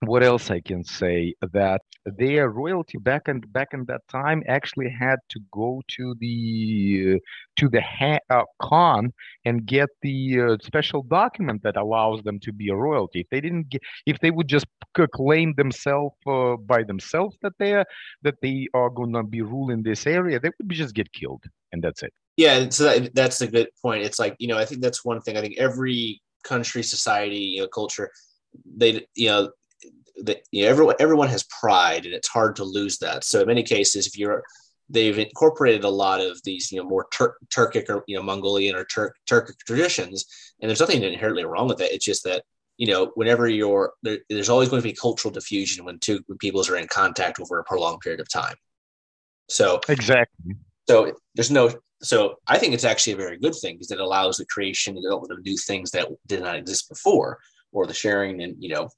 what 0.00 0.22
else 0.22 0.50
I 0.50 0.60
can 0.60 0.84
say 0.84 1.34
that 1.52 1.80
their 2.04 2.50
royalty 2.50 2.98
back 2.98 3.28
and 3.28 3.50
back 3.52 3.68
in 3.72 3.84
that 3.86 4.02
time 4.08 4.42
actually 4.46 4.90
had 4.90 5.18
to 5.30 5.40
go 5.50 5.82
to 5.96 6.14
the 6.20 7.14
uh, 7.14 7.18
to 7.56 7.68
the 7.68 7.80
ha- 7.80 8.18
uh, 8.30 8.42
Khan 8.60 9.12
and 9.44 9.64
get 9.64 9.88
the 10.02 10.40
uh, 10.40 10.56
special 10.62 11.02
document 11.02 11.62
that 11.62 11.76
allows 11.76 12.22
them 12.22 12.38
to 12.40 12.52
be 12.52 12.68
a 12.68 12.76
royalty. 12.76 13.20
If 13.20 13.28
they 13.30 13.40
didn't 13.40 13.70
get, 13.70 13.82
if 14.06 14.18
they 14.20 14.30
would 14.30 14.48
just 14.48 14.66
claim 15.14 15.54
themselves 15.56 16.14
uh, 16.26 16.56
by 16.56 16.82
themselves 16.82 17.36
that 17.42 17.54
they 17.58 17.72
are 17.72 17.86
that 18.22 18.34
they 18.42 18.68
are 18.74 18.90
going 18.90 19.12
to 19.14 19.22
be 19.22 19.42
ruling 19.42 19.82
this 19.82 20.06
area, 20.06 20.38
they 20.38 20.50
would 20.58 20.70
just 20.70 20.94
get 20.94 21.10
killed, 21.12 21.44
and 21.72 21.82
that's 21.82 22.02
it. 22.02 22.12
Yeah, 22.36 22.68
so 22.70 22.84
that, 22.84 23.14
that's 23.14 23.40
a 23.40 23.46
good 23.46 23.68
point. 23.80 24.02
It's 24.02 24.18
like 24.18 24.36
you 24.38 24.48
know, 24.48 24.58
I 24.58 24.64
think 24.66 24.82
that's 24.82 25.04
one 25.04 25.20
thing. 25.22 25.36
I 25.36 25.40
think 25.40 25.56
every 25.56 26.20
country, 26.42 26.82
society, 26.82 27.38
you 27.38 27.62
know, 27.62 27.68
culture, 27.68 28.10
they 28.76 29.06
you 29.14 29.28
know 29.28 29.50
that 30.22 30.42
you 30.50 30.64
know, 30.64 30.70
everyone 30.70 30.94
everyone 31.00 31.28
has 31.28 31.44
pride, 31.44 32.04
and 32.04 32.14
it's 32.14 32.28
hard 32.28 32.56
to 32.56 32.64
lose 32.64 32.98
that. 32.98 33.24
So 33.24 33.40
in 33.40 33.46
many 33.46 33.62
cases, 33.62 34.06
if 34.06 34.16
you're 34.18 34.42
they've 34.88 35.18
incorporated 35.18 35.84
a 35.84 35.88
lot 35.88 36.20
of 36.20 36.40
these 36.44 36.70
you 36.70 36.78
know 36.78 36.88
more 36.88 37.06
Tur- 37.12 37.36
Turkic 37.48 37.88
or 37.88 38.04
you 38.06 38.16
know 38.16 38.22
Mongolian 38.22 38.76
or 38.76 38.84
Turk 38.84 39.16
Turkic 39.28 39.58
traditions, 39.66 40.24
and 40.60 40.68
there's 40.68 40.80
nothing 40.80 41.02
inherently 41.02 41.44
wrong 41.44 41.68
with 41.68 41.80
it. 41.80 41.92
It's 41.92 42.04
just 42.04 42.24
that 42.24 42.44
you 42.76 42.86
know 42.86 43.12
whenever 43.14 43.48
you're 43.48 43.92
there, 44.02 44.18
there's 44.28 44.48
always 44.48 44.68
going 44.68 44.82
to 44.82 44.88
be 44.88 44.94
cultural 44.94 45.32
diffusion 45.32 45.84
when 45.84 45.98
two 45.98 46.22
peoples 46.38 46.68
are 46.68 46.76
in 46.76 46.86
contact 46.86 47.40
over 47.40 47.58
a 47.58 47.64
prolonged 47.64 48.00
period 48.00 48.20
of 48.20 48.28
time. 48.28 48.56
So 49.48 49.80
exactly. 49.88 50.56
So 50.88 51.12
there's 51.34 51.50
no. 51.50 51.72
So 52.02 52.36
I 52.46 52.58
think 52.58 52.74
it's 52.74 52.84
actually 52.84 53.14
a 53.14 53.16
very 53.16 53.38
good 53.38 53.54
thing 53.54 53.76
because 53.76 53.90
it 53.90 54.00
allows 54.00 54.36
the 54.36 54.44
creation 54.46 54.94
development 54.94 55.32
of 55.32 55.44
new 55.44 55.56
things 55.56 55.90
that 55.92 56.08
did 56.26 56.42
not 56.42 56.56
exist 56.56 56.88
before, 56.90 57.38
or 57.72 57.86
the 57.86 57.94
sharing 57.94 58.42
and 58.42 58.56
you 58.58 58.74
know 58.74 58.90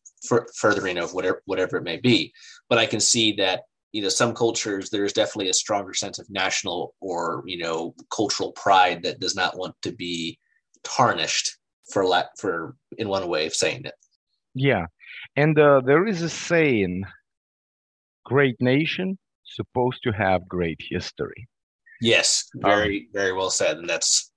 furthering 0.55 0.99
of 0.99 1.15
whatever 1.15 1.43
whatever 1.47 1.77
it 1.77 1.85
may 1.85 1.99
be. 1.99 2.33
But 2.69 2.79
I 2.79 2.87
can 2.87 3.01
see 3.01 3.33
that 3.35 3.63
you 3.93 4.03
know 4.03 4.09
some 4.09 4.35
cultures 4.35 4.91
there's 4.91 5.13
definitely 5.13 5.51
a 5.51 5.55
stronger 5.55 5.95
sense 5.95 6.19
of 6.19 6.29
national 6.31 6.95
or 7.01 7.43
you 7.47 7.59
know 7.59 7.95
cultural 8.15 8.53
pride 8.53 9.03
that 9.03 9.21
does 9.21 9.35
not 9.35 9.57
want 9.57 9.75
to 9.83 9.93
be 9.93 10.39
tarnished 10.85 11.59
for 11.91 12.05
la- 12.05 12.33
for 12.39 12.77
in 12.99 13.09
one 13.09 13.27
way 13.29 13.47
of 13.47 13.55
saying 13.55 13.85
it. 13.85 13.95
Yeah, 14.55 14.87
and 15.37 15.59
uh, 15.59 15.81
there 15.85 16.07
is 16.07 16.23
a 16.23 16.29
saying: 16.29 17.05
"Great 18.25 18.57
nation 18.61 19.19
supposed 19.45 20.03
to 20.05 20.13
have 20.13 20.49
great 20.49 20.81
history." 20.91 21.49
Yes, 22.01 22.49
very 22.55 23.01
um, 23.01 23.07
very 23.13 23.33
well 23.33 23.51
said, 23.51 23.79
and 23.79 23.89
that's 23.89 24.31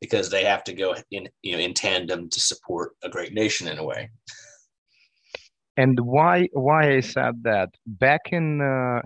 because 0.00 0.30
they 0.30 0.44
have 0.44 0.64
to 0.64 0.72
go 0.72 0.94
in 1.10 1.28
you 1.42 1.52
know 1.52 1.58
in 1.58 1.74
tandem 1.74 2.28
to 2.30 2.40
support 2.40 2.92
a 3.02 3.08
great 3.08 3.32
nation 3.32 3.68
in 3.68 3.78
a 3.78 3.84
way. 3.84 4.10
And 5.78 6.00
why 6.00 6.48
why 6.52 6.96
I 6.96 7.00
said 7.00 7.44
that 7.44 7.68
back 7.86 8.32
in 8.32 8.60
uh, 8.60 9.00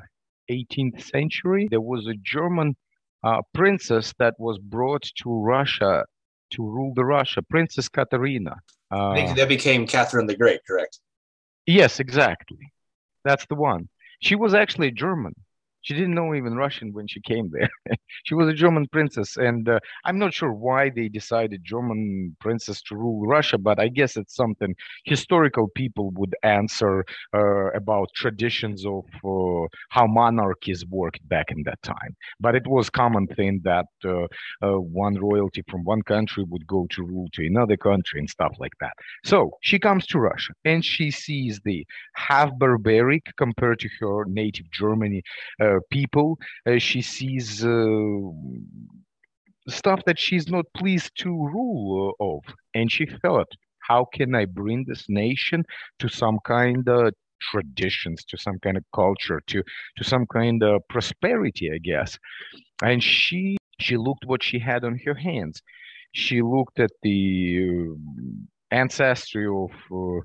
18th 0.51 1.03
century 1.03 1.69
there 1.71 1.83
was 1.83 2.07
a 2.07 2.15
German 2.15 2.75
uh, 3.23 3.43
princess 3.53 4.15
that 4.19 4.35
was 4.39 4.59
brought 4.59 5.03
to 5.23 5.29
Russia 5.31 6.07
to 6.53 6.63
rule 6.63 6.93
the 6.97 7.05
Russia, 7.05 7.43
Princess 7.43 7.89
Katerina. 7.89 8.57
Uh, 8.91 9.35
that 9.35 9.49
became 9.49 9.87
Catherine 9.87 10.27
the 10.27 10.37
Great, 10.37 10.61
correct? 10.67 10.99
Yes, 11.67 12.01
exactly. 12.01 12.73
That's 13.23 13.47
the 13.47 13.55
one. 13.55 13.89
She 14.21 14.35
was 14.35 14.55
actually 14.55 14.93
German 14.93 15.35
she 15.83 15.95
didn't 15.95 16.15
know 16.15 16.35
even 16.35 16.55
Russian 16.57 16.93
when 16.93 17.07
she 17.07 17.21
came 17.21 17.51
there. 17.51 17.71
she 18.25 18.35
was 18.35 18.49
a 18.49 18.55
German 18.55 18.87
princess, 18.89 19.37
and 19.37 19.69
uh, 19.69 19.79
I'm 20.05 20.19
not 20.19 20.33
sure 20.33 20.53
why 20.53 20.91
they 20.91 21.09
decided 21.09 21.65
German 21.65 22.37
princess 22.41 22.81
to 22.83 22.97
rule 22.97 23.27
Russia, 23.27 23.59
but 23.59 23.79
I 23.79 23.89
guess 23.89 24.17
it's 24.17 24.35
something 24.35 24.75
historical 25.05 25.69
people 25.69 26.11
would 26.13 26.35
answer 26.43 27.05
uh, 27.35 27.71
about 27.73 28.09
traditions 28.15 28.85
of 28.87 29.05
uh, 29.25 29.67
how 29.91 30.07
monarchies 30.07 30.87
worked 30.87 31.27
back 31.29 31.51
in 31.51 31.63
that 31.65 31.83
time. 31.83 32.17
But 32.41 32.55
it 32.55 32.67
was 32.67 32.89
common 32.91 33.27
thing 33.27 33.61
that 33.65 33.87
uh, 34.05 34.27
uh, 34.63 34.81
one 34.81 35.17
royalty 35.19 35.63
from 35.69 35.85
one 35.85 36.03
country 36.03 36.45
would 36.45 36.67
go 36.67 36.87
to 36.91 37.03
rule 37.03 37.29
to 37.33 37.47
another 37.47 37.77
country 37.77 38.21
and 38.21 38.29
stuff 38.31 38.55
like 38.59 38.73
that. 38.81 38.93
So 39.25 39.59
she 39.63 39.79
comes 39.79 40.07
to 40.09 40.19
Russia 40.19 40.53
and 40.65 40.85
she 40.85 41.11
sees 41.11 41.61
the 41.65 41.87
half 42.15 42.57
barbaric 42.59 43.33
compared 43.37 43.81
to 43.81 43.89
her 44.01 44.25
native 44.27 44.71
Germany 44.71 45.23
uh, 45.61 45.72
people. 45.91 46.39
Uh, 46.67 46.79
she 46.79 47.03
sees 47.03 47.65
uh, 47.65 48.17
stuff 49.69 50.01
that 50.07 50.19
she's 50.19 50.49
not 50.49 50.67
pleased 50.77 51.13
to 51.17 51.29
rule 51.29 52.15
of, 52.21 52.41
and 52.75 52.91
she 52.91 53.07
thought, 53.07 53.49
how 53.81 54.05
can 54.05 54.35
I 54.35 54.45
bring 54.45 54.85
this 54.87 55.07
nation 55.09 55.65
to 55.99 56.09
some 56.09 56.39
kind 56.45 56.89
of 56.89 57.13
traditions, 57.51 58.25
to 58.25 58.37
some 58.37 58.59
kind 58.61 58.77
of 58.77 58.85
culture, 58.95 59.41
to 59.49 59.63
to 59.97 60.05
some 60.05 60.27
kind 60.27 60.63
of 60.63 60.87
prosperity, 60.89 61.71
I 61.73 61.79
guess. 61.79 62.19
And 62.83 63.03
she 63.03 63.57
she 63.81 63.97
looked 63.97 64.25
what 64.27 64.43
she 64.43 64.59
had 64.59 64.85
on 64.85 64.99
her 65.05 65.15
hands. 65.15 65.61
She 66.13 66.43
looked 66.43 66.79
at 66.79 66.91
the 67.03 67.19
uh, 67.61 68.75
ancestry 68.75 69.47
of 69.47 69.71
uh, 69.91 70.21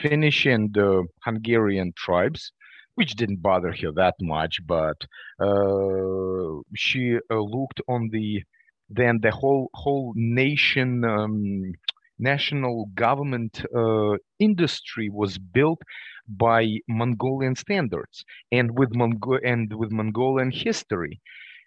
Finnish 0.00 0.46
and 0.46 0.76
uh, 0.76 1.02
Hungarian 1.24 1.92
tribes 1.96 2.52
which 2.96 3.14
didn't 3.14 3.42
bother 3.42 3.72
her 3.80 3.92
that 3.92 4.16
much, 4.20 4.60
but 4.66 4.98
uh, 5.40 6.60
she 6.74 7.18
uh, 7.30 7.38
looked 7.40 7.80
on 7.88 8.10
the 8.12 8.42
then 8.90 9.20
the 9.22 9.32
whole 9.32 9.70
whole 9.74 10.12
nation 10.16 11.04
um, 11.04 11.72
national 12.18 12.86
government 12.94 13.64
uh, 13.76 14.16
industry 14.38 15.08
was 15.10 15.38
built 15.38 15.80
by 16.28 16.78
Mongolian 16.88 17.56
standards 17.56 18.24
and 18.52 18.78
with 18.78 18.90
Mongo- 18.92 19.40
and 19.44 19.72
with 19.74 19.92
Mongolian 19.92 20.50
history. 20.50 21.20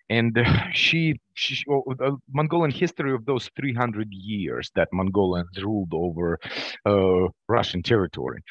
And 0.10 0.38
she, 0.74 1.20
she 1.36 1.64
oh, 1.70 1.84
uh, 2.04 2.12
Mongolian 2.34 2.72
history 2.72 3.14
of 3.14 3.26
those 3.26 3.50
300 3.56 4.10
years 4.12 4.72
that 4.76 4.90
Mongolians 4.94 5.64
ruled 5.64 5.94
over 5.94 6.40
uh, 6.86 7.28
Russian 7.48 7.84
territory 7.84 8.42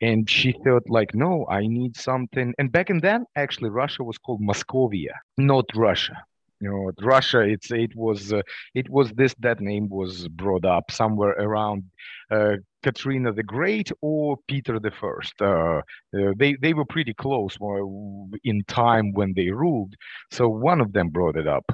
and 0.00 0.28
she 0.28 0.52
thought 0.64 0.88
like 0.88 1.14
no 1.14 1.46
i 1.50 1.66
need 1.66 1.96
something. 1.96 2.54
And 2.58 2.70
back 2.70 2.90
in 2.90 3.00
then 3.00 3.26
actually 3.36 3.70
russia 3.70 4.04
was 4.04 4.18
called 4.18 4.40
moscovia 4.42 5.14
not 5.36 5.66
russia. 5.74 6.24
You 6.60 6.70
know 6.70 6.92
russia 7.06 7.40
it's 7.40 7.70
it 7.70 7.94
was 7.94 8.32
uh, 8.32 8.42
it 8.74 8.88
was 8.88 9.10
this 9.12 9.34
that 9.40 9.60
name 9.60 9.88
was 9.90 10.26
brought 10.28 10.64
up 10.64 10.90
somewhere 10.90 11.34
around 11.38 11.84
uh, 12.30 12.56
katrina 12.82 13.32
the 13.32 13.42
great 13.42 13.90
or 14.00 14.38
peter 14.48 14.78
the 14.78 14.90
first. 14.90 15.34
Uh, 15.40 15.80
uh 16.16 16.32
they 16.36 16.54
they 16.62 16.72
were 16.72 16.86
pretty 16.86 17.14
close 17.14 17.56
in 18.44 18.64
time 18.64 19.12
when 19.12 19.34
they 19.34 19.50
ruled 19.50 19.94
so 20.30 20.48
one 20.48 20.80
of 20.80 20.92
them 20.92 21.08
brought 21.10 21.36
it 21.36 21.46
up. 21.46 21.66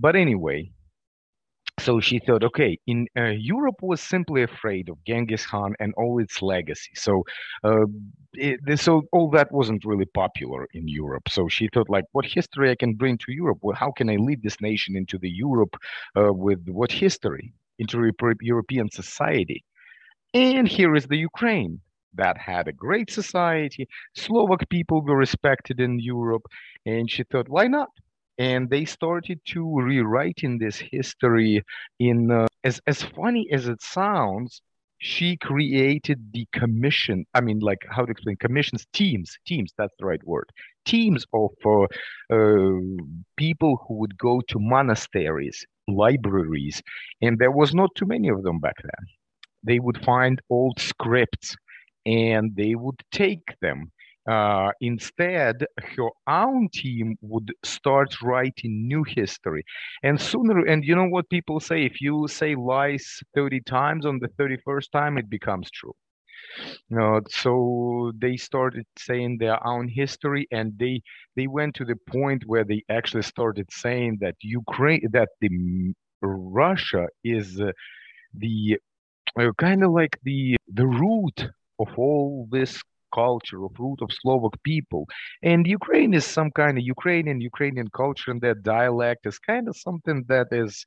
But 0.00 0.16
anyway 0.16 0.70
so 1.78 2.00
she 2.00 2.18
thought, 2.18 2.44
okay, 2.44 2.78
in 2.86 3.06
uh, 3.16 3.26
Europe 3.26 3.76
was 3.82 4.00
simply 4.00 4.42
afraid 4.42 4.88
of 4.88 5.02
Genghis 5.04 5.46
Khan 5.46 5.74
and 5.80 5.94
all 5.96 6.18
its 6.18 6.42
legacy. 6.42 6.90
So, 6.94 7.24
uh, 7.64 7.86
it, 8.34 8.78
so 8.78 9.02
all 9.12 9.30
that 9.30 9.50
wasn't 9.52 9.84
really 9.84 10.06
popular 10.06 10.66
in 10.74 10.88
Europe. 10.88 11.28
So 11.28 11.48
she 11.48 11.68
thought, 11.72 11.88
like, 11.88 12.04
what 12.12 12.24
history 12.24 12.70
I 12.70 12.76
can 12.76 12.94
bring 12.94 13.18
to 13.18 13.32
Europe? 13.32 13.58
Well, 13.62 13.76
how 13.76 13.92
can 13.92 14.10
I 14.10 14.16
lead 14.16 14.42
this 14.42 14.60
nation 14.60 14.96
into 14.96 15.18
the 15.18 15.30
Europe 15.30 15.76
uh, 16.16 16.32
with 16.32 16.60
what 16.68 16.92
history 16.92 17.52
into 17.78 18.10
European 18.40 18.90
society? 18.90 19.64
And 20.34 20.68
here 20.68 20.94
is 20.94 21.06
the 21.06 21.16
Ukraine 21.16 21.80
that 22.14 22.36
had 22.36 22.68
a 22.68 22.72
great 22.72 23.10
society. 23.10 23.88
Slovak 24.14 24.68
people 24.68 25.02
were 25.02 25.16
respected 25.16 25.80
in 25.80 25.98
Europe, 25.98 26.46
and 26.84 27.10
she 27.10 27.22
thought, 27.24 27.48
why 27.48 27.66
not? 27.66 27.88
And 28.38 28.70
they 28.70 28.84
started 28.84 29.40
to 29.46 29.80
rewriting 29.80 30.58
this 30.58 30.76
history 30.78 31.62
in 31.98 32.30
uh, 32.30 32.46
as 32.64 32.80
as 32.86 33.02
funny 33.02 33.48
as 33.52 33.68
it 33.68 33.82
sounds 33.82 34.62
she 35.00 35.36
created 35.36 36.20
the 36.32 36.46
commission 36.52 37.24
i 37.34 37.40
mean 37.40 37.60
like 37.60 37.84
how 37.90 38.04
to 38.04 38.10
explain 38.10 38.36
commissions 38.36 38.86
teams 38.92 39.38
teams 39.46 39.72
that's 39.78 39.94
the 39.98 40.06
right 40.06 40.24
word 40.26 40.50
teams 40.84 41.24
of 41.32 41.50
uh, 41.64 41.82
uh, 42.34 42.80
people 43.36 43.78
who 43.86 43.94
would 43.94 44.16
go 44.18 44.40
to 44.48 44.58
monasteries 44.58 45.64
libraries 45.88 46.82
and 47.22 47.38
there 47.38 47.50
was 47.50 47.74
not 47.74 47.94
too 47.94 48.06
many 48.06 48.28
of 48.28 48.42
them 48.42 48.60
back 48.60 48.76
then. 48.82 49.06
They 49.64 49.78
would 49.80 50.04
find 50.04 50.40
old 50.50 50.78
scripts 50.78 51.56
and 52.06 52.54
they 52.54 52.74
would 52.74 53.00
take 53.10 53.54
them 53.60 53.90
uh, 54.28 54.72
instead, 54.80 55.64
her 55.96 56.10
own 56.26 56.68
team 56.68 57.16
would 57.22 57.50
start 57.64 58.20
writing 58.22 58.86
new 58.86 59.02
history. 59.04 59.64
And 60.02 60.20
sooner, 60.20 60.66
and 60.66 60.84
you 60.84 60.94
know 60.94 61.08
what 61.08 61.30
people 61.30 61.60
say 61.60 61.84
if 61.84 62.00
you 62.00 62.28
say 62.28 62.54
lies 62.54 63.20
30 63.34 63.60
times 63.62 64.04
on 64.04 64.18
the 64.18 64.28
31st 64.28 64.90
time, 64.90 65.18
it 65.18 65.30
becomes 65.30 65.70
true. 65.70 65.94
So 67.30 68.12
they 68.18 68.36
started 68.36 68.86
saying 68.98 69.38
their 69.38 69.64
own 69.66 69.88
history, 69.88 70.46
and 70.50 70.72
they 70.78 71.02
they 71.36 71.46
went 71.46 71.74
to 71.76 71.84
the 71.84 71.96
point 71.96 72.44
where 72.46 72.64
they 72.64 72.82
actually 72.88 73.22
started 73.22 73.66
saying 73.70 74.18
that 74.20 74.36
Ukraine, 74.42 75.08
that 75.12 75.28
the 75.40 75.94
Russia 76.22 77.06
is 77.24 77.60
uh, 77.60 77.72
the 78.34 78.78
uh, 79.38 79.52
kind 79.58 79.84
of 79.84 79.92
like 79.92 80.18
the 80.22 80.56
the 80.72 80.86
root 80.86 81.48
of 81.78 81.88
all 81.96 82.48
this 82.50 82.82
culture, 83.14 83.64
of 83.64 83.72
root 83.78 84.00
of 84.02 84.10
Slovak 84.12 84.62
people. 84.62 85.06
And 85.42 85.66
Ukraine 85.66 86.14
is 86.14 86.24
some 86.26 86.50
kind 86.50 86.78
of 86.78 86.84
Ukrainian, 86.84 87.40
Ukrainian 87.40 87.88
culture, 87.88 88.30
and 88.30 88.40
that 88.42 88.62
dialect 88.62 89.26
is 89.26 89.38
kind 89.38 89.68
of 89.68 89.76
something 89.76 90.24
that 90.28 90.48
is, 90.52 90.86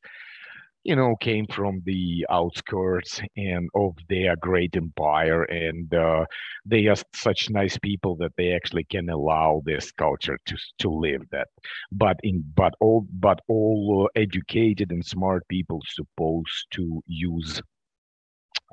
you 0.84 0.96
know, 0.96 1.16
came 1.22 1.46
from 1.48 1.82
the 1.86 2.26
outskirts 2.30 3.22
and 3.38 3.70
of 3.76 3.94
their 4.10 4.36
great 4.36 4.76
empire. 4.76 5.44
And 5.44 5.94
uh, 5.94 6.26
they 6.66 6.88
are 6.88 6.98
such 7.14 7.50
nice 7.50 7.78
people 7.78 8.16
that 8.18 8.34
they 8.38 8.54
actually 8.54 8.86
can 8.86 9.10
allow 9.10 9.62
this 9.66 9.92
culture 9.92 10.38
to 10.48 10.56
to 10.80 10.90
live 10.90 11.24
that. 11.32 11.50
But 11.92 12.18
in 12.24 12.44
but 12.56 12.74
all 12.80 13.06
but 13.28 13.40
all 13.48 14.08
uh, 14.08 14.20
educated 14.20 14.92
and 14.92 15.06
smart 15.06 15.44
people 15.48 15.80
supposed 15.86 16.66
to 16.72 17.02
use 17.06 17.62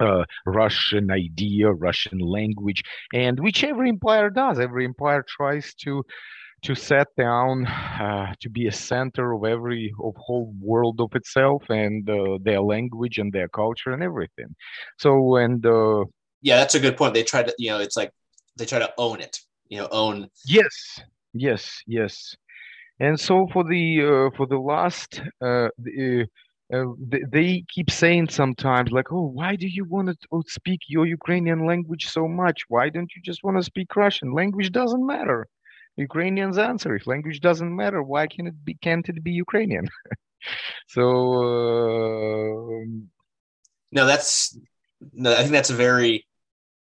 uh, 0.00 0.24
Russian 0.46 1.10
idea, 1.10 1.70
Russian 1.70 2.18
language, 2.18 2.82
and 3.12 3.38
which 3.40 3.64
every 3.64 3.88
empire 3.88 4.30
does. 4.30 4.58
Every 4.58 4.84
empire 4.84 5.24
tries 5.26 5.74
to 5.84 6.04
to 6.62 6.74
set 6.74 7.06
down 7.16 7.66
uh, 7.66 8.34
to 8.40 8.50
be 8.50 8.66
a 8.66 8.72
center 8.72 9.32
of 9.32 9.44
every 9.44 9.94
of 10.02 10.14
whole 10.16 10.52
world 10.60 11.00
of 11.00 11.14
itself 11.14 11.62
and 11.68 12.08
uh, 12.10 12.38
their 12.42 12.60
language 12.60 13.18
and 13.18 13.32
their 13.32 13.48
culture 13.48 13.92
and 13.92 14.02
everything. 14.02 14.54
So 14.98 15.36
and 15.36 15.64
uh, 15.64 16.04
yeah, 16.42 16.56
that's 16.56 16.74
a 16.74 16.80
good 16.80 16.96
point. 16.96 17.14
They 17.14 17.22
try 17.22 17.42
to 17.42 17.54
you 17.58 17.70
know 17.70 17.78
it's 17.78 17.96
like 17.96 18.12
they 18.56 18.64
try 18.64 18.78
to 18.80 18.92
own 18.98 19.20
it. 19.20 19.38
You 19.68 19.78
know, 19.78 19.88
own. 19.90 20.30
Yes, 20.46 21.00
yes, 21.34 21.82
yes. 21.86 22.34
And 23.00 23.18
so 23.18 23.46
for 23.52 23.64
the 23.64 24.00
uh, 24.32 24.36
for 24.36 24.46
the 24.46 24.58
last 24.58 25.20
uh, 25.40 25.68
the, 25.78 26.22
uh, 26.22 26.26
they, 26.70 27.22
they, 27.28 27.64
keep 27.68 27.90
saying 27.90 28.28
sometimes 28.28 28.90
like 28.90 29.10
oh 29.10 29.22
why 29.22 29.56
do 29.56 29.66
you 29.66 29.84
want 29.84 30.08
to 30.08 30.16
oh, 30.32 30.42
speak 30.46 30.80
your 30.88 31.06
ukrainian 31.06 31.66
language 31.66 32.08
so 32.08 32.28
much? 32.28 32.62
Why 32.68 32.88
don't 32.88 33.10
you 33.14 33.22
just 33.22 33.42
want 33.42 33.56
to 33.56 33.62
speak 33.62 33.94
russian? 33.96 34.32
Language 34.32 34.72
doesn't 34.72 35.06
matter. 35.06 35.46
Ukrainians 35.96 36.58
answer 36.58 36.94
if 36.94 37.06
language 37.06 37.40
doesn't 37.40 37.74
matter 37.74 38.02
why 38.02 38.26
can 38.26 38.46
it 38.46 38.64
be 38.64 38.74
can't 38.74 39.08
it 39.08 39.22
be 39.22 39.32
ukrainian? 39.32 39.88
So 40.86 41.02
uh, 41.42 42.84
no 43.90 44.06
that's 44.06 44.56
no 45.12 45.32
i 45.32 45.38
think 45.38 45.50
that's 45.50 45.70
a 45.70 45.74
very 45.74 46.24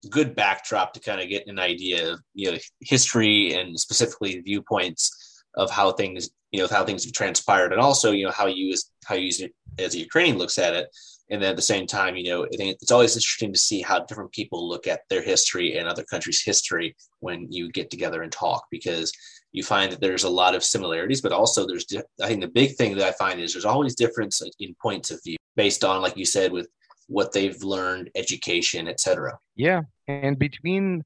good 0.09 0.35
backdrop 0.35 0.93
to 0.93 0.99
kind 0.99 1.21
of 1.21 1.29
get 1.29 1.47
an 1.47 1.59
idea 1.59 2.13
of 2.13 2.21
you 2.33 2.51
know 2.51 2.57
history 2.81 3.53
and 3.53 3.79
specifically 3.79 4.39
viewpoints 4.41 5.22
of 5.55 5.69
how 5.69 5.91
things 5.91 6.29
you 6.51 6.61
know 6.61 6.67
how 6.67 6.85
things 6.85 7.03
have 7.03 7.13
transpired 7.13 7.71
and 7.71 7.81
also 7.81 8.11
you 8.11 8.25
know 8.25 8.31
how 8.31 8.45
you 8.45 8.71
as 8.71 8.91
how 9.05 9.15
you 9.15 9.31
as 9.79 9.95
a 9.95 9.99
Ukrainian 9.99 10.37
looks 10.37 10.57
at 10.57 10.73
it. 10.73 10.87
And 11.29 11.41
then 11.41 11.51
at 11.51 11.55
the 11.55 11.61
same 11.61 11.87
time, 11.87 12.15
you 12.15 12.29
know, 12.29 12.47
it's 12.51 12.91
always 12.91 13.15
interesting 13.15 13.53
to 13.53 13.59
see 13.59 13.81
how 13.81 14.03
different 14.03 14.31
people 14.33 14.67
look 14.67 14.87
at 14.87 15.01
their 15.09 15.21
history 15.21 15.77
and 15.77 15.87
other 15.87 16.03
countries' 16.03 16.43
history 16.43 16.95
when 17.21 17.51
you 17.51 17.71
get 17.71 17.89
together 17.89 18.21
and 18.21 18.31
talk, 18.31 18.65
because 18.69 19.11
you 19.51 19.63
find 19.63 19.91
that 19.91 20.01
there's 20.01 20.25
a 20.25 20.29
lot 20.29 20.53
of 20.53 20.63
similarities, 20.63 21.21
but 21.21 21.31
also 21.31 21.65
there's, 21.65 21.85
I 22.21 22.27
think 22.27 22.41
the 22.41 22.47
big 22.47 22.75
thing 22.75 22.95
that 22.97 23.07
I 23.07 23.11
find 23.13 23.39
is 23.39 23.53
there's 23.53 23.65
always 23.65 23.95
difference 23.95 24.41
in 24.59 24.75
points 24.81 25.11
of 25.11 25.23
view 25.23 25.37
based 25.55 25.83
on, 25.83 26.01
like 26.01 26.17
you 26.17 26.25
said, 26.25 26.51
with 26.51 26.67
what 27.07 27.31
they've 27.31 27.63
learned, 27.63 28.09
education, 28.15 28.87
etc. 28.87 29.39
Yeah, 29.55 29.81
and 30.07 30.37
between 30.37 31.03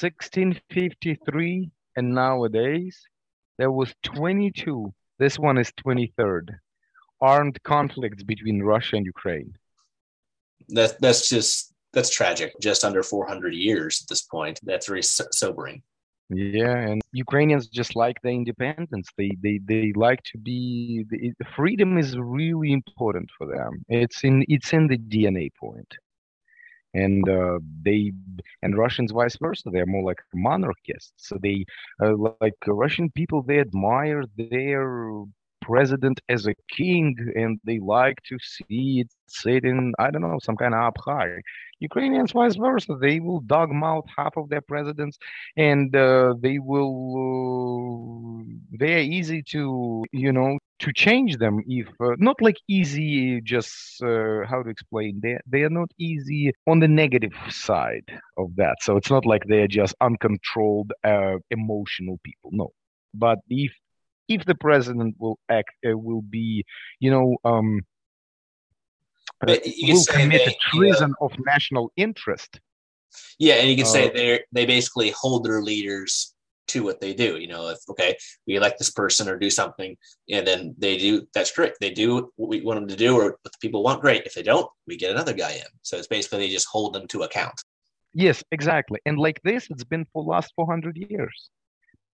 1653 0.00 1.70
and 1.96 2.14
nowadays, 2.14 2.98
there 3.60 3.70
was 3.70 3.94
22. 4.04 4.90
This 5.18 5.38
one 5.38 5.58
is 5.58 5.70
23rd 5.86 6.46
armed 7.20 7.62
conflicts 7.62 8.22
between 8.22 8.62
Russia 8.62 8.96
and 8.96 9.04
Ukraine. 9.04 9.52
That 10.70 10.98
that's 11.02 11.28
just 11.28 11.74
that's 11.92 12.08
tragic. 12.08 12.50
Just 12.68 12.84
under 12.84 13.02
400 13.02 13.54
years 13.54 14.00
at 14.02 14.08
this 14.08 14.22
point. 14.22 14.58
That's 14.62 14.86
very 14.86 15.02
so- 15.02 15.32
sobering. 15.42 15.82
Yeah, 16.30 16.76
and 16.88 17.02
Ukrainians 17.12 17.66
just 17.80 17.96
like 17.96 18.16
the 18.22 18.30
independence. 18.30 19.08
They 19.18 19.30
they 19.44 19.56
they 19.72 19.92
like 20.06 20.22
to 20.32 20.38
be. 20.38 21.04
Freedom 21.54 21.98
is 21.98 22.10
really 22.16 22.72
important 22.80 23.28
for 23.36 23.46
them. 23.54 23.72
It's 23.88 24.24
in 24.28 24.36
it's 24.48 24.72
in 24.72 24.84
the 24.92 25.00
DNA 25.12 25.46
point, 25.62 25.92
and 26.94 27.28
uh, 27.28 27.58
they 27.84 28.12
and 28.62 28.76
Russians 28.76 29.12
vice 29.12 29.36
versa. 29.40 29.70
They're 29.72 29.86
more 29.86 30.04
like 30.04 30.20
monarchists. 30.34 31.12
So 31.28 31.38
they 31.42 31.64
uh, 32.02 32.14
like 32.16 32.54
Russian 32.66 33.10
people. 33.10 33.42
They 33.42 33.60
admire 33.60 34.22
their 34.36 35.24
president 35.60 36.20
as 36.28 36.46
a 36.46 36.54
king 36.70 37.16
and 37.34 37.60
they 37.64 37.78
like 37.78 38.18
to 38.28 38.38
see 38.40 39.00
it 39.00 39.08
sitting, 39.26 39.92
I 39.98 40.10
don't 40.10 40.22
know, 40.22 40.38
some 40.42 40.56
kind 40.56 40.74
of 40.74 40.80
up 40.82 40.98
high. 40.98 41.40
Ukrainians, 41.80 42.32
vice 42.32 42.56
versa, 42.56 42.96
they 43.00 43.20
will 43.20 43.40
dog 43.40 43.70
mouth 43.70 44.04
half 44.16 44.36
of 44.36 44.48
their 44.48 44.60
presidents 44.60 45.18
and 45.56 45.94
uh, 45.94 46.34
they 46.40 46.58
will, 46.58 48.40
uh, 48.40 48.44
they 48.78 48.94
are 48.94 49.06
easy 49.16 49.42
to, 49.50 50.04
you 50.12 50.32
know, 50.32 50.58
to 50.80 50.92
change 50.92 51.36
them 51.36 51.62
if 51.66 51.88
uh, 52.00 52.14
not 52.18 52.40
like 52.40 52.56
easy 52.68 53.40
just 53.42 54.02
uh, 54.02 54.40
how 54.48 54.62
to 54.62 54.70
explain 54.70 55.20
they 55.22 55.36
they 55.46 55.62
are 55.62 55.70
not 55.80 55.90
easy 55.98 56.52
on 56.66 56.78
the 56.80 56.88
negative 56.88 57.34
side 57.50 58.08
of 58.38 58.48
that 58.56 58.76
so 58.80 58.96
it's 58.96 59.10
not 59.10 59.26
like 59.26 59.42
they're 59.46 59.68
just 59.68 59.94
uncontrolled 60.00 60.90
uh, 61.04 61.36
emotional 61.50 62.18
people 62.24 62.50
no 62.52 62.70
but 63.14 63.38
if 63.48 63.72
if 64.30 64.46
the 64.46 64.54
president 64.54 65.16
will 65.18 65.38
act 65.50 65.70
uh, 65.86 65.98
will 65.98 66.22
be 66.22 66.64
you 67.00 67.10
know 67.10 67.36
um 67.44 67.82
uh, 69.46 69.56
will 69.82 70.04
commit 70.04 70.48
a 70.48 70.54
treason 70.70 71.14
of 71.20 71.32
national 71.44 71.92
interest. 71.96 72.60
Yeah 73.38 73.54
and 73.54 73.68
you 73.68 73.76
can 73.76 73.86
say 73.86 74.08
uh, 74.08 74.12
they 74.14 74.40
they 74.52 74.66
basically 74.66 75.10
hold 75.10 75.44
their 75.44 75.60
leaders 75.60 76.34
to 76.68 76.84
what 76.84 77.00
they 77.00 77.12
do 77.12 77.36
you 77.36 77.48
know 77.48 77.68
if 77.68 77.78
okay 77.88 78.16
we 78.46 78.54
elect 78.54 78.78
this 78.78 78.92
person 78.92 79.28
or 79.28 79.36
do 79.36 79.50
something 79.50 79.96
and 80.30 80.46
then 80.46 80.72
they 80.78 80.96
do 80.96 81.26
that's 81.34 81.50
great. 81.50 81.72
They 81.80 81.90
do 81.90 82.30
what 82.36 82.48
we 82.48 82.60
want 82.60 82.78
them 82.78 82.88
to 82.88 82.96
do 82.96 83.16
or 83.16 83.24
what 83.42 83.52
the 83.52 83.60
people 83.60 83.82
want 83.82 84.00
great. 84.00 84.22
If 84.24 84.34
they 84.34 84.44
don't 84.44 84.70
we 84.86 84.96
get 84.96 85.10
another 85.10 85.32
guy 85.32 85.52
in. 85.52 85.70
So 85.82 85.96
it's 85.96 86.06
basically 86.06 86.38
they 86.38 86.52
just 86.52 86.68
hold 86.70 86.94
them 86.94 87.08
to 87.08 87.22
account. 87.22 87.60
Yes 88.14 88.44
exactly. 88.52 89.00
And 89.06 89.18
like 89.18 89.40
this 89.42 89.66
it's 89.70 89.84
been 89.92 90.06
for 90.12 90.22
last 90.22 90.52
400 90.54 90.96
years 90.96 91.50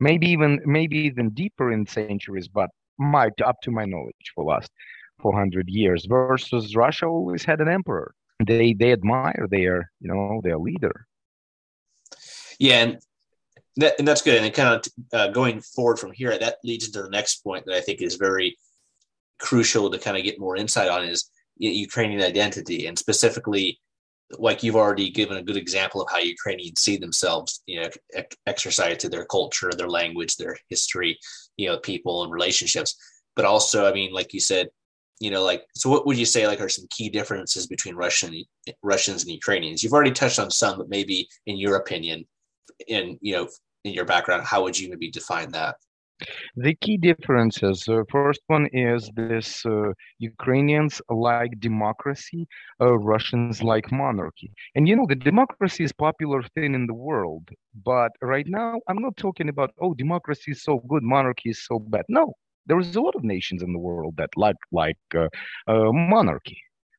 maybe 0.01 0.29
even 0.29 0.61
maybe 0.65 0.99
even 0.99 1.31
deeper 1.31 1.73
in 1.73 1.87
centuries 1.87 2.49
but 2.49 2.71
my 2.99 3.31
up 3.45 3.61
to 3.63 3.71
my 3.71 3.85
knowledge 3.85 4.33
for 4.35 4.45
last 4.45 4.71
400 5.21 5.69
years 5.69 6.07
versus 6.07 6.77
Russia 6.77 7.07
always 7.07 7.45
had 7.45 7.61
an 7.61 7.69
emperor. 7.69 8.15
They 8.47 8.75
they 8.75 8.93
admire 8.93 9.47
their 9.51 9.91
you 10.01 10.09
know 10.09 10.41
their 10.43 10.59
leader. 10.59 11.07
Yeah, 12.59 12.83
and 12.83 12.99
that, 13.77 13.95
and 13.99 14.07
that's 14.07 14.23
good. 14.23 14.43
And 14.43 14.55
kind 14.55 14.75
of 14.75 14.93
uh, 15.13 15.29
going 15.29 15.61
forward 15.61 15.99
from 15.99 16.13
here, 16.13 16.37
that 16.39 16.59
leads 16.65 16.87
into 16.87 17.03
the 17.03 17.11
next 17.11 17.37
point 17.43 17.65
that 17.67 17.75
I 17.75 17.81
think 17.81 18.03
is 18.03 18.17
very 18.17 18.57
crucial 19.39 19.91
to 19.91 19.99
kind 19.99 20.17
of 20.17 20.23
get 20.23 20.41
more 20.41 20.57
insight 20.57 20.89
on 20.89 21.05
is 21.05 21.31
Ukrainian 21.59 22.23
identity, 22.23 22.87
and 22.87 22.99
specifically, 22.99 23.79
like 24.39 24.63
you've 24.63 24.77
already 24.77 25.11
given 25.11 25.37
a 25.37 25.43
good 25.43 25.57
example 25.57 26.03
of 26.03 26.11
how 26.11 26.19
Ukrainians 26.19 26.81
see 26.81 26.97
themselves, 26.97 27.63
you 27.67 27.81
know, 27.81 27.89
exercise 28.47 28.99
to 28.99 29.09
their 29.09 29.25
culture, 29.25 29.71
their 29.71 29.89
language, 29.89 30.37
their 30.37 30.57
history, 30.69 31.19
you 31.57 31.69
know, 31.69 31.79
people 31.79 32.25
and 32.25 32.33
relationships. 32.33 32.97
But 33.37 33.45
also, 33.45 33.87
I 33.87 33.93
mean, 33.93 34.13
like 34.13 34.35
you 34.35 34.41
said, 34.41 34.69
you 35.21 35.31
know, 35.31 35.45
like 35.45 35.65
so, 35.75 35.89
what 35.89 36.07
would 36.07 36.19
you 36.19 36.27
say 36.27 36.47
like 36.47 36.61
are 36.61 36.69
some 36.69 36.87
key 36.91 37.09
differences 37.09 37.67
between 37.67 37.95
Russian 37.95 38.45
Russians 38.83 39.23
and 39.23 39.33
Ukrainians? 39.33 39.83
You've 39.83 39.93
already 39.93 40.11
touched 40.11 40.39
on 40.39 40.51
some, 40.51 40.79
but 40.79 40.91
maybe 40.91 41.29
in 41.47 41.57
your 41.57 41.77
opinion, 41.77 42.27
in 42.89 43.19
you 43.23 43.35
know, 43.35 43.49
in 43.85 43.93
your 43.93 44.05
background, 44.05 44.45
how 44.45 44.63
would 44.63 44.79
you 44.79 44.91
maybe 44.91 45.11
define 45.11 45.51
that? 45.53 45.77
The 46.57 46.75
key 46.75 46.99
differences. 46.99 47.89
Uh, 47.89 48.03
first 48.11 48.41
one 48.49 48.67
is 48.73 49.11
this: 49.17 49.65
uh, 49.67 49.93
Ukrainians 50.19 51.01
like 51.11 51.59
democracy, 51.61 52.47
uh, 52.81 52.99
Russians 52.99 53.63
like 53.63 53.91
monarchy. 53.93 54.53
And 54.75 54.89
you 54.89 54.97
know, 54.97 55.07
the 55.09 55.17
democracy 55.17 55.85
is 55.85 55.93
popular 55.93 56.43
thing 56.43 56.75
in 56.75 56.87
the 56.87 56.95
world. 56.95 57.49
But 57.85 58.13
right 58.23 58.47
now, 58.47 58.81
I'm 58.89 59.01
not 59.01 59.17
talking 59.17 59.49
about 59.49 59.73
oh, 59.81 59.95
democracy 59.95 60.53
is 60.53 60.63
so 60.63 60.79
good, 60.89 61.03
monarchy 61.03 61.51
is 61.51 61.65
so 61.67 61.79
bad. 61.81 62.05
No, 62.09 62.35
there 62.67 62.79
is 62.81 62.91
a 62.97 63.01
lot 63.01 63.15
of 63.17 63.25
nations 63.25 63.63
in 63.63 63.73
the 63.73 63.79
world 63.81 64.15
that 64.17 64.31
like 64.37 64.57
like 64.73 64.99
uh, 65.15 65.29
uh, 65.69 65.93
monarchy 65.93 66.59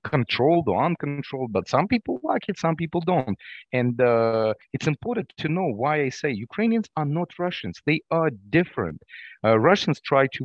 controlled 0.10 0.68
or 0.68 0.84
uncontrolled, 0.84 1.52
but 1.52 1.68
some 1.68 1.88
people 1.88 2.20
like 2.24 2.46
it, 2.48 2.58
some 2.58 2.76
people 2.76 3.02
don't. 3.02 3.38
And 3.74 4.00
uh, 4.02 4.54
it's 4.74 4.88
important 4.88 5.34
to 5.38 5.50
know 5.50 5.68
why 5.68 6.02
I 6.04 6.10
say 6.10 6.32
Ukrainians 6.32 6.88
are 6.98 7.06
not 7.06 7.30
Russians. 7.40 7.82
They 7.86 8.02
are 8.12 8.30
different. 8.50 9.02
Uh, 9.44 9.58
Russians 9.60 10.00
try 10.02 10.28
to 10.34 10.44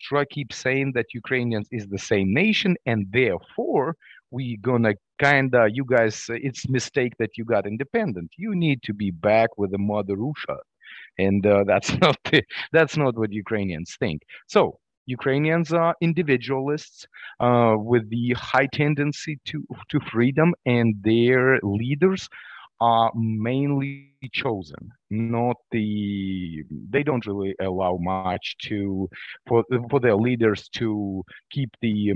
try 0.00 0.24
keep 0.24 0.52
saying 0.52 0.92
that 0.94 1.06
Ukrainians 1.14 1.68
is 1.72 1.86
the 1.86 1.98
same 1.98 2.32
nation, 2.32 2.76
and 2.86 3.06
therefore 3.10 3.96
we 4.30 4.56
gonna 4.58 4.94
kinda 5.20 5.68
you 5.72 5.84
guys. 5.84 6.26
It's 6.28 6.68
mistake 6.68 7.14
that 7.18 7.36
you 7.36 7.44
got 7.44 7.66
independent. 7.66 8.30
You 8.36 8.54
need 8.54 8.82
to 8.84 8.92
be 8.92 9.10
back 9.10 9.50
with 9.58 9.70
the 9.72 9.78
mother 9.78 10.16
Russia, 10.16 10.58
and 11.18 11.46
uh, 11.46 11.64
that's 11.70 11.92
not 11.98 12.16
the, 12.30 12.42
that's 12.72 12.96
not 12.96 13.16
what 13.16 13.32
Ukrainians 13.32 13.96
think. 13.98 14.22
So 14.46 14.78
Ukrainians 15.08 15.72
are 15.72 15.94
individualists 16.00 17.06
uh, 17.40 17.76
with 17.78 18.08
the 18.10 18.34
high 18.36 18.66
tendency 18.66 19.38
to, 19.46 19.64
to 19.88 20.00
freedom, 20.00 20.54
and 20.66 20.94
their 21.02 21.58
leaders 21.62 22.28
are 22.80 23.10
mainly 23.14 24.14
chosen 24.32 24.92
not 25.10 25.56
the 25.72 26.62
they 26.90 27.02
don't 27.02 27.26
really 27.26 27.54
allow 27.60 27.96
much 28.00 28.56
to 28.62 29.08
for 29.48 29.64
for 29.90 29.98
their 29.98 30.14
leaders 30.14 30.68
to 30.68 31.24
keep 31.50 31.70
the 31.82 32.12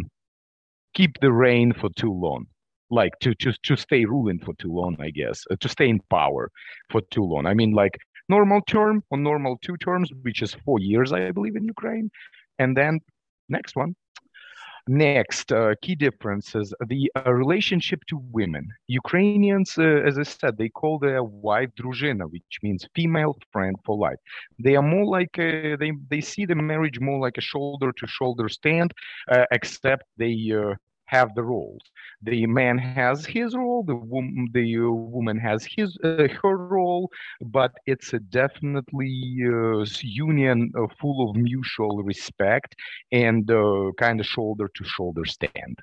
keep 0.94 1.18
the 1.20 1.32
reign 1.32 1.72
for 1.72 1.88
too 1.96 2.12
long. 2.12 2.46
Like 2.90 3.18
to 3.20 3.34
to 3.36 3.52
to 3.64 3.76
stay 3.76 4.04
ruling 4.04 4.38
for 4.38 4.54
too 4.54 4.72
long 4.72 4.96
i 5.00 5.10
guess 5.10 5.42
uh, 5.50 5.56
to 5.60 5.68
stay 5.68 5.88
in 5.88 6.00
power 6.10 6.50
for 6.90 7.00
too 7.10 7.24
long. 7.24 7.46
I 7.46 7.54
mean 7.54 7.72
like 7.72 7.96
normal 8.28 8.60
term 8.62 9.02
or 9.10 9.18
normal 9.18 9.58
two 9.62 9.76
terms 9.78 10.10
which 10.22 10.42
is 10.42 10.54
four 10.64 10.78
years 10.78 11.12
i 11.12 11.30
believe 11.32 11.56
in 11.56 11.64
ukraine 11.64 12.10
and 12.62 12.76
then 12.76 13.00
next 13.48 13.74
one. 13.76 13.92
Next, 14.88 15.52
uh, 15.52 15.74
key 15.80 15.94
differences 15.94 16.74
the 16.88 17.02
uh, 17.14 17.32
relationship 17.32 18.00
to 18.08 18.16
women. 18.38 18.64
Ukrainians, 18.88 19.70
uh, 19.78 20.08
as 20.08 20.18
I 20.18 20.24
said, 20.24 20.52
they 20.56 20.70
call 20.80 20.98
their 20.98 21.22
wife 21.22 21.70
druzhina, 21.78 22.26
which 22.34 22.56
means 22.64 22.88
female 22.96 23.34
friend 23.52 23.76
for 23.84 23.96
life. 23.96 24.18
They 24.58 24.74
are 24.74 24.88
more 24.94 25.06
like, 25.18 25.34
a, 25.38 25.76
they, 25.82 25.92
they 26.12 26.20
see 26.20 26.44
the 26.46 26.56
marriage 26.56 26.98
more 27.08 27.20
like 27.26 27.38
a 27.38 27.48
shoulder 27.52 27.92
to 27.98 28.06
shoulder 28.08 28.48
stand, 28.48 28.90
uh, 29.30 29.46
except 29.52 30.04
they 30.16 30.34
uh, 30.60 30.74
have 31.14 31.30
the 31.34 31.44
roles. 31.54 31.84
The 32.30 32.46
man 32.60 32.76
has 32.78 33.16
his 33.36 33.50
role, 33.64 33.82
the 33.92 33.98
woman, 34.12 34.48
the 34.58 34.66
woman 35.16 35.38
has 35.48 35.60
his 35.76 35.90
uh, 36.04 36.28
her 36.42 36.56
role, 36.76 37.04
but 37.56 37.72
it's 37.92 38.10
a 38.18 38.20
definitely 38.42 39.14
uh, 39.54 39.84
union 40.02 40.58
uh, 40.78 40.86
full 41.00 41.18
of 41.24 41.36
mutual 41.50 41.96
respect 42.12 42.70
and 43.24 43.42
uh, 43.50 43.90
kind 44.04 44.18
of 44.20 44.26
shoulder 44.26 44.66
to 44.76 44.82
shoulder 44.96 45.24
stand. 45.36 45.76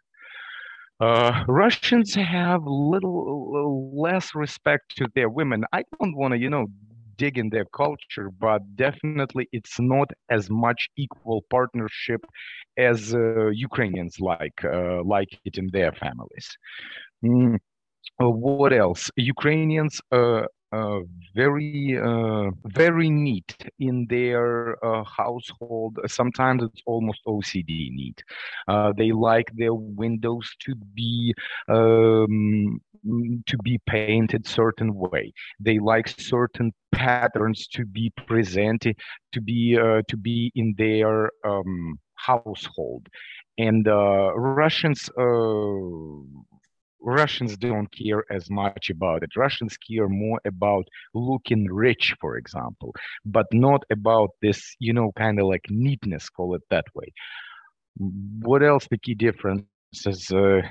Uh, 1.07 1.31
Russians 1.47 2.13
have 2.15 2.61
little 2.65 3.91
less 4.05 4.27
respect 4.35 4.85
to 4.97 5.05
their 5.15 5.29
women. 5.29 5.63
I 5.71 5.81
don't 5.95 6.15
want 6.15 6.31
to, 6.33 6.37
you 6.37 6.49
know, 6.49 6.67
dig 7.17 7.37
in 7.37 7.49
their 7.49 7.65
culture, 7.65 8.29
but 8.47 8.61
definitely 8.75 9.45
it's 9.51 9.77
not 9.79 10.09
as 10.29 10.49
much 10.49 10.89
equal 10.97 11.39
partnership 11.49 12.21
as 12.77 13.13
uh, 13.13 13.47
Ukrainians 13.47 14.19
like 14.19 14.63
uh, 14.63 15.03
like 15.03 15.29
it 15.45 15.57
in 15.57 15.69
their 15.71 15.91
families. 15.91 16.47
Mm. 17.23 17.57
Uh, 18.21 18.29
what 18.29 18.73
else? 18.73 19.11
Ukrainians 19.15 20.01
uh, 20.71 20.99
very 21.33 21.97
uh, 21.97 22.51
very 22.65 23.09
neat 23.09 23.55
in 23.79 24.05
their 24.07 24.77
uh, 24.85 25.03
household. 25.03 25.97
Sometimes 26.05 26.61
it's 26.61 26.81
almost 26.85 27.21
OCD 27.25 27.91
neat. 27.91 28.21
They 28.95 29.11
like 29.11 29.51
their 29.55 29.73
windows 29.73 30.47
to 30.65 30.75
be 30.93 31.33
um, 31.69 32.79
to 33.47 33.57
be 33.63 33.79
painted 33.87 34.45
certain 34.45 34.93
way. 34.93 35.33
They 35.59 35.79
like 35.79 36.07
certain 36.07 36.71
patterns 36.91 37.67
to 37.69 37.85
be 37.85 38.11
presented 38.27 38.95
to 39.31 39.41
be 39.41 39.73
to 39.73 40.17
be 40.17 40.51
in 40.53 40.75
their 40.77 41.31
um, 41.43 41.97
household. 42.25 43.07
And 43.57 43.87
uh, 43.87 44.33
Russians 44.35 45.09
Russians 47.01 47.57
don't 47.57 47.87
care 47.91 48.23
as 48.29 48.49
much 48.49 48.89
about 48.89 49.23
it. 49.23 49.35
Russians 49.35 49.77
care 49.77 50.09
more 50.09 50.39
about 50.45 50.85
looking 51.13 51.65
rich, 51.65 52.15
for 52.19 52.37
example, 52.37 52.93
but 53.25 53.45
not 53.53 53.83
about 53.89 54.31
this, 54.41 54.75
you 54.79 54.93
know, 54.93 55.11
kind 55.17 55.39
of 55.39 55.47
like 55.47 55.65
neatness, 55.69 56.29
call 56.29 56.55
it 56.55 56.61
that 56.69 56.85
way. 56.93 57.11
What 57.97 58.63
else? 58.63 58.87
The 58.89 58.97
key 58.97 59.15
difference 59.15 59.65
is 60.05 60.31
uh, 60.31 60.61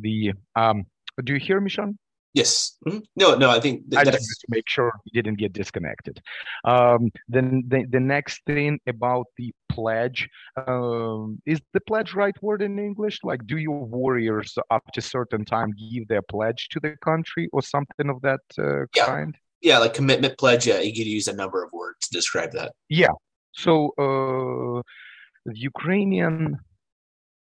the. 0.00 0.32
Um, 0.56 0.84
do 1.22 1.34
you 1.34 1.40
hear 1.40 1.60
me, 1.60 1.70
Sean? 1.70 1.98
Yes. 2.34 2.76
Mm-hmm. 2.86 2.98
No, 3.14 3.36
no, 3.36 3.48
I 3.48 3.60
think 3.60 3.88
th- 3.88 4.00
I 4.00 4.10
just 4.10 4.40
to 4.40 4.46
make 4.48 4.68
sure 4.68 4.90
you 5.04 5.22
didn't 5.22 5.38
get 5.38 5.52
disconnected. 5.52 6.20
Um, 6.64 7.12
then 7.28 7.62
the, 7.68 7.86
the 7.88 8.00
next 8.00 8.42
thing 8.44 8.80
about 8.88 9.26
the 9.38 9.54
pledge 9.74 10.28
um, 10.66 11.40
is 11.46 11.60
the 11.72 11.80
pledge 11.80 12.14
right 12.14 12.36
word 12.42 12.62
in 12.62 12.78
English? 12.78 13.18
Like, 13.22 13.46
do 13.46 13.56
your 13.56 13.84
warriors 13.84 14.56
up 14.70 14.84
to 14.94 15.00
certain 15.00 15.44
time 15.44 15.72
give 15.92 16.08
their 16.08 16.22
pledge 16.22 16.68
to 16.70 16.80
the 16.80 16.96
country 17.02 17.48
or 17.52 17.62
something 17.62 18.08
of 18.08 18.20
that 18.22 18.40
uh, 18.58 18.86
yeah. 18.94 19.06
kind? 19.06 19.36
Yeah, 19.60 19.78
like 19.78 19.94
commitment 19.94 20.36
pledge. 20.38 20.66
Yeah, 20.66 20.80
you 20.80 20.92
could 20.92 21.06
use 21.06 21.28
a 21.28 21.32
number 21.32 21.64
of 21.64 21.72
words 21.72 22.08
to 22.08 22.12
describe 22.12 22.52
that. 22.52 22.72
Yeah. 22.88 23.14
So 23.52 23.72
uh, 23.98 24.82
the 25.46 25.58
Ukrainian 25.72 26.58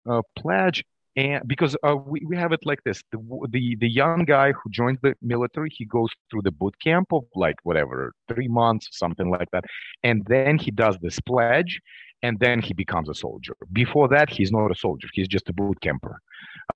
uh, 0.09 0.23
pledge 0.37 0.85
and 1.19 1.43
because 1.49 1.77
uh, 1.83 1.97
we, 1.97 2.23
we 2.27 2.37
have 2.37 2.53
it 2.53 2.61
like 2.65 2.83
this 2.85 3.03
the, 3.13 3.19
the 3.51 3.77
the 3.77 3.89
young 3.89 4.25
guy 4.25 4.53
who 4.53 4.71
joins 4.71 4.99
the 5.03 5.15
military 5.21 5.69
he 5.71 5.85
goes 5.85 6.11
through 6.31 6.43
the 6.43 6.53
boot 6.53 6.75
camp 6.81 7.09
of 7.13 7.25
like 7.35 7.57
whatever 7.65 8.13
three 8.29 8.49
months 8.49 8.89
something 8.93 9.29
like 9.29 9.51
that 9.53 9.65
and 10.05 10.25
then 10.27 10.57
he 10.59 10.71
does 10.71 10.97
this 11.03 11.19
pledge 11.21 11.81
and 12.23 12.39
then 12.41 12.61
he 12.61 12.75
becomes 12.75 13.09
a 13.09 13.15
soldier 13.15 13.57
before 13.73 14.09
that 14.09 14.29
he's 14.29 14.53
not 14.53 14.71
a 14.71 14.75
soldier 14.75 15.09
he's 15.13 15.29
just 15.29 15.49
a 15.49 15.53
boot 15.53 15.81
camper 15.81 16.21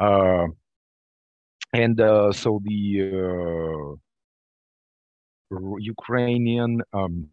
uh, 0.01 0.47
and 1.73 2.01
uh, 2.01 2.33
so 2.33 2.61
the 2.65 3.97
uh, 5.53 5.77
ukrainian 5.79 6.81
um, 6.93 7.29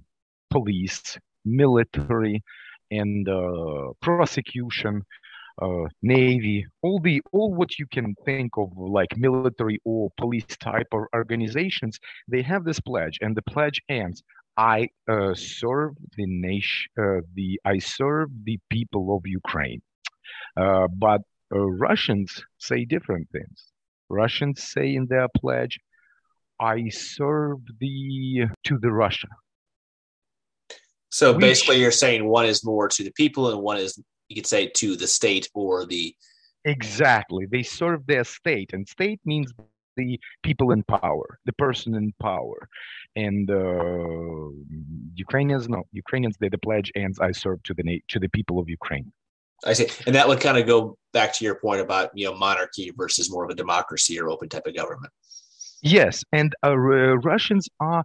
police 0.49 1.17
military 1.45 2.43
and 2.91 3.29
uh, 3.29 3.93
prosecution 4.01 5.03
uh, 5.61 5.85
navy, 6.01 6.65
all 6.81 6.99
the 6.99 7.21
all 7.31 7.53
what 7.53 7.77
you 7.77 7.85
can 7.87 8.15
think 8.25 8.51
of 8.57 8.69
like 8.77 9.17
military 9.17 9.79
or 9.83 10.09
police 10.17 10.45
type 10.59 10.87
of 10.93 11.03
organizations, 11.13 11.99
they 12.27 12.41
have 12.41 12.63
this 12.63 12.79
pledge, 12.79 13.19
and 13.21 13.35
the 13.35 13.41
pledge 13.41 13.81
ends. 13.89 14.23
I 14.59 14.89
uh, 15.09 15.33
serve 15.35 15.95
the 16.17 16.25
nation, 16.25 16.91
uh, 16.99 17.21
the 17.33 17.61
I 17.63 17.79
serve 17.79 18.29
the 18.43 18.59
people 18.69 19.15
of 19.15 19.25
Ukraine. 19.25 19.81
Uh, 20.57 20.87
but 20.87 21.21
uh, 21.55 21.59
Russians 21.59 22.43
say 22.57 22.83
different 22.83 23.29
things. 23.31 23.57
Russians 24.09 24.61
say 24.61 24.95
in 24.95 25.05
their 25.07 25.29
pledge, 25.29 25.79
I 26.59 26.89
serve 26.89 27.59
the 27.79 28.47
to 28.65 28.77
the 28.77 28.91
Russia. 28.91 29.29
So 31.09 31.33
basically, 31.33 31.79
you're 31.79 31.91
saying 31.91 32.27
one 32.27 32.45
is 32.45 32.65
more 32.65 32.89
to 32.89 33.03
the 33.03 33.11
people 33.11 33.51
and 33.51 33.61
one 33.61 33.77
is 33.77 33.97
you 34.27 34.35
could 34.35 34.45
say 34.45 34.67
to 34.81 34.97
the 34.97 35.07
state 35.07 35.49
or 35.53 35.85
the 35.85 36.13
exactly 36.65 37.45
they 37.45 37.63
serve 37.63 38.05
their 38.05 38.25
state 38.25 38.73
and 38.73 38.85
state 38.85 39.21
means 39.23 39.53
the 39.99 40.19
people 40.47 40.71
in 40.75 40.81
power 40.83 41.27
the 41.45 41.53
person 41.53 41.89
in 41.95 42.13
power. 42.21 42.59
And 43.15 43.49
uh, 43.49 44.49
ukrainians 45.25 45.67
no 45.75 45.81
ukrainians 46.03 46.35
they 46.39 46.49
the 46.55 46.63
pledge 46.67 46.89
and 47.01 47.13
i 47.27 47.31
serve 47.43 47.59
to 47.67 47.73
the 47.77 47.83
to 48.11 48.17
the 48.23 48.29
people 48.37 48.55
of 48.61 48.65
ukraine. 48.79 49.07
I 49.65 49.73
see. 49.73 49.87
And 50.05 50.15
that 50.17 50.27
would 50.29 50.39
kind 50.47 50.57
of 50.59 50.63
go 50.65 50.97
back 51.17 51.29
to 51.35 51.41
your 51.47 51.55
point 51.65 51.81
about 51.81 52.05
you 52.19 52.25
know 52.25 52.35
monarchy 52.47 52.87
versus 53.01 53.25
more 53.33 53.43
of 53.45 53.49
a 53.55 53.57
democracy 53.63 54.15
or 54.19 54.25
open 54.29 54.47
type 54.49 54.67
of 54.67 54.75
government. 54.75 55.11
Yes 55.81 56.15
and 56.39 56.49
uh, 56.67 56.77
russians 57.31 57.65
are 57.79 58.03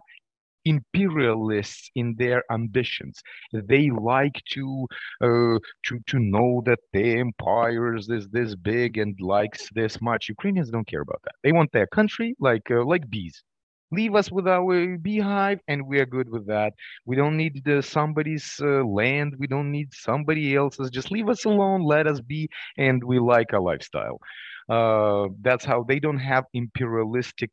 imperialists 0.65 1.89
in 1.95 2.15
their 2.17 2.43
ambitions. 2.51 3.21
They 3.53 3.89
like 3.91 4.41
to 4.53 4.87
uh, 5.21 5.59
to 5.85 5.99
to 6.07 6.19
know 6.19 6.61
that 6.65 6.79
their 6.93 7.19
empire 7.19 7.95
is 7.95 8.07
this, 8.07 8.55
big 8.55 8.97
and 8.97 9.15
likes 9.21 9.69
this 9.73 10.01
much. 10.01 10.29
Ukrainians 10.29 10.69
don't 10.69 10.87
care 10.87 11.01
about 11.01 11.21
that. 11.23 11.35
They 11.43 11.51
want 11.51 11.71
their 11.71 11.87
country 11.87 12.35
like 12.39 12.69
uh, 12.71 12.83
like 12.85 13.09
bees. 13.09 13.43
Leave 13.91 14.15
us 14.15 14.31
with 14.31 14.47
our 14.47 14.97
beehive, 14.97 15.59
and 15.67 15.87
we 15.87 15.99
are 15.99 16.05
good 16.05 16.29
with 16.29 16.45
that. 16.47 16.73
We 17.05 17.15
don't 17.15 17.37
need 17.37 17.67
uh, 17.67 17.81
somebody's 17.81 18.59
uh, 18.61 18.83
land. 18.83 19.35
We 19.37 19.47
don't 19.47 19.71
need 19.71 19.93
somebody 19.93 20.55
else's. 20.55 20.89
Just 20.89 21.11
leave 21.11 21.29
us 21.29 21.45
alone. 21.45 21.83
Let 21.83 22.07
us 22.07 22.19
be, 22.19 22.49
and 22.77 23.03
we 23.03 23.19
like 23.19 23.53
our 23.53 23.61
lifestyle. 23.61 24.19
Uh, 24.67 25.27
that's 25.41 25.63
how 25.63 25.83
they 25.83 25.99
don't 25.99 26.17
have 26.17 26.45
imperialistic 26.53 27.51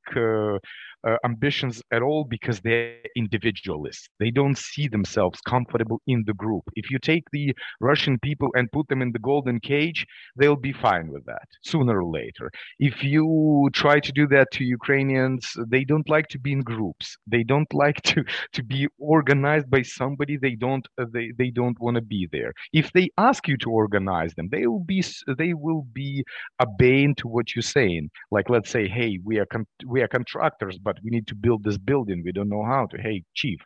uh, 1.06 1.16
ambitions 1.24 1.82
at 1.92 2.02
all 2.02 2.24
because 2.24 2.60
they're 2.60 2.96
individualists. 3.16 4.08
They 4.18 4.30
don't 4.30 4.56
see 4.56 4.88
themselves 4.88 5.40
comfortable 5.46 6.00
in 6.06 6.24
the 6.26 6.34
group. 6.34 6.64
If 6.74 6.90
you 6.90 6.98
take 6.98 7.24
the 7.32 7.54
Russian 7.80 8.18
people 8.18 8.50
and 8.54 8.70
put 8.72 8.88
them 8.88 9.02
in 9.02 9.12
the 9.12 9.18
golden 9.18 9.60
cage, 9.60 10.06
they'll 10.36 10.56
be 10.56 10.72
fine 10.72 11.08
with 11.08 11.24
that 11.26 11.46
sooner 11.62 12.00
or 12.00 12.10
later. 12.10 12.50
If 12.78 13.02
you 13.02 13.68
try 13.72 14.00
to 14.00 14.12
do 14.12 14.26
that 14.28 14.48
to 14.52 14.64
Ukrainians, 14.64 15.52
they 15.68 15.84
don't 15.84 16.08
like 16.08 16.28
to 16.28 16.38
be 16.38 16.52
in 16.52 16.60
groups. 16.60 17.16
They 17.26 17.42
don't 17.42 17.72
like 17.84 18.00
to 18.02 18.24
to 18.52 18.62
be 18.62 18.88
organized 18.98 19.70
by 19.70 19.82
somebody 19.82 20.36
they 20.36 20.54
don't 20.54 20.86
uh, 20.98 21.06
they, 21.12 21.32
they 21.38 21.50
don't 21.50 21.78
want 21.80 21.96
to 21.96 22.02
be 22.02 22.28
there. 22.32 22.52
If 22.72 22.92
they 22.92 23.10
ask 23.18 23.48
you 23.48 23.56
to 23.58 23.70
organize 23.70 24.34
them, 24.34 24.48
they 24.50 24.66
will 24.66 24.84
be 24.84 25.04
they 25.38 25.54
will 25.54 25.86
be 25.92 26.24
obeying 26.60 27.14
to 27.16 27.28
what 27.28 27.54
you're 27.54 27.62
saying. 27.62 28.10
Like 28.30 28.48
let's 28.50 28.70
say, 28.70 28.88
hey, 28.88 29.18
we 29.24 29.38
are 29.38 29.46
we 29.86 30.02
are 30.02 30.08
contractors, 30.08 30.78
but 30.78 30.91
but 30.92 31.02
we 31.02 31.10
need 31.10 31.26
to 31.26 31.34
build 31.34 31.64
this 31.64 31.78
building. 31.78 32.22
We 32.24 32.32
don't 32.32 32.48
know 32.48 32.64
how 32.64 32.86
to. 32.86 33.00
Hey, 33.00 33.24
chief, 33.34 33.60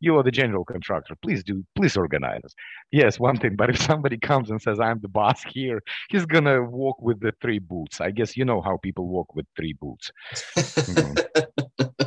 you 0.00 0.16
are 0.16 0.22
the 0.22 0.30
general 0.30 0.64
contractor. 0.64 1.14
Please 1.22 1.44
do, 1.44 1.64
please 1.76 1.96
organize 1.96 2.40
us. 2.44 2.54
Yes, 2.90 3.20
one 3.20 3.36
thing, 3.36 3.54
but 3.56 3.70
if 3.70 3.80
somebody 3.80 4.18
comes 4.18 4.50
and 4.50 4.60
says, 4.60 4.80
I'm 4.80 5.00
the 5.00 5.08
boss 5.08 5.42
here, 5.44 5.80
he's 6.08 6.26
going 6.26 6.44
to 6.44 6.62
walk 6.62 7.00
with 7.00 7.20
the 7.20 7.32
three 7.40 7.58
boots. 7.60 8.00
I 8.00 8.10
guess 8.10 8.36
you 8.36 8.44
know 8.44 8.60
how 8.60 8.78
people 8.78 9.06
walk 9.06 9.34
with 9.34 9.46
three 9.56 9.74
boots. 9.74 10.10
mm-hmm. 10.56 12.04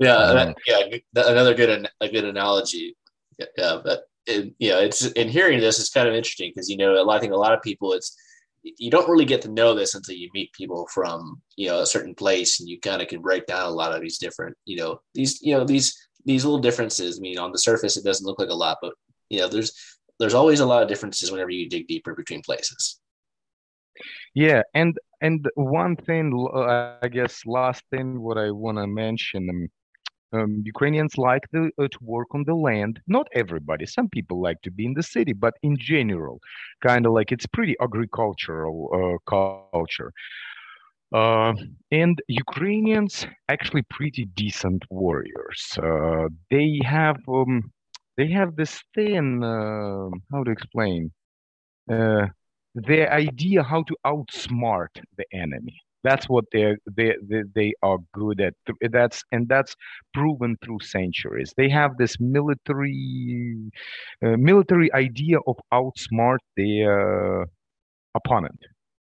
yeah, 0.00 0.16
um, 0.16 0.54
yeah, 0.66 0.98
another 1.16 1.54
good, 1.54 1.88
a 2.00 2.08
good 2.08 2.24
analogy. 2.24 2.96
Yeah, 3.38 3.80
but 3.84 4.04
it, 4.26 4.54
you 4.58 4.70
know, 4.70 4.80
it's 4.80 5.06
in 5.06 5.28
hearing 5.28 5.60
this, 5.60 5.78
it's 5.78 5.90
kind 5.90 6.08
of 6.08 6.14
interesting 6.14 6.50
because, 6.54 6.68
you 6.68 6.76
know, 6.76 7.08
I 7.08 7.20
think 7.20 7.32
a 7.32 7.36
lot 7.36 7.52
of 7.52 7.62
people, 7.62 7.92
it's, 7.92 8.16
you 8.62 8.90
don't 8.90 9.08
really 9.08 9.24
get 9.24 9.42
to 9.42 9.50
know 9.50 9.74
this 9.74 9.94
until 9.94 10.14
you 10.14 10.30
meet 10.34 10.52
people 10.52 10.86
from 10.92 11.40
you 11.56 11.68
know 11.68 11.80
a 11.80 11.86
certain 11.86 12.14
place 12.14 12.60
and 12.60 12.68
you 12.68 12.78
kind 12.80 13.02
of 13.02 13.08
can 13.08 13.20
break 13.20 13.46
down 13.46 13.66
a 13.66 13.70
lot 13.70 13.94
of 13.94 14.00
these 14.00 14.18
different 14.18 14.56
you 14.64 14.76
know 14.76 15.00
these 15.14 15.40
you 15.42 15.54
know 15.54 15.64
these 15.64 15.96
these 16.24 16.44
little 16.44 16.60
differences. 16.60 17.18
I 17.18 17.20
mean 17.20 17.38
on 17.38 17.52
the 17.52 17.58
surface 17.58 17.96
it 17.96 18.04
doesn't 18.04 18.26
look 18.26 18.38
like 18.38 18.50
a 18.50 18.54
lot 18.54 18.78
but 18.80 18.94
you 19.30 19.40
know 19.40 19.48
there's 19.48 19.72
there's 20.18 20.34
always 20.34 20.60
a 20.60 20.66
lot 20.66 20.82
of 20.82 20.88
differences 20.88 21.32
whenever 21.32 21.50
you 21.50 21.68
dig 21.68 21.88
deeper 21.88 22.14
between 22.14 22.42
places. 22.42 23.00
Yeah 24.34 24.62
and 24.74 24.96
and 25.20 25.48
one 25.54 25.96
thing 25.96 26.48
uh, 26.52 26.96
i 27.02 27.08
guess 27.08 27.46
last 27.46 27.82
thing 27.90 28.20
what 28.20 28.38
i 28.38 28.50
want 28.50 28.78
to 28.78 28.86
mention 28.86 29.70
um, 30.32 30.62
Ukrainians 30.64 31.18
like 31.18 31.44
the, 31.52 31.70
uh, 31.78 31.88
to 31.88 31.98
work 32.00 32.28
on 32.34 32.44
the 32.44 32.54
land. 32.54 33.00
Not 33.06 33.28
everybody. 33.32 33.86
Some 33.86 34.08
people 34.08 34.40
like 34.40 34.60
to 34.62 34.70
be 34.70 34.86
in 34.86 34.94
the 34.94 35.02
city, 35.02 35.32
but 35.32 35.54
in 35.62 35.76
general, 35.76 36.40
kind 36.82 37.06
of 37.06 37.12
like 37.12 37.32
it's 37.32 37.46
pretty 37.46 37.76
agricultural 37.80 38.76
uh, 38.94 39.18
culture. 39.30 40.12
Uh, 41.12 41.52
and 41.90 42.22
Ukrainians 42.28 43.26
actually 43.48 43.82
pretty 43.82 44.24
decent 44.34 44.82
warriors. 44.90 45.78
Uh, 45.82 46.28
they 46.50 46.80
have 46.84 47.18
um, 47.28 47.70
they 48.16 48.28
have 48.28 48.56
this 48.56 48.82
thing. 48.94 49.44
Uh, 49.44 50.08
how 50.32 50.42
to 50.44 50.50
explain? 50.50 51.12
Uh, 51.90 52.26
their 52.74 53.12
idea 53.12 53.62
how 53.62 53.82
to 53.82 53.94
outsmart 54.06 54.94
the 55.18 55.26
enemy 55.34 55.78
that's 56.04 56.28
what 56.28 56.44
they're 56.52 56.78
they, 56.96 57.14
they 57.28 57.42
they 57.54 57.72
are 57.82 57.98
good 58.12 58.40
at 58.40 58.54
that's 58.90 59.22
and 59.32 59.48
that's 59.48 59.74
proven 60.14 60.56
through 60.64 60.80
centuries. 60.80 61.52
They 61.56 61.68
have 61.68 61.96
this 61.98 62.16
military 62.20 63.70
uh, 64.24 64.36
military 64.36 64.92
idea 64.94 65.38
of 65.46 65.56
outsmart 65.72 66.38
their 66.56 67.46
opponent. 68.14 68.60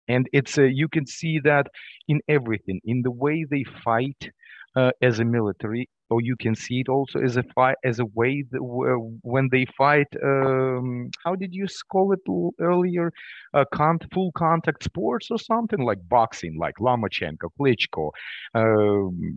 And 0.08 0.28
it's 0.32 0.58
uh, 0.58 0.62
you 0.62 0.88
can 0.88 1.06
see 1.06 1.38
that 1.40 1.66
in 2.08 2.20
everything 2.28 2.80
in 2.84 3.02
the 3.02 3.10
way 3.10 3.44
they 3.50 3.64
fight 3.84 4.30
uh, 4.76 4.90
as 5.02 5.20
a 5.20 5.24
military 5.24 5.88
or 6.10 6.20
you 6.20 6.36
can 6.36 6.54
see 6.54 6.80
it 6.80 6.88
also 6.88 7.20
as 7.20 7.36
a 7.36 7.42
fight 7.54 7.76
as 7.84 7.98
a 7.98 8.04
way 8.06 8.44
that, 8.50 8.60
uh, 8.60 8.98
when 9.22 9.48
they 9.50 9.66
fight 9.76 10.06
um, 10.22 11.10
how 11.24 11.34
did 11.34 11.54
you 11.54 11.66
call 11.90 12.12
it 12.12 12.20
earlier? 12.60 13.12
Uh, 13.54 13.64
con- 13.72 13.98
full 14.12 14.32
contact 14.32 14.84
sports 14.84 15.30
or 15.30 15.38
something 15.38 15.80
like 15.80 15.98
boxing 16.08 16.58
like 16.58 16.74
lomachenko 16.80 17.48
klitschko 17.58 18.10
um, 18.54 19.34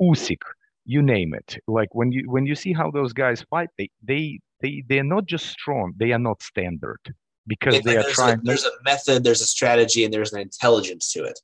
usyk 0.00 0.42
you 0.86 1.02
name 1.02 1.34
it. 1.34 1.58
Like 1.68 1.94
when 1.94 2.10
you 2.10 2.30
when 2.30 2.46
you 2.46 2.54
see 2.54 2.72
how 2.72 2.90
those 2.90 3.12
guys 3.12 3.42
fight 3.50 3.68
they 3.78 3.90
they 4.02 4.40
they 4.60 4.82
they're 4.88 5.04
not 5.04 5.26
just 5.26 5.46
strong 5.46 5.92
they 5.96 6.12
are 6.12 6.18
not 6.18 6.42
standard 6.42 7.00
because 7.46 7.80
they 7.82 7.96
are 7.96 8.04
trying 8.04 8.38
a, 8.38 8.42
there's 8.42 8.64
a 8.64 8.70
method 8.84 9.24
there's 9.24 9.40
a 9.40 9.46
strategy 9.46 10.04
and 10.04 10.12
there's 10.12 10.32
an 10.32 10.40
intelligence 10.40 11.12
to 11.12 11.24
it 11.24 11.38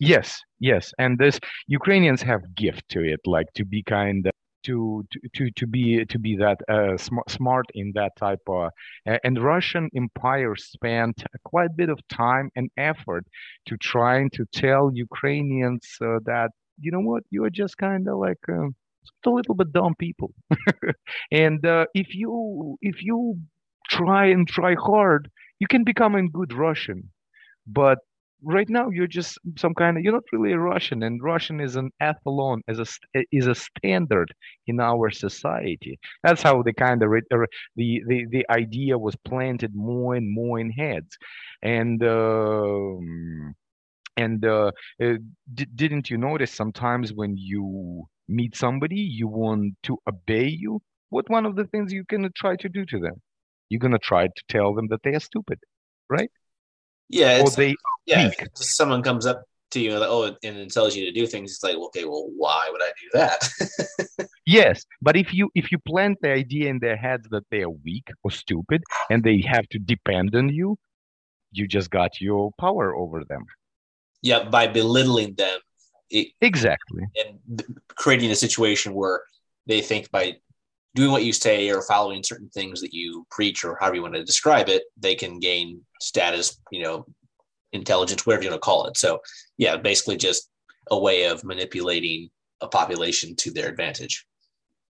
Yes, 0.00 0.42
yes, 0.58 0.92
and 0.98 1.16
this 1.18 1.38
Ukrainians 1.68 2.22
have 2.22 2.54
gift 2.56 2.88
to 2.90 3.00
it, 3.04 3.20
like 3.26 3.52
to 3.54 3.64
be 3.64 3.82
kind 3.84 4.28
to 4.64 5.04
to 5.34 5.50
to 5.52 5.66
be 5.66 6.04
to 6.06 6.18
be 6.18 6.36
that 6.36 6.58
uh, 6.68 6.96
sm- 6.96 7.28
smart 7.28 7.66
in 7.74 7.92
that 7.94 8.12
type 8.16 8.40
of 8.48 8.70
uh, 9.06 9.18
and 9.24 9.42
Russian 9.42 9.88
Empire 9.94 10.54
spent 10.56 11.22
quite 11.44 11.66
a 11.70 11.74
bit 11.82 11.88
of 11.90 12.00
time 12.08 12.50
and 12.56 12.68
effort 12.76 13.24
to 13.66 13.76
trying 13.76 14.30
to 14.30 14.44
tell 14.52 14.90
Ukrainians 14.92 15.86
uh, 16.02 16.18
that 16.24 16.50
you 16.80 16.90
know 16.92 17.00
what? 17.10 17.22
You 17.30 17.44
are 17.44 17.50
just 17.62 17.76
kind 17.78 18.08
of 18.08 18.18
like 18.18 18.42
uh, 18.48 18.68
a 19.26 19.30
little 19.30 19.54
bit 19.54 19.72
dumb 19.72 19.94
people, 19.98 20.32
and 21.32 21.64
uh, 21.64 21.86
if 21.94 22.14
you 22.14 22.76
if 22.82 23.02
you 23.02 23.38
try 23.88 24.26
and 24.26 24.48
try 24.48 24.74
hard, 24.74 25.30
you 25.58 25.66
can 25.66 25.84
become 25.84 26.14
a 26.14 26.28
good 26.28 26.52
Russian, 26.52 27.10
but 27.66 27.98
right 28.42 28.68
now 28.68 28.90
you're 28.90 29.06
just 29.06 29.38
some 29.56 29.74
kind 29.74 29.96
of 29.96 30.02
you're 30.04 30.12
not 30.12 30.24
really 30.32 30.52
a 30.52 30.58
Russian, 30.58 31.02
and 31.02 31.22
Russian 31.22 31.60
is 31.60 31.76
an 31.76 31.90
ethelon, 32.00 32.62
as 32.68 32.78
a 32.78 32.86
is 33.32 33.46
a 33.46 33.54
standard 33.54 34.32
in 34.66 34.80
our 34.80 35.10
society. 35.10 35.98
That's 36.22 36.42
how 36.42 36.62
the 36.62 36.72
kind 36.72 37.02
of 37.02 37.10
the 37.76 38.02
the 38.06 38.26
the 38.30 38.46
idea 38.50 38.98
was 38.98 39.16
planted 39.24 39.74
more 39.74 40.14
and 40.14 40.30
more 40.32 40.58
in 40.60 40.70
heads, 40.70 41.16
and. 41.62 42.02
Uh, 42.02 42.96
and 44.16 44.44
uh, 44.44 44.70
uh, 45.02 45.14
didn't 45.74 46.10
you 46.10 46.18
notice 46.18 46.52
sometimes 46.52 47.12
when 47.12 47.36
you 47.36 48.04
meet 48.28 48.56
somebody, 48.56 48.96
you 49.00 49.28
want 49.28 49.74
to 49.84 49.98
obey 50.08 50.46
you? 50.46 50.80
What 51.10 51.28
one 51.30 51.46
of 51.46 51.56
the 51.56 51.64
things 51.64 51.92
you're 51.92 52.04
gonna 52.08 52.30
try 52.36 52.56
to 52.56 52.68
do 52.68 52.84
to 52.86 53.00
them? 53.00 53.20
You're 53.68 53.80
gonna 53.80 53.98
try 53.98 54.26
to 54.26 54.42
tell 54.48 54.74
them 54.74 54.88
that 54.88 55.02
they 55.02 55.14
are 55.14 55.20
stupid, 55.20 55.58
right? 56.08 56.30
Yeah, 57.10 57.42
or 57.42 57.50
they 57.50 57.74
yeah. 58.06 58.30
someone 58.54 59.02
comes 59.02 59.26
up 59.26 59.42
to 59.72 59.80
you, 59.80 59.98
like, 59.98 60.08
oh, 60.08 60.34
and 60.44 60.70
tells 60.72 60.94
you 60.94 61.04
to 61.04 61.12
do 61.12 61.26
things. 61.26 61.52
It's 61.52 61.62
like, 61.62 61.76
okay, 61.76 62.04
well, 62.04 62.28
why 62.36 62.68
would 62.70 62.80
I 62.80 62.92
do 63.00 63.08
that? 63.14 64.28
yes, 64.46 64.84
but 65.02 65.16
if 65.16 65.34
you 65.34 65.50
if 65.56 65.72
you 65.72 65.78
plant 65.78 66.18
the 66.22 66.30
idea 66.30 66.70
in 66.70 66.78
their 66.78 66.96
heads 66.96 67.28
that 67.30 67.44
they 67.50 67.62
are 67.62 67.70
weak 67.70 68.08
or 68.22 68.30
stupid 68.30 68.82
and 69.10 69.24
they 69.24 69.42
have 69.46 69.68
to 69.70 69.78
depend 69.78 70.36
on 70.36 70.48
you, 70.50 70.76
you 71.50 71.66
just 71.66 71.90
got 71.90 72.20
your 72.20 72.52
power 72.60 72.94
over 72.94 73.24
them. 73.28 73.44
Yeah, 74.22 74.44
by 74.44 74.68
belittling 74.68 75.34
them. 75.34 75.58
It, 76.10 76.28
exactly. 76.40 77.02
And 77.24 77.62
creating 77.88 78.30
a 78.30 78.36
situation 78.36 78.94
where 78.94 79.22
they 79.66 79.80
think 79.80 80.10
by 80.12 80.36
doing 80.94 81.12
what 81.12 81.24
you 81.24 81.32
say 81.32 81.70
or 81.70 81.82
following 81.82 82.22
certain 82.22 82.50
things 82.50 82.80
that 82.80 82.92
you 82.92 83.26
preach 83.30 83.64
or 83.64 83.76
however 83.80 83.96
you 83.96 84.02
want 84.02 84.14
to 84.14 84.24
describe 84.24 84.68
it, 84.68 84.84
they 84.96 85.14
can 85.14 85.38
gain 85.38 85.80
status, 86.00 86.60
you 86.70 86.82
know, 86.82 87.06
intelligence, 87.72 88.26
whatever 88.26 88.44
you 88.44 88.50
want 88.50 88.60
to 88.60 88.64
call 88.64 88.86
it. 88.86 88.96
So, 88.96 89.20
yeah, 89.58 89.76
basically 89.76 90.16
just 90.16 90.50
a 90.90 90.98
way 90.98 91.24
of 91.24 91.44
manipulating 91.44 92.30
a 92.60 92.68
population 92.68 93.36
to 93.36 93.50
their 93.50 93.68
advantage. 93.68 94.26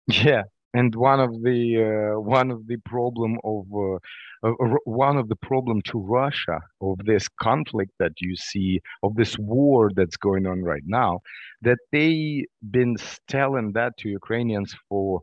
Yeah, 0.07 0.43
and 0.73 0.93
one 0.95 1.19
of 1.19 1.43
the 1.43 2.13
uh, 2.15 2.19
one 2.19 2.51
of 2.51 2.67
the 2.67 2.77
problem 2.77 3.37
of 3.43 3.65
uh, 3.73 3.99
uh, 4.43 4.75
one 4.85 5.17
of 5.17 5.29
the 5.29 5.35
problem 5.37 5.81
to 5.83 5.99
Russia 5.99 6.59
of 6.81 6.97
this 7.05 7.27
conflict 7.41 7.91
that 7.99 8.13
you 8.19 8.35
see 8.35 8.81
of 9.03 9.15
this 9.15 9.37
war 9.37 9.91
that's 9.95 10.17
going 10.17 10.45
on 10.45 10.61
right 10.61 10.83
now, 10.85 11.21
that 11.61 11.77
they 11.91 12.45
been 12.71 12.97
telling 13.27 13.71
that 13.73 13.95
to 13.99 14.09
Ukrainians 14.09 14.75
for 14.89 15.21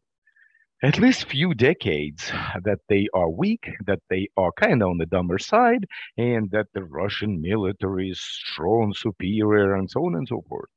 at 0.83 0.99
least 0.99 1.27
few 1.27 1.55
decades 1.55 2.31
that 2.65 2.79
they 2.89 3.07
are 3.13 3.29
weak, 3.29 3.69
that 3.87 4.01
they 4.09 4.29
are 4.37 4.53
kind 4.53 4.83
of 4.83 4.89
on 4.89 4.99
the 4.99 5.07
dumber 5.07 5.39
side, 5.39 5.87
and 6.17 6.51
that 6.51 6.67
the 6.73 6.85
Russian 6.85 7.41
military 7.41 8.11
is 8.11 8.21
strong, 8.21 8.95
superior, 8.95 9.75
and 9.75 9.91
so 9.91 10.07
on 10.07 10.15
and 10.15 10.27
so 10.27 10.43
forth 10.49 10.71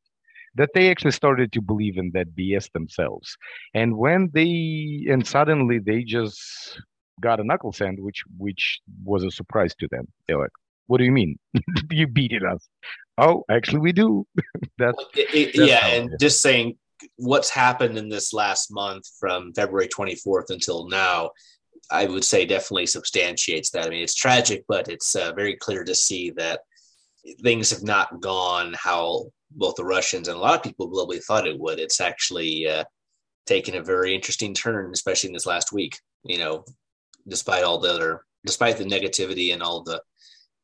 that 0.56 0.70
they 0.74 0.92
actually 0.92 1.12
started 1.12 1.52
to 1.52 1.62
believe 1.62 1.98
in 1.98 2.12
that 2.14 2.36
BS 2.36 2.72
themselves. 2.74 3.36
And 3.74 3.98
when 3.98 4.30
they 4.34 5.06
and 5.10 5.26
suddenly 5.26 5.80
they 5.80 6.04
just 6.04 6.80
got 7.22 7.40
a 7.40 7.44
knuckle 7.44 7.72
sandwich, 7.72 8.24
which 8.38 8.80
was 9.04 9.24
a 9.24 9.32
surprise 9.32 9.74
to 9.80 9.88
them. 9.92 10.08
They're 10.28 10.40
like, 10.40 10.52
"What 10.88 10.98
do 10.98 11.06
you 11.06 11.12
mean? 11.12 11.38
you 11.92 12.08
beated 12.08 12.44
us?" 12.44 12.68
Oh, 13.18 13.44
actually, 13.50 13.80
we 13.80 13.92
do. 13.92 14.26
that's, 14.78 15.04
it, 15.16 15.34
it, 15.34 15.56
that's 15.56 15.70
yeah, 15.70 15.88
and 15.88 16.10
just 16.20 16.42
saying 16.42 16.78
what's 17.18 17.50
happened 17.50 17.98
in 17.98 18.10
this 18.10 18.34
last 18.34 18.72
month 18.72 19.10
from 19.20 19.54
February 19.54 19.88
24th 19.88 20.50
until 20.50 20.88
now. 20.88 21.32
I 21.92 22.06
would 22.06 22.24
say 22.24 22.46
definitely 22.46 22.86
substantiates 22.88 23.70
that. 23.72 23.86
I 23.86 23.90
mean, 23.90 24.04
it's 24.04 24.16
tragic, 24.16 24.64
but 24.68 24.88
it's 24.88 25.16
uh, 25.16 25.34
very 25.34 25.56
clear 25.58 25.84
to 25.84 25.94
see 25.94 26.32
that 26.32 26.62
things 27.42 27.70
have 27.70 27.84
not 27.84 28.22
gone 28.22 28.74
how 28.78 29.26
both 29.52 29.76
the 29.76 29.84
Russians 29.84 30.28
and 30.28 30.38
a 30.38 30.40
lot 30.40 30.56
of 30.56 30.64
people 30.64 30.90
globally 30.90 31.24
thought 31.24 31.48
it 31.48 31.60
would. 31.60 31.80
It's 31.80 32.02
actually 32.02 32.68
uh, 32.68 32.86
taken 33.46 33.76
a 33.76 33.84
very 33.84 34.16
interesting 34.16 34.54
turn, 34.54 34.92
especially 34.94 35.30
in 35.30 35.34
this 35.34 35.46
last 35.46 35.72
week. 35.72 36.00
You 36.24 36.40
know, 36.40 36.64
despite 37.28 37.64
all 37.64 37.80
the 37.80 37.90
other, 37.90 38.26
despite 38.46 38.78
the 38.78 38.86
negativity 38.86 39.54
and 39.54 39.62
all 39.62 39.84
the 39.84 40.02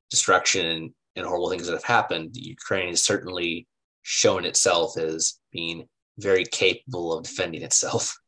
destruction 0.10 0.66
and, 0.66 0.92
and 1.16 1.26
horrible 1.26 1.50
things 1.50 1.68
that 1.68 1.74
have 1.74 1.84
happened, 1.84 2.36
Ukraine 2.36 2.90
has 2.90 3.04
certainly 3.04 3.68
shown 4.02 4.46
itself 4.46 4.98
as 4.98 5.40
being 5.52 5.88
very 6.20 6.46
capable 6.46 7.14
of 7.14 7.24
defending 7.24 7.64
itself. 7.64 8.18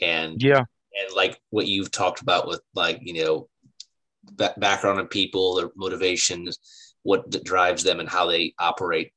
And 0.00 0.42
yeah, 0.42 0.58
and 0.58 1.14
like 1.14 1.40
what 1.50 1.68
you've 1.68 1.92
talked 1.92 2.22
about 2.22 2.48
with 2.48 2.60
like 2.74 2.98
you 3.02 3.22
know 3.24 3.48
background 4.56 4.98
of 4.98 5.10
people, 5.10 5.54
their 5.54 5.70
motivations, 5.76 6.58
what 7.04 7.30
drives 7.44 7.84
them, 7.84 8.00
and 8.00 8.08
how 8.08 8.26
they 8.26 8.52
operate 8.58 9.12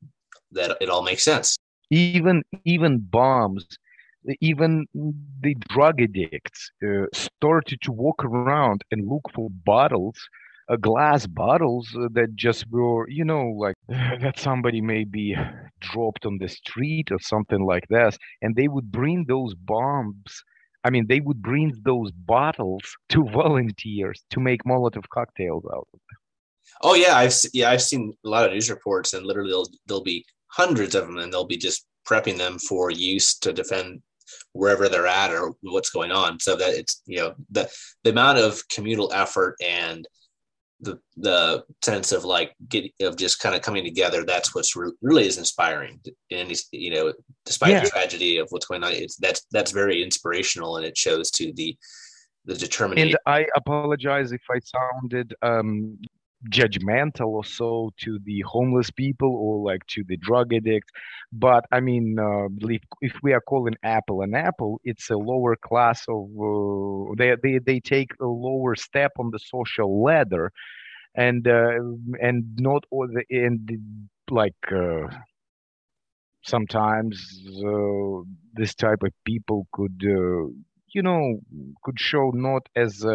that 0.51 0.77
it 0.81 0.89
all 0.89 1.01
makes 1.01 1.23
sense. 1.23 1.57
Even 1.89 2.43
even 2.65 2.99
bombs, 2.99 3.65
even 4.41 4.85
the 5.41 5.55
drug 5.69 6.01
addicts 6.01 6.71
uh, 6.85 7.05
started 7.13 7.79
to 7.81 7.91
walk 7.91 8.23
around 8.23 8.83
and 8.91 9.07
look 9.07 9.23
for 9.33 9.49
bottles, 9.65 10.17
uh, 10.67 10.75
glass 10.77 11.27
bottles 11.27 11.95
uh, 11.95 12.07
that 12.11 12.35
just 12.35 12.65
were, 12.69 13.07
you 13.09 13.23
know, 13.23 13.49
like 13.49 13.75
that 13.87 14.39
somebody 14.39 14.81
maybe 14.81 15.35
dropped 15.79 16.25
on 16.25 16.37
the 16.37 16.47
street 16.47 17.11
or 17.11 17.19
something 17.19 17.63
like 17.65 17.87
this, 17.89 18.17
and 18.41 18.55
they 18.55 18.67
would 18.67 18.91
bring 18.91 19.25
those 19.25 19.53
bombs. 19.55 20.43
I 20.83 20.89
mean, 20.89 21.07
they 21.07 21.19
would 21.19 21.41
bring 21.41 21.73
those 21.83 22.11
bottles 22.11 22.83
to 23.09 23.27
volunteers 23.29 24.23
to 24.31 24.39
make 24.39 24.63
Molotov 24.63 25.07
cocktails 25.09 25.65
out 25.65 25.87
of 25.93 25.99
them. 26.09 26.17
Oh 26.81 26.95
yeah, 26.95 27.15
I've 27.15 27.33
yeah 27.53 27.69
I've 27.69 27.81
seen 27.81 28.13
a 28.25 28.29
lot 28.29 28.45
of 28.45 28.51
news 28.51 28.69
reports, 28.69 29.13
and 29.13 29.25
literally 29.25 29.51
they'll, 29.51 29.67
they'll 29.87 30.03
be 30.03 30.25
hundreds 30.47 30.95
of 30.95 31.05
them, 31.05 31.17
and 31.17 31.31
they'll 31.31 31.45
be 31.45 31.57
just 31.57 31.85
prepping 32.07 32.37
them 32.37 32.59
for 32.59 32.91
use 32.91 33.37
to 33.39 33.53
defend 33.53 34.01
wherever 34.53 34.89
they're 34.89 35.07
at 35.07 35.31
or 35.31 35.53
what's 35.61 35.89
going 35.89 36.11
on. 36.11 36.39
So 36.39 36.55
that 36.55 36.73
it's 36.73 37.01
you 37.05 37.17
know 37.17 37.35
the 37.51 37.69
the 38.03 38.09
amount 38.09 38.39
of 38.39 38.67
communal 38.69 39.11
effort 39.13 39.55
and 39.65 40.07
the 40.81 40.99
the 41.17 41.63
sense 41.83 42.11
of 42.11 42.25
like 42.25 42.53
get 42.67 42.91
of 43.01 43.15
just 43.15 43.39
kind 43.39 43.55
of 43.55 43.61
coming 43.61 43.83
together. 43.83 44.23
That's 44.25 44.53
what's 44.53 44.75
re- 44.75 44.91
really 45.01 45.25
is 45.25 45.37
inspiring. 45.37 45.99
And 46.31 46.53
you 46.71 46.91
know, 46.91 47.13
despite 47.45 47.71
yeah. 47.71 47.83
the 47.83 47.89
tragedy 47.89 48.37
of 48.37 48.47
what's 48.49 48.65
going 48.65 48.83
on, 48.83 48.91
it's 48.91 49.17
that's 49.17 49.45
that's 49.51 49.71
very 49.71 50.03
inspirational, 50.03 50.77
and 50.77 50.85
it 50.85 50.97
shows 50.97 51.31
to 51.31 51.53
the 51.53 51.77
the 52.45 52.55
determination. 52.55 53.09
And 53.09 53.17
I 53.25 53.45
apologize 53.55 54.31
if 54.31 54.41
I 54.51 54.59
sounded 54.59 55.33
um, 55.41 55.97
judgmental 56.49 57.27
or 57.27 57.43
so 57.45 57.91
to 57.97 58.19
the 58.23 58.41
homeless 58.41 58.89
people 58.91 59.35
or 59.35 59.63
like 59.65 59.85
to 59.87 60.03
the 60.07 60.17
drug 60.17 60.53
addicts. 60.53 60.91
But 61.31 61.65
i 61.71 61.79
mean 61.79 62.17
uh, 62.19 62.47
if, 63.01 63.13
we 63.23 63.33
are 63.33 63.41
calling 63.41 63.75
apple 63.83 64.21
an 64.21 64.33
apple 64.35 64.79
it's 64.83 65.09
a 65.09 65.17
lower 65.17 65.55
class 65.55 66.05
of 66.07 66.23
uh, 66.49 67.13
they, 67.17 67.35
they 67.43 67.59
they 67.59 67.79
take 67.79 68.11
a 68.21 68.25
lower 68.25 68.75
step 68.75 69.13
on 69.19 69.31
the 69.31 69.39
social 69.39 70.03
ladder. 70.03 70.51
And 71.15 71.47
uh, 71.47 71.79
and 72.21 72.43
not 72.59 72.85
all 72.91 73.07
the 73.07 73.23
and 73.29 73.69
like 74.29 74.53
uh, 74.71 75.07
sometimes 76.43 77.17
uh, 77.65 78.21
this 78.53 78.75
type 78.75 79.03
of 79.03 79.11
people 79.25 79.67
could 79.73 80.01
uh, 80.03 80.47
you 80.93 81.01
know 81.01 81.39
could 81.83 81.99
show 81.99 82.31
not 82.33 82.67
as 82.75 83.05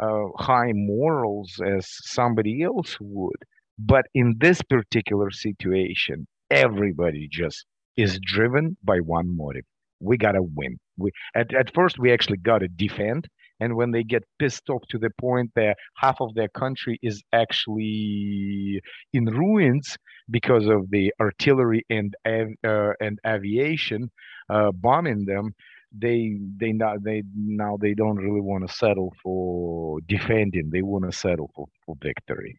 uh, 0.00 0.24
high 0.38 0.72
morals 0.74 1.60
as 1.64 1.86
somebody 1.88 2.62
else 2.62 2.96
would. 3.00 3.36
But 3.78 4.06
in 4.14 4.36
this 4.38 4.62
particular 4.62 5.30
situation, 5.30 6.26
everybody 6.50 7.28
just 7.30 7.66
is 7.96 8.18
driven 8.22 8.76
by 8.84 8.98
one 8.98 9.36
motive. 9.36 9.64
We 10.00 10.16
gotta 10.16 10.42
win. 10.42 10.78
We 10.96 11.10
at, 11.34 11.54
at 11.54 11.74
first 11.74 11.98
we 11.98 12.12
actually 12.12 12.38
gotta 12.38 12.68
defend, 12.68 13.28
and 13.60 13.76
when 13.76 13.92
they 13.92 14.02
get 14.02 14.24
pissed 14.38 14.68
off 14.68 14.82
to 14.90 14.98
the 14.98 15.10
point 15.18 15.50
that 15.56 15.76
half 15.96 16.20
of 16.20 16.34
their 16.34 16.48
country 16.48 16.98
is 17.02 17.22
actually 17.32 18.80
in 19.12 19.26
ruins 19.26 19.96
because 20.30 20.66
of 20.66 20.90
the 20.90 21.12
artillery 21.20 21.84
and 21.88 22.14
uh, 22.26 22.92
and 23.00 23.18
aviation 23.26 24.10
uh, 24.50 24.72
bombing 24.72 25.24
them, 25.24 25.54
they 25.96 26.38
they 26.56 26.72
now 26.72 26.96
they 26.98 27.22
now 27.34 27.76
they 27.80 27.94
don't 27.94 28.16
really 28.16 28.40
want 28.40 28.66
to 28.66 28.74
settle 28.74 29.12
for 29.22 30.00
defending. 30.02 30.70
They 30.70 30.82
want 30.82 31.04
to 31.04 31.12
settle 31.12 31.50
for, 31.54 31.66
for 31.84 31.96
victory. 32.00 32.58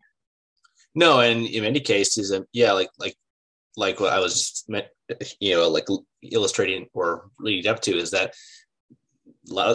No, 0.95 1.21
and 1.21 1.45
in 1.45 1.63
many 1.63 1.79
cases, 1.79 2.31
um, 2.31 2.45
yeah, 2.53 2.71
like 2.71 2.89
like 2.99 3.15
like 3.75 3.99
what 3.99 4.13
I 4.13 4.19
was, 4.19 4.63
you 5.39 5.55
know, 5.55 5.67
like 5.69 5.88
illustrating 6.21 6.88
or 6.93 7.29
leading 7.39 7.71
up 7.71 7.81
to 7.81 7.97
is 7.97 8.11
that, 8.11 8.36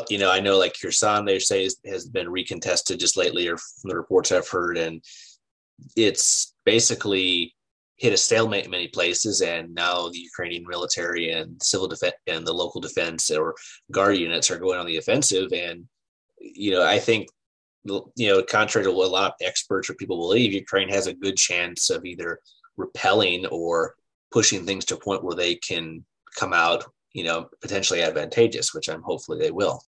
you 0.08 0.18
know, 0.18 0.30
I 0.30 0.40
know 0.40 0.56
like 0.56 0.76
Kherson, 0.80 1.24
they 1.24 1.40
say 1.40 1.68
has 1.86 2.06
been 2.06 2.28
recontested 2.28 2.98
just 2.98 3.16
lately, 3.16 3.48
or 3.48 3.56
from 3.56 3.90
the 3.90 3.96
reports 3.96 4.30
I've 4.30 4.48
heard, 4.48 4.78
and 4.78 5.02
it's 5.96 6.54
basically 6.64 7.54
hit 7.98 8.12
a 8.12 8.16
stalemate 8.16 8.64
in 8.64 8.70
many 8.70 8.88
places, 8.88 9.42
and 9.42 9.74
now 9.74 10.08
the 10.08 10.18
Ukrainian 10.18 10.64
military 10.66 11.30
and 11.30 11.60
civil 11.62 11.88
defense 11.88 12.14
and 12.26 12.46
the 12.46 12.52
local 12.52 12.80
defense 12.80 13.30
or 13.30 13.54
guard 13.90 14.16
units 14.16 14.50
are 14.50 14.58
going 14.58 14.78
on 14.78 14.86
the 14.86 14.96
offensive. 14.96 15.52
And 15.52 15.84
you 16.40 16.70
know, 16.70 16.84
I 16.84 16.98
think 16.98 17.28
you 17.84 18.28
know, 18.28 18.42
contrary 18.42 18.84
to 18.84 18.92
what 18.92 19.08
a 19.08 19.10
lot 19.10 19.32
of 19.32 19.46
experts 19.46 19.88
or 19.88 19.94
people 19.94 20.18
believe, 20.18 20.52
Ukraine 20.52 20.88
has 20.88 21.06
a 21.06 21.14
good 21.14 21.36
chance 21.36 21.90
of 21.90 22.04
either 22.04 22.40
repelling 22.76 23.46
or 23.46 23.94
pushing 24.30 24.64
things 24.64 24.84
to 24.86 24.96
a 24.96 25.00
point 25.00 25.24
where 25.24 25.34
they 25.34 25.54
can 25.54 26.04
come 26.36 26.52
out, 26.52 26.84
you 27.12 27.24
know, 27.24 27.48
potentially 27.62 28.02
advantageous, 28.02 28.74
which 28.74 28.88
I'm 28.88 29.02
hopefully 29.02 29.38
they 29.38 29.50
will. 29.50 29.82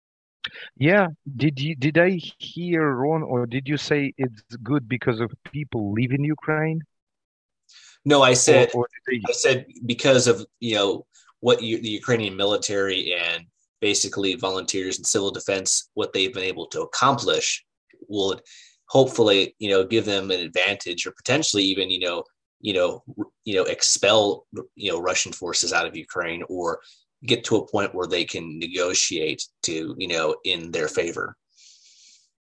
Yeah, 0.78 1.08
did 1.36 1.60
you 1.60 1.76
did 1.76 1.98
I 1.98 2.12
hear 2.40 2.92
wrong, 2.92 3.24
or 3.24 3.46
did 3.46 3.68
you 3.68 3.78
say 3.78 4.14
it's 4.18 4.42
good 4.64 4.88
because 4.88 5.20
of 5.20 5.32
people 5.44 5.92
leaving 5.92 6.24
Ukraine? 6.24 6.82
No, 8.06 8.22
I 8.22 8.34
said 8.34 8.70
or, 8.74 8.84
or 8.84 8.88
I 9.28 9.32
said 9.32 9.66
because 9.86 10.28
of 10.28 10.46
you 10.60 10.76
know 10.76 11.06
what 11.42 11.62
you, 11.62 11.82
the 11.82 11.90
Ukrainian 11.90 12.36
military 12.36 13.14
and 13.14 13.46
basically 13.82 14.36
volunteers 14.36 14.98
and 14.98 15.06
civil 15.06 15.32
defense 15.32 15.90
what 15.94 16.12
they've 16.14 16.34
been 16.34 16.44
able 16.44 16.68
to 16.68 16.82
accomplish 16.82 17.66
will 18.08 18.40
hopefully 18.88 19.56
you 19.60 19.70
know 19.70 19.86
give 19.86 20.06
them 20.06 20.32
an 20.32 20.40
advantage 20.40 21.06
or 21.06 21.12
potentially 21.12 21.64
even 21.64 21.90
you 21.90 22.00
know 22.00 22.24
you 22.60 22.74
know 22.74 23.04
you 23.46 23.56
know 23.56 23.64
expel 23.64 24.46
you 24.76 24.92
know 24.92 25.00
Russian 25.02 25.32
forces 25.32 25.74
out 25.74 25.86
of 25.86 25.96
Ukraine 25.96 26.44
or 26.50 26.80
get 27.26 27.44
to 27.46 27.58
a 27.58 27.68
point 27.68 27.94
where 27.94 28.08
they 28.08 28.26
can 28.26 28.60
negotiate 28.60 29.46
to 29.64 29.96
you 29.98 30.08
know 30.08 30.36
in 30.46 30.72
their 30.72 30.88
favor. 30.88 31.36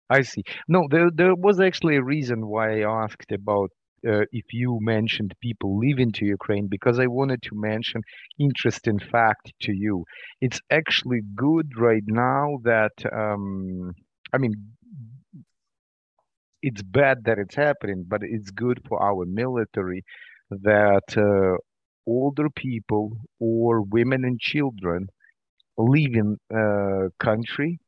I 0.09 0.21
see. 0.21 0.43
No, 0.67 0.87
there 0.89 1.09
there 1.09 1.35
was 1.35 1.59
actually 1.59 1.95
a 1.95 2.03
reason 2.03 2.45
why 2.47 2.81
I 2.81 3.03
asked 3.03 3.31
about 3.31 3.71
uh, 4.07 4.25
if 4.31 4.53
you 4.53 4.79
mentioned 4.81 5.33
people 5.41 5.77
leaving 5.77 6.11
to 6.13 6.25
Ukraine 6.25 6.67
because 6.67 6.99
I 6.99 7.07
wanted 7.07 7.41
to 7.43 7.55
mention 7.55 8.01
interesting 8.39 8.99
fact 8.99 9.53
to 9.61 9.73
you. 9.73 10.05
It's 10.41 10.59
actually 10.69 11.21
good 11.35 11.71
right 11.77 12.03
now 12.07 12.59
that 12.63 12.93
um, 13.11 13.93
I 14.33 14.37
mean 14.37 14.53
it's 16.61 16.81
bad 16.81 17.23
that 17.25 17.37
it's 17.37 17.55
happening, 17.55 18.05
but 18.07 18.21
it's 18.23 18.51
good 18.51 18.81
for 18.87 19.01
our 19.01 19.25
military 19.25 20.03
that 20.49 21.17
uh, 21.17 21.57
older 22.07 22.49
people 22.49 23.17
or 23.39 23.81
women 23.81 24.23
and 24.25 24.39
children 24.39 25.07
leaving 25.77 26.37
uh, 26.53 27.09
country 27.19 27.79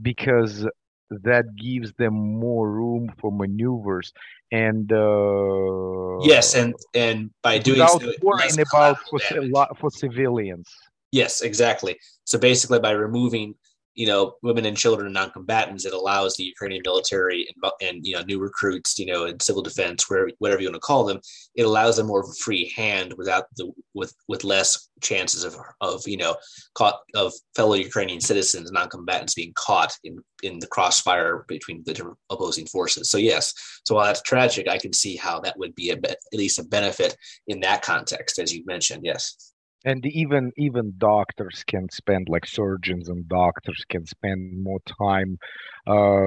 because 0.00 0.66
that 1.10 1.56
gives 1.56 1.92
them 1.94 2.14
more 2.14 2.70
room 2.70 3.12
for 3.18 3.30
maneuvers. 3.32 4.12
And 4.52 4.92
uh, 4.92 6.18
yes 6.24 6.54
and 6.54 6.74
and 6.94 7.30
by 7.42 7.58
doing 7.58 7.80
without 7.80 8.02
so, 8.02 8.12
worrying 8.22 8.60
about 8.60 8.98
for, 9.10 9.66
for 9.80 9.90
civilians. 9.90 10.68
Yes 11.12 11.40
exactly. 11.40 11.98
So 12.24 12.38
basically 12.38 12.80
by 12.80 12.92
removing 12.92 13.54
you 13.96 14.06
know 14.06 14.34
women 14.42 14.66
and 14.66 14.76
children 14.76 15.06
and 15.06 15.14
non-combatants. 15.14 15.84
It 15.84 15.92
allows 15.92 16.36
the 16.36 16.44
ukrainian 16.44 16.82
military 16.84 17.48
and, 17.48 17.72
and 17.82 18.06
you 18.06 18.14
know 18.14 18.22
new 18.22 18.38
recruits 18.38 18.98
you 18.98 19.06
know 19.06 19.24
in 19.24 19.40
civil 19.40 19.62
defense 19.62 20.08
where 20.08 20.28
whatever 20.38 20.62
you 20.62 20.68
want 20.68 20.74
to 20.74 20.80
call 20.80 21.04
them 21.04 21.20
it 21.54 21.62
allows 21.62 21.96
them 21.96 22.06
more 22.06 22.20
of 22.20 22.28
a 22.28 22.42
free 22.44 22.72
hand 22.76 23.14
without 23.16 23.44
the 23.56 23.72
with 23.94 24.14
with 24.28 24.44
less 24.44 24.88
chances 25.02 25.44
of 25.44 25.56
of 25.80 26.06
you 26.06 26.16
know 26.16 26.36
caught 26.74 27.00
of 27.14 27.32
fellow 27.54 27.74
ukrainian 27.74 28.20
citizens 28.20 28.70
non-combatants 28.70 29.34
being 29.34 29.52
caught 29.56 29.92
in 30.04 30.18
in 30.42 30.58
the 30.58 30.66
crossfire 30.66 31.46
between 31.48 31.82
the 31.86 32.14
opposing 32.30 32.66
forces. 32.66 33.08
So 33.08 33.18
yes 33.18 33.54
so 33.84 33.94
while 33.94 34.04
that's 34.04 34.22
tragic 34.22 34.68
i 34.68 34.78
can 34.78 34.92
see 34.92 35.16
how 35.16 35.40
that 35.40 35.58
would 35.58 35.74
be 35.74 35.90
a 35.90 35.96
be- 35.96 36.10
at 36.10 36.18
least 36.32 36.58
a 36.58 36.64
benefit 36.64 37.16
in 37.48 37.60
that 37.60 37.82
context 37.82 38.38
as 38.38 38.54
you 38.54 38.62
mentioned 38.66 39.02
yes 39.04 39.54
and 39.86 40.06
even 40.06 40.52
even 40.58 40.94
doctors 40.98 41.64
can 41.66 41.88
spend 41.90 42.28
like 42.28 42.46
surgeons 42.46 43.08
and 43.08 43.28
doctors 43.28 43.84
can 43.88 44.06
spend 44.06 44.52
more 44.54 44.80
time 44.84 45.38
uh, 45.86 46.22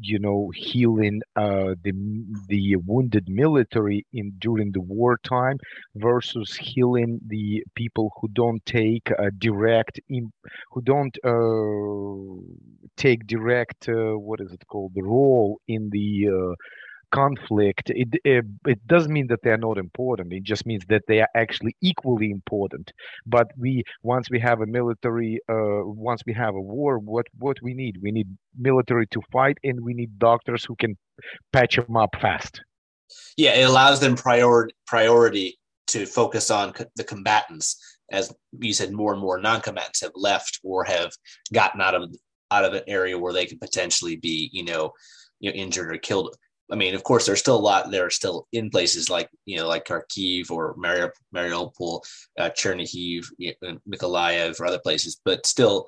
you 0.00 0.18
know 0.18 0.50
healing 0.54 1.20
uh, 1.36 1.74
the 1.84 1.92
the 2.48 2.76
wounded 2.76 3.28
military 3.28 4.06
in 4.12 4.32
during 4.38 4.72
the 4.72 4.80
wartime 4.80 5.58
versus 5.96 6.54
healing 6.56 7.20
the 7.26 7.62
people 7.74 8.10
who 8.20 8.28
don't 8.28 8.64
take 8.66 9.10
a 9.18 9.30
direct 9.32 10.00
in, 10.08 10.32
who 10.72 10.82
don't 10.82 11.18
uh, 11.24 12.42
take 12.96 13.26
direct 13.26 13.88
uh, 13.88 14.16
what 14.28 14.40
is 14.40 14.52
it 14.52 14.64
called 14.68 14.92
the 14.94 15.02
role 15.02 15.60
in 15.68 15.90
the 15.90 16.28
uh, 16.28 16.54
conflict, 17.14 17.90
it, 17.90 18.08
it, 18.24 18.44
it 18.66 18.86
does 18.86 19.06
mean 19.08 19.26
that 19.28 19.40
they 19.42 19.50
are 19.50 19.64
not 19.68 19.78
important. 19.78 20.32
It 20.32 20.42
just 20.42 20.66
means 20.66 20.84
that 20.88 21.02
they 21.06 21.20
are 21.20 21.28
actually 21.34 21.76
equally 21.80 22.30
important. 22.30 22.92
But 23.24 23.46
we 23.56 23.84
once 24.02 24.28
we 24.30 24.40
have 24.40 24.60
a 24.60 24.66
military, 24.66 25.38
uh, 25.48 25.82
once 25.84 26.22
we 26.26 26.32
have 26.34 26.54
a 26.54 26.60
war, 26.60 26.98
what 26.98 27.26
what 27.38 27.56
we 27.62 27.72
need? 27.74 27.98
We 28.02 28.10
need 28.10 28.28
military 28.58 29.06
to 29.08 29.20
fight, 29.32 29.58
and 29.62 29.80
we 29.80 29.94
need 29.94 30.18
doctors 30.18 30.64
who 30.64 30.74
can 30.76 30.96
patch 31.52 31.76
them 31.76 31.96
up 31.96 32.10
fast. 32.20 32.60
Yeah, 33.36 33.54
it 33.54 33.68
allows 33.68 34.00
them 34.00 34.16
prior, 34.16 34.68
priority 34.86 35.58
to 35.88 36.06
focus 36.06 36.50
on 36.50 36.72
co- 36.72 36.90
the 36.96 37.04
combatants. 37.04 37.76
As 38.10 38.34
you 38.60 38.72
said, 38.72 38.92
more 38.92 39.12
and 39.12 39.22
more 39.22 39.38
non-combatants 39.38 40.00
have 40.02 40.12
left 40.14 40.60
or 40.62 40.84
have 40.84 41.12
gotten 41.52 41.80
out 41.80 41.94
of 41.94 42.14
out 42.50 42.64
of 42.64 42.74
an 42.74 42.82
area 42.86 43.18
where 43.18 43.32
they 43.32 43.46
could 43.46 43.60
potentially 43.60 44.16
be, 44.16 44.50
you 44.52 44.64
know, 44.64 44.92
you 45.40 45.50
know, 45.50 45.56
injured 45.56 45.94
or 45.94 45.98
killed 45.98 46.36
I 46.70 46.76
mean, 46.76 46.94
of 46.94 47.04
course, 47.04 47.26
there's 47.26 47.40
still 47.40 47.56
a 47.56 47.58
lot 47.58 47.90
there 47.90 48.06
are 48.06 48.10
still 48.10 48.46
in 48.52 48.70
places 48.70 49.10
like 49.10 49.28
you 49.44 49.56
know 49.56 49.68
like 49.68 49.84
Kharkiv 49.84 50.50
or 50.50 50.74
Mariupol, 50.76 52.00
uh, 52.38 52.50
Chernihiv, 52.50 53.26
Mykolaiv, 53.88 54.60
or 54.60 54.66
other 54.66 54.78
places, 54.78 55.20
but 55.24 55.46
still, 55.46 55.86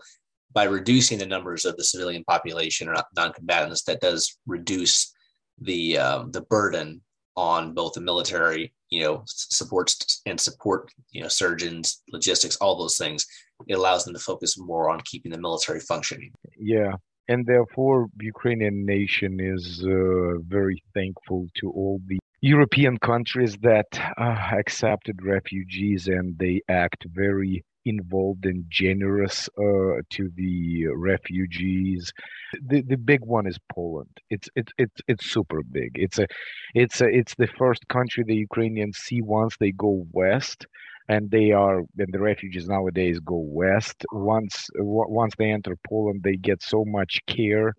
by 0.53 0.64
reducing 0.64 1.18
the 1.18 1.27
numbers 1.27 1.64
of 1.64 1.77
the 1.77 1.85
civilian 1.85 2.24
population 2.24 2.89
or 2.89 2.97
non-combatants, 3.16 3.83
that 3.85 4.01
does 4.01 4.39
reduce 4.47 5.12
the 5.61 5.99
um, 5.99 6.31
the 6.33 6.43
burden 6.43 7.01
on 7.37 7.74
both 7.74 7.93
the 7.93 8.01
military, 8.01 8.72
you 8.91 9.03
know, 9.03 9.22
supports 9.27 10.22
and 10.27 10.41
support, 10.41 10.91
you 11.11 11.22
know, 11.22 11.29
surgeons, 11.29 12.03
logistics, 12.11 12.57
all 12.57 12.79
those 12.79 12.97
things. 12.97 13.27
It 13.68 13.74
allows 13.74 14.05
them 14.05 14.14
to 14.14 14.20
focus 14.20 14.59
more 14.59 14.91
on 14.91 15.01
keeping 15.05 15.33
the 15.33 15.39
military 15.39 15.81
functioning. 15.81 16.33
Yeah, 16.59 16.93
and 17.29 17.47
therefore 17.47 18.09
Ukrainian 18.20 18.85
nation 18.87 19.41
is 19.41 19.85
uh, 19.85 20.39
very 20.57 20.83
thankful 20.95 21.47
to 21.57 21.70
all 21.70 22.01
the 22.07 22.18
European 22.41 22.99
countries 22.99 23.57
that 23.62 23.87
uh, 24.18 24.37
accepted 24.62 25.16
refugees 25.24 26.07
and 26.07 26.39
they 26.39 26.61
act 26.68 27.07
very 27.12 27.64
involved 27.87 28.45
and 28.45 28.64
generous 28.68 29.49
uh, 29.59 30.03
to 30.11 30.31
the 30.37 30.87
refugees. 30.89 32.12
The 32.68 32.83
the 32.83 32.97
big 32.97 33.22
one 33.24 33.47
is 33.47 33.59
Poland. 33.72 34.14
It's 34.29 34.49
it's 34.55 34.72
it's 34.77 35.01
it's 35.09 35.27
super 35.31 35.62
big. 35.62 35.93
It's 35.95 36.18
a 36.18 36.27
it's 36.74 37.01
a, 37.01 37.07
it's 37.07 37.35
the 37.37 37.47
first 37.47 37.87
country 37.89 38.24
the 38.24 38.35
Ukrainians 38.49 38.99
see 38.99 39.22
once 39.22 39.57
they 39.59 39.72
go 39.72 40.07
west 40.12 40.66
and 41.09 41.31
they 41.31 41.53
are 41.53 41.79
and 41.99 42.13
the 42.13 42.19
refugees 42.19 42.69
nowadays 42.69 43.19
go 43.21 43.37
west. 43.37 44.05
Once 44.13 44.69
once 44.77 45.35
they 45.39 45.51
enter 45.51 45.77
poland 45.89 46.23
they 46.23 46.37
get 46.37 46.63
so 46.63 46.85
much 46.85 47.21
care 47.27 47.75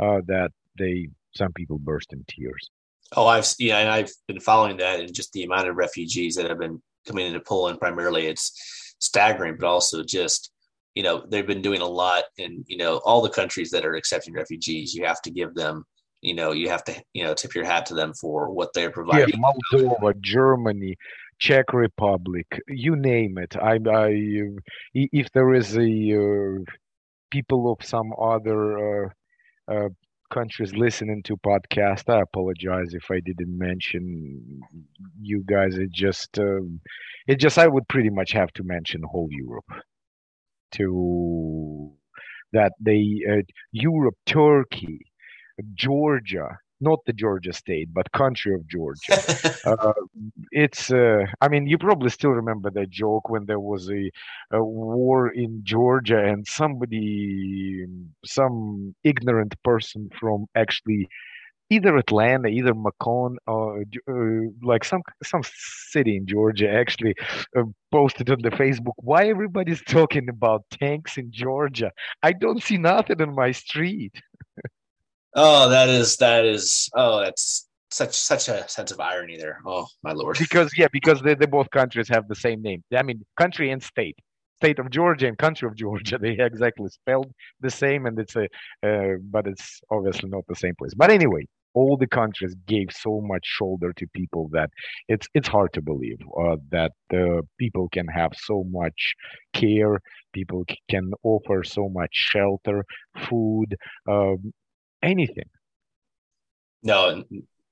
uh, 0.00 0.20
that 0.26 0.50
they 0.78 1.08
some 1.34 1.52
people 1.52 1.78
burst 1.78 2.12
in 2.12 2.24
tears. 2.28 2.70
Oh 3.16 3.26
i've 3.26 3.46
yeah 3.58 3.78
and 3.78 3.90
i've 3.90 4.10
been 4.26 4.40
following 4.40 4.76
that 4.78 5.00
and 5.00 5.12
just 5.14 5.32
the 5.32 5.44
amount 5.44 5.68
of 5.68 5.76
refugees 5.76 6.34
that 6.36 6.48
have 6.48 6.58
been 6.58 6.82
coming 7.06 7.26
into 7.26 7.40
poland 7.40 7.78
primarily 7.78 8.26
it's 8.26 8.94
staggering 8.98 9.56
but 9.58 9.66
also 9.66 10.02
just 10.02 10.50
you 10.94 11.02
know 11.02 11.24
they've 11.28 11.46
been 11.46 11.62
doing 11.62 11.80
a 11.80 11.86
lot 11.86 12.24
in 12.38 12.64
you 12.66 12.76
know 12.76 12.98
all 13.04 13.20
the 13.20 13.30
countries 13.30 13.70
that 13.70 13.84
are 13.84 13.94
accepting 13.94 14.34
refugees. 14.34 14.94
You 14.94 15.04
have 15.04 15.20
to 15.22 15.30
give 15.30 15.54
them 15.54 15.84
you 16.22 16.34
know 16.34 16.52
you 16.52 16.68
have 16.68 16.84
to 16.84 16.94
you 17.12 17.24
know 17.24 17.34
tip 17.34 17.54
your 17.54 17.64
hat 17.64 17.86
to 17.86 17.94
them 17.94 18.14
for 18.14 18.50
what 18.50 18.72
they're 18.72 18.90
providing. 18.90 19.34
Yeah, 19.40 19.52
moldova 19.72 20.18
germany 20.20 20.96
Czech 21.38 21.72
Republic, 21.72 22.46
you 22.68 22.96
name 22.96 23.38
it. 23.38 23.56
I, 23.56 23.78
I 23.90 24.10
if 24.94 25.30
there 25.32 25.54
is 25.54 25.76
a 25.76 25.82
uh, 25.82 26.64
people 27.30 27.72
of 27.72 27.84
some 27.86 28.12
other 28.20 29.06
uh, 29.06 29.08
uh, 29.68 29.88
countries 30.32 30.74
listening 30.74 31.22
to 31.24 31.36
podcast, 31.38 32.08
I 32.08 32.22
apologize 32.22 32.94
if 32.94 33.10
I 33.10 33.20
didn't 33.20 33.56
mention 33.58 34.60
you 35.20 35.44
guys. 35.46 35.76
It 35.78 35.92
just, 35.92 36.38
um, 36.38 36.80
it 37.26 37.38
just, 37.40 37.58
I 37.58 37.68
would 37.68 37.88
pretty 37.88 38.10
much 38.10 38.32
have 38.32 38.52
to 38.54 38.64
mention 38.64 39.02
whole 39.04 39.28
Europe 39.30 39.70
to 40.72 41.92
that 42.52 42.72
they 42.80 43.20
uh, 43.30 43.42
Europe, 43.72 44.16
Turkey, 44.26 45.00
Georgia, 45.74 46.58
not 46.80 47.00
the 47.06 47.12
Georgia 47.12 47.52
state, 47.52 47.88
but 47.92 48.10
country 48.12 48.54
of 48.54 48.66
Georgia. 48.66 49.18
uh, 49.64 49.92
it's, 50.50 50.90
uh, 50.90 51.24
I 51.40 51.48
mean, 51.48 51.66
you 51.66 51.78
probably 51.78 52.10
still 52.10 52.30
remember 52.30 52.70
that 52.70 52.90
joke 52.90 53.28
when 53.30 53.46
there 53.46 53.60
was 53.60 53.90
a, 53.90 54.10
a, 54.52 54.62
war 54.62 55.28
in 55.28 55.60
Georgia 55.64 56.18
and 56.18 56.46
somebody, 56.46 57.86
some 58.24 58.94
ignorant 59.04 59.54
person 59.62 60.10
from 60.18 60.46
actually 60.54 61.08
either 61.70 61.96
Atlanta, 61.96 62.48
either 62.48 62.74
Macon, 62.74 63.36
or 63.46 63.82
uh, 64.08 64.50
like 64.62 64.84
some 64.84 65.02
some 65.22 65.42
city 65.44 66.16
in 66.16 66.26
Georgia 66.26 66.70
actually 66.70 67.14
uh, 67.56 67.62
posted 67.90 68.30
on 68.30 68.42
the 68.42 68.50
Facebook 68.50 68.94
why 68.98 69.28
everybody's 69.28 69.82
talking 69.82 70.28
about 70.28 70.64
tanks 70.70 71.16
in 71.16 71.30
Georgia. 71.30 71.90
I 72.22 72.32
don't 72.32 72.62
see 72.62 72.76
nothing 72.76 73.20
on 73.20 73.34
my 73.34 73.52
street. 73.52 74.14
Oh, 75.34 75.68
that 75.68 75.88
is 75.88 76.16
that 76.18 76.44
is 76.44 76.88
oh, 76.94 77.20
that's 77.20 77.68
such 77.90 78.14
such 78.14 78.48
a 78.48 78.68
sense 78.68 78.92
of 78.92 79.00
irony 79.00 79.36
there. 79.36 79.60
Oh 79.66 79.86
my 80.02 80.12
lord. 80.12 80.36
Because 80.38 80.70
yeah, 80.76 80.88
because 80.92 81.20
they, 81.22 81.34
they 81.34 81.46
both 81.46 81.70
countries 81.70 82.08
have 82.08 82.28
the 82.28 82.34
same 82.34 82.62
name. 82.62 82.82
I 82.94 83.02
mean, 83.02 83.24
country 83.38 83.70
and 83.70 83.82
state. 83.82 84.16
State 84.56 84.78
of 84.78 84.88
Georgia 84.90 85.26
and 85.26 85.36
country 85.36 85.68
of 85.68 85.74
Georgia. 85.74 86.18
They 86.22 86.36
exactly 86.38 86.88
spelled 86.88 87.32
the 87.60 87.70
same, 87.70 88.06
and 88.06 88.18
it's 88.18 88.36
a, 88.36 88.44
uh, 88.88 89.16
but 89.30 89.46
it's 89.46 89.80
obviously 89.90 90.30
not 90.30 90.44
the 90.48 90.54
same 90.54 90.74
place. 90.76 90.94
But 90.94 91.10
anyway, 91.10 91.46
all 91.74 91.96
the 91.96 92.06
countries 92.06 92.54
gave 92.66 92.88
so 92.90 93.20
much 93.20 93.44
shoulder 93.44 93.92
to 93.94 94.06
people 94.14 94.48
that 94.52 94.70
it's 95.08 95.26
it's 95.34 95.48
hard 95.48 95.72
to 95.72 95.82
believe 95.82 96.18
uh, 96.40 96.56
that 96.70 96.92
uh, 97.12 97.42
people 97.58 97.88
can 97.92 98.06
have 98.06 98.32
so 98.36 98.64
much 98.70 99.14
care 99.52 99.98
people 100.32 100.64
can 100.88 101.12
offer 101.22 101.62
so 101.64 101.88
much 101.88 102.10
shelter 102.12 102.84
food 103.28 103.76
um, 104.08 104.52
anything. 105.04 105.48
No, 106.82 107.24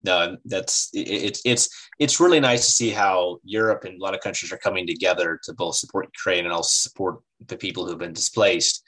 no, 0.04 0.36
that's 0.44 0.90
it's 0.94 1.42
it's 1.44 1.68
it's 1.98 2.20
really 2.20 2.40
nice 2.40 2.66
to 2.66 2.72
see 2.72 2.90
how 2.90 3.38
Europe 3.44 3.84
and 3.84 4.00
a 4.00 4.02
lot 4.02 4.14
of 4.14 4.20
countries 4.20 4.52
are 4.52 4.58
coming 4.58 4.86
together 4.86 5.38
to 5.44 5.52
both 5.52 5.76
support 5.76 6.06
Ukraine 6.06 6.44
and 6.44 6.52
also 6.52 6.88
support 6.88 7.20
the 7.46 7.56
people 7.56 7.86
who've 7.86 7.98
been 7.98 8.12
displaced. 8.12 8.82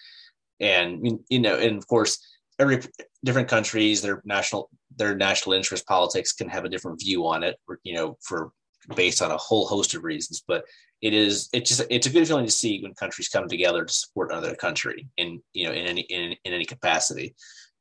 And 0.60 1.20
you 1.28 1.40
know, 1.40 1.56
and 1.58 1.76
of 1.76 1.86
course, 1.86 2.18
every 2.58 2.80
different 3.22 3.48
countries, 3.48 4.02
their 4.02 4.22
national 4.24 4.70
their 4.96 5.14
national 5.16 5.54
interest 5.54 5.86
politics 5.86 6.32
can 6.32 6.48
have 6.48 6.64
a 6.64 6.68
different 6.68 7.00
view 7.00 7.26
on 7.26 7.42
it. 7.44 7.56
You 7.84 7.94
know, 7.94 8.16
for 8.22 8.52
based 8.96 9.22
on 9.22 9.30
a 9.30 9.36
whole 9.36 9.66
host 9.66 9.94
of 9.94 10.04
reasons. 10.04 10.42
But 10.46 10.64
it 11.00 11.12
is 11.12 11.48
it's 11.52 11.68
just 11.68 11.82
it's 11.90 12.06
a 12.06 12.10
good 12.10 12.26
feeling 12.26 12.46
to 12.46 12.52
see 12.52 12.82
when 12.82 12.94
countries 12.94 13.28
come 13.28 13.48
together 13.48 13.84
to 13.84 13.92
support 13.92 14.30
another 14.30 14.54
country 14.54 15.08
in 15.16 15.40
you 15.52 15.66
know 15.66 15.72
in 15.72 15.86
any 15.86 16.02
in, 16.02 16.34
in 16.44 16.52
any 16.52 16.64
capacity 16.64 17.34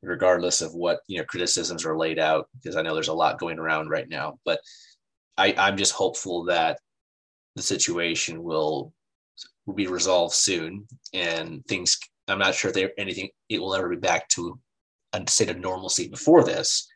regardless 0.04 0.62
of 0.62 0.74
what 0.74 1.00
you 1.08 1.18
know 1.18 1.24
criticisms 1.26 1.86
are 1.86 1.98
laid 1.98 2.20
out 2.20 2.48
because 2.56 2.76
i 2.76 2.82
know 2.82 2.94
there's 2.94 3.08
a 3.08 3.14
lot 3.14 3.40
going 3.40 3.58
around 3.58 3.90
right 3.90 4.10
now 4.10 4.38
but 4.44 4.60
i 5.38 5.54
i'm 5.58 5.78
just 5.78 5.94
hopeful 5.94 6.44
that 6.44 6.78
the 7.56 7.62
situation 7.62 8.44
will 8.44 8.94
will 9.66 9.74
be 9.74 9.88
resolved 9.88 10.34
soon, 10.34 10.86
and 11.14 11.66
things. 11.68 11.98
I'm 12.28 12.40
not 12.40 12.56
sure 12.56 12.70
if 12.70 12.76
there 12.76 12.92
anything 12.98 13.30
it 13.50 13.60
will 13.60 13.76
ever 13.76 13.90
be 13.90 13.98
back 13.98 14.30
to 14.30 14.58
a 15.14 15.24
state 15.28 15.50
of 15.50 15.58
normalcy 15.58 16.08
before 16.08 16.44
this, 16.44 16.88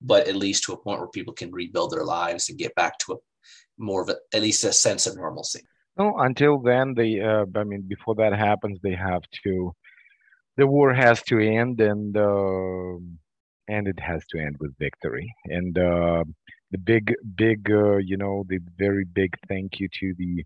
but 0.00 0.28
at 0.28 0.36
least 0.36 0.64
to 0.64 0.72
a 0.72 0.76
point 0.76 1.00
where 1.00 1.08
people 1.08 1.34
can 1.34 1.50
rebuild 1.52 1.90
their 1.90 2.04
lives 2.04 2.48
and 2.48 2.58
get 2.58 2.74
back 2.74 2.98
to 3.00 3.14
a 3.14 3.16
more 3.76 4.02
of 4.02 4.08
a, 4.08 4.16
at 4.34 4.42
least 4.42 4.64
a 4.64 4.72
sense 4.72 5.06
of 5.06 5.16
normalcy. 5.16 5.60
No, 5.96 6.16
until 6.18 6.58
then, 6.58 6.94
they. 6.94 7.20
Uh, 7.20 7.44
I 7.54 7.64
mean, 7.64 7.82
before 7.82 8.14
that 8.16 8.32
happens, 8.32 8.78
they 8.82 8.94
have 8.94 9.22
to. 9.44 9.74
The 10.58 10.66
war 10.66 10.92
has 10.92 11.22
to 11.30 11.38
end, 11.38 11.80
and 11.80 12.16
uh, 12.16 12.96
and 13.68 13.86
it 13.92 14.00
has 14.00 14.22
to 14.30 14.38
end 14.38 14.56
with 14.60 14.76
victory. 14.78 15.32
And 15.44 15.78
uh, 15.78 16.24
the 16.72 16.78
big, 16.78 17.14
big, 17.34 17.70
uh, 17.70 17.96
you 17.98 18.16
know, 18.16 18.44
the 18.48 18.60
very 18.76 19.04
big 19.04 19.36
thank 19.48 19.80
you 19.80 19.88
to 20.00 20.14
the 20.18 20.44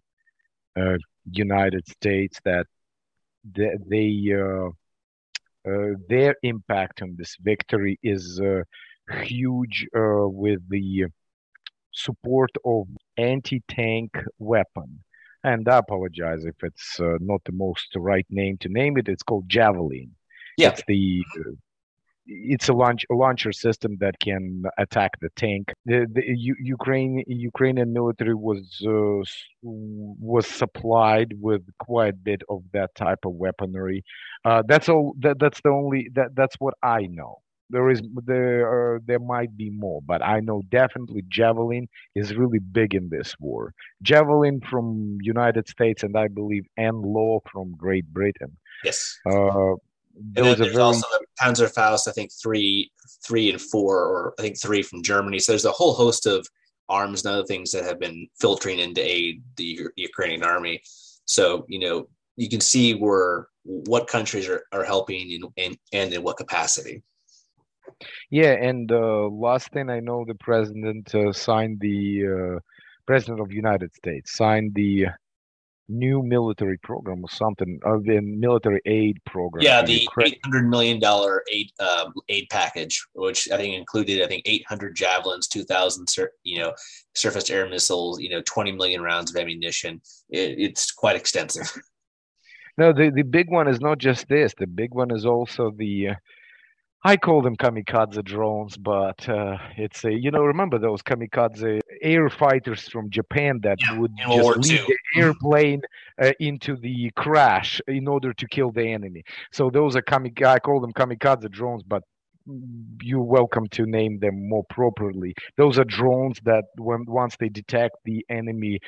uh, 0.81 0.99
United 1.31 1.85
States 1.89 2.39
that 2.45 2.67
they, 3.57 3.73
they 3.89 4.35
uh, 4.35 4.69
uh, 5.69 5.95
their 6.09 6.37
impact 6.43 7.03
on 7.03 7.15
this 7.17 7.37
victory 7.41 7.99
is 8.03 8.41
uh, 8.41 8.63
huge 9.23 9.87
with 9.95 10.61
the 10.69 11.07
support 11.93 12.51
of 12.65 12.87
anti-tank 13.17 14.11
weapon. 14.39 15.03
And 15.45 15.69
I 15.69 15.79
apologize 15.79 16.45
if 16.45 16.57
it's 16.63 16.99
not 17.01 17.43
the 17.45 17.53
most 17.53 17.89
right 17.97 18.27
name 18.31 18.59
to 18.59 18.69
name 18.69 18.97
it. 18.97 19.09
It's 19.09 19.23
called 19.23 19.49
Javelin. 19.49 20.13
Yeah. 20.57 20.71
It's 20.71 20.83
the 20.87 21.25
it's 22.27 22.69
a 22.69 22.73
launch 22.73 23.05
a 23.11 23.15
launcher 23.15 23.53
system 23.53 23.97
that 24.01 24.19
can 24.21 24.63
attack 24.79 25.11
the 25.21 25.29
tank. 25.37 25.73
The, 25.87 26.07
the 26.13 26.23
U- 26.25 26.57
Ukraine 26.61 27.23
Ukrainian 27.27 27.93
military 27.93 28.35
was 28.35 28.81
uh, 28.87 29.23
was 29.63 30.47
supplied 30.47 31.35
with 31.41 31.63
quite 31.79 32.15
a 32.15 32.17
bit 32.17 32.43
of 32.49 32.63
that 32.73 32.95
type 32.95 33.21
of 33.25 33.33
weaponry. 33.33 34.05
Uh, 34.45 34.63
that's 34.67 34.89
all. 34.89 35.15
That, 35.21 35.39
that's 35.39 35.61
the 35.63 35.71
only. 35.71 36.09
That 36.15 36.35
that's 36.35 36.57
what 36.59 36.75
I 36.83 37.09
know. 37.11 37.41
There 37.73 37.91
is 37.91 38.01
there 38.25 39.01
there 39.07 39.19
might 39.19 39.57
be 39.57 39.71
more, 39.71 40.01
but 40.03 40.21
I 40.23 40.41
know 40.41 40.63
definitely 40.71 41.23
Javelin 41.29 41.89
is 42.15 42.37
really 42.37 42.59
big 42.59 42.95
in 42.95 43.09
this 43.09 43.35
war. 43.41 43.73
Javelin 44.03 44.61
from 44.71 45.19
United 45.23 45.67
States 45.69 46.03
and 46.03 46.15
I 46.17 46.29
believe 46.29 46.67
and 46.77 46.99
law 47.19 47.41
from 47.51 47.75
Great 47.85 48.07
Britain. 48.19 48.53
Yes. 48.85 49.19
Uh, 49.27 49.73
and 50.37 50.45
there's 50.45 50.59
very... 50.59 50.77
also 50.77 51.07
the 51.13 51.25
Panzerfaust, 51.41 52.07
I 52.07 52.13
think 52.13 52.31
three, 52.43 52.93
three 53.27 53.51
and 53.51 53.61
four, 53.61 53.97
or 53.97 54.35
I 54.39 54.43
think 54.43 54.61
three 54.61 54.83
from 54.83 55.03
Germany. 55.03 55.39
So 55.39 55.53
there's 55.53 55.65
a 55.65 55.73
whole 55.73 55.95
host 55.95 56.27
of 56.27 56.47
arms 56.89 57.25
and 57.25 57.33
other 57.33 57.47
things 57.47 57.71
that 57.73 57.85
have 57.85 57.99
been 57.99 58.29
filtering 58.39 58.79
into 58.79 59.01
aid 59.01 59.43
the 59.57 59.89
Ukrainian 59.97 60.43
army. 60.43 60.83
So 61.25 61.65
you 61.69 61.79
know 61.79 62.09
you 62.37 62.49
can 62.49 62.61
see 62.61 62.95
where 62.95 63.49
what 63.65 64.09
countries 64.09 64.49
are, 64.49 64.65
are 64.73 64.85
helping 64.85 65.31
in, 65.31 65.43
in, 65.57 65.77
and 65.93 66.13
in 66.13 66.23
what 66.23 66.37
capacity. 66.37 67.03
Yeah, 68.31 68.53
and 68.53 68.91
uh, 68.91 69.29
last 69.29 69.71
thing 69.71 69.91
I 69.91 70.01
know, 70.01 70.25
the 70.25 70.35
president 70.35 71.15
uh, 71.15 71.33
signed 71.33 71.79
the 71.81 72.57
uh, 72.57 72.59
president 73.07 73.41
of 73.41 73.49
the 73.49 73.55
United 73.55 73.95
States 73.95 74.37
signed 74.37 74.75
the 74.75 75.07
new 75.89 76.23
military 76.23 76.79
program 76.79 77.23
or 77.23 77.31
something 77.31 77.79
of 77.85 78.05
the 78.05 78.21
military 78.21 78.81
aid 78.87 79.19
program. 79.27 79.63
Yeah, 79.63 79.83
the 79.83 80.09
eight 80.23 80.39
hundred 80.45 80.69
million 80.69 80.99
dollar 80.99 81.43
aid 81.51 81.71
um, 81.81 82.13
aid 82.29 82.47
package, 82.51 83.05
which 83.15 83.51
I 83.51 83.57
think 83.57 83.75
included 83.75 84.23
I 84.23 84.27
think 84.27 84.43
eight 84.47 84.67
hundred 84.67 84.97
javelins, 84.97 85.49
two 85.49 85.65
thousand 85.65 86.09
you 86.43 86.61
know 86.61 86.73
surface 87.15 87.51
air 87.51 87.69
missiles, 87.69 88.21
you 88.21 88.31
know 88.31 88.43
twenty 88.43 88.73
million 88.73 89.03
rounds 89.03 89.31
of 89.31 89.37
ammunition. 89.37 90.01
It, 90.31 90.59
it's 90.59 90.91
quite 90.91 91.17
extensive. 91.17 91.71
No, 92.79 92.93
the 92.93 93.11
the 93.11 93.23
big 93.23 93.51
one 93.51 93.69
is 93.69 93.81
not 93.81 93.99
just 93.99 94.29
this. 94.29 94.55
The 94.57 94.67
big 94.67 94.95
one 94.95 95.11
is 95.11 95.27
also 95.27 95.73
the 95.77 96.09
uh, 96.09 96.15
I 97.05 97.17
call 97.17 97.43
them 97.43 97.57
kamikaze 97.57 98.23
drones, 98.25 98.77
but 98.77 99.29
uh, 99.29 99.59
it's 99.77 100.05
a 100.05 100.13
you 100.13 100.31
know 100.31 100.43
remember 100.45 100.79
those 100.79 101.03
kamikaze 101.03 101.81
air 102.01 102.31
fighters 102.31 102.89
from 102.89 103.11
Japan 103.11 103.59
that 103.65 103.81
yeah, 103.81 103.99
would 103.99 104.13
just 104.17 104.57
lead 104.57 104.81
the 104.87 104.99
airplane 105.17 105.83
uh, 106.21 106.31
into 106.39 106.77
the 106.77 107.11
crash 107.17 107.81
in 107.89 108.07
order 108.07 108.33
to 108.35 108.47
kill 108.47 108.71
the 108.71 108.87
enemy. 108.93 109.25
So 109.51 109.69
those 109.69 109.97
are 109.97 110.03
kamikaze. 110.03 110.47
I 110.47 110.59
call 110.61 110.81
them 110.81 110.93
kamikaze 110.93 111.51
drones, 111.51 111.83
but 111.83 112.05
you're 113.03 113.23
welcome 113.23 113.67
to 113.71 113.85
name 113.87 114.19
them 114.21 114.49
more 114.49 114.65
properly. 114.71 115.35
Those 115.57 115.79
are 115.81 115.85
drones 115.85 116.39
that 116.45 116.65
when 116.79 117.05
once 117.09 117.37
they 117.39 117.49
detect 117.49 117.97
the 118.05 118.25
enemy 118.31 118.79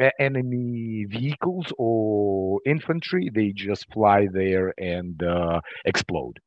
uh, 0.00 0.10
enemy 0.20 1.06
vehicles 1.08 1.72
or 1.76 2.60
infantry, 2.66 3.30
they 3.34 3.50
just 3.50 3.92
fly 3.92 4.28
there 4.32 4.72
and 4.78 5.20
uh, 5.24 5.60
explode 5.84 6.38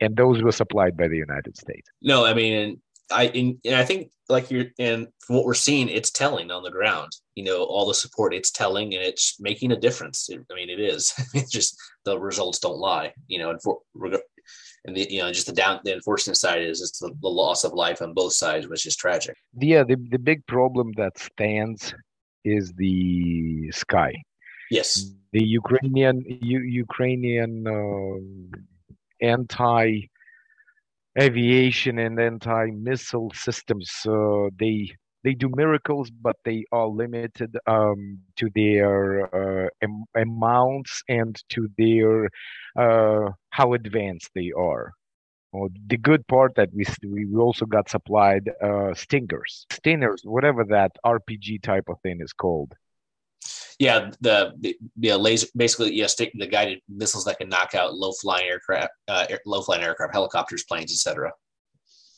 and 0.00 0.16
those 0.16 0.42
were 0.42 0.52
supplied 0.52 0.96
by 0.96 1.08
the 1.08 1.16
United 1.16 1.56
States. 1.56 1.88
No, 2.02 2.24
I 2.24 2.34
mean, 2.34 2.80
I 3.10 3.26
and 3.64 3.74
I 3.74 3.84
think 3.84 4.10
like 4.28 4.50
you're 4.50 4.66
and 4.78 5.08
from 5.26 5.36
what 5.36 5.44
we're 5.44 5.54
seeing, 5.54 5.88
it's 5.88 6.10
telling 6.10 6.50
on 6.50 6.62
the 6.62 6.70
ground. 6.70 7.12
You 7.34 7.44
know, 7.44 7.64
all 7.64 7.86
the 7.86 7.94
support, 7.94 8.34
it's 8.34 8.50
telling, 8.50 8.94
and 8.94 9.02
it's 9.02 9.40
making 9.40 9.72
a 9.72 9.76
difference. 9.76 10.28
It, 10.28 10.40
I 10.50 10.54
mean, 10.54 10.70
it 10.70 10.80
is. 10.80 11.12
it's 11.34 11.50
just 11.50 11.76
the 12.04 12.18
results 12.18 12.58
don't 12.58 12.78
lie. 12.78 13.12
You 13.26 13.40
know, 13.40 13.50
and 13.50 13.62
for 13.62 13.80
and 14.84 14.96
the 14.96 15.06
you 15.10 15.20
know 15.20 15.32
just 15.32 15.46
the 15.46 15.52
down 15.52 15.80
the 15.84 15.94
unfortunate 15.94 16.36
side 16.36 16.62
is 16.62 16.80
it's 16.80 16.98
the, 16.98 17.12
the 17.20 17.28
loss 17.28 17.64
of 17.64 17.72
life 17.72 18.00
on 18.02 18.14
both 18.14 18.32
sides, 18.32 18.68
which 18.68 18.86
is 18.86 18.96
tragic. 18.96 19.36
Yeah, 19.58 19.84
the 19.84 19.96
the 20.10 20.18
big 20.18 20.46
problem 20.46 20.92
that 20.96 21.18
stands 21.18 21.94
is 22.44 22.72
the 22.76 23.70
sky. 23.72 24.14
Yes, 24.70 25.12
the 25.32 25.44
Ukrainian 25.44 26.24
U, 26.26 26.60
Ukrainian. 26.60 27.66
Uh, 27.66 28.58
anti 29.22 30.08
aviation 31.18 31.98
and 31.98 32.18
anti 32.20 32.66
missile 32.70 33.30
systems. 33.34 33.90
Uh, 34.06 34.48
they 34.58 34.90
they 35.24 35.34
do 35.34 35.50
miracles, 35.54 36.10
but 36.10 36.36
they 36.44 36.64
are 36.72 36.88
limited 36.88 37.56
um, 37.66 38.18
to 38.36 38.48
their 38.54 39.26
uh, 39.34 39.68
am- 39.82 40.04
amounts 40.16 41.02
and 41.08 41.42
to 41.50 41.68
their 41.76 42.28
uh, 42.76 43.30
how 43.50 43.74
advanced 43.74 44.30
they 44.34 44.50
are. 44.56 44.92
Well, 45.52 45.68
the 45.86 45.96
good 45.98 46.26
part 46.28 46.54
that 46.56 46.70
we 46.74 46.84
we 47.06 47.26
also 47.36 47.66
got 47.66 47.88
supplied 47.90 48.48
uh, 48.62 48.94
stingers, 48.94 49.66
stingers, 49.70 50.22
whatever 50.24 50.64
that 50.66 50.92
RPG 51.04 51.58
type 51.58 51.88
of 51.88 52.00
thing 52.02 52.20
is 52.20 52.32
called 52.32 52.74
yeah, 53.78 54.10
the, 54.20 54.52
the 54.58 54.76
yeah 54.98 55.16
laser 55.16 55.46
basically 55.56 55.94
yeah 55.94 56.06
stick 56.06 56.32
the 56.34 56.46
guided 56.46 56.80
missiles 56.88 57.24
that 57.24 57.38
can 57.38 57.48
knock 57.48 57.74
out 57.74 57.94
low 57.94 58.12
flying 58.12 58.46
aircraft, 58.46 58.92
uh, 59.08 59.26
low 59.46 59.62
flying 59.62 59.82
aircraft, 59.82 60.12
helicopters, 60.12 60.64
planes, 60.64 60.92
etc. 60.92 61.32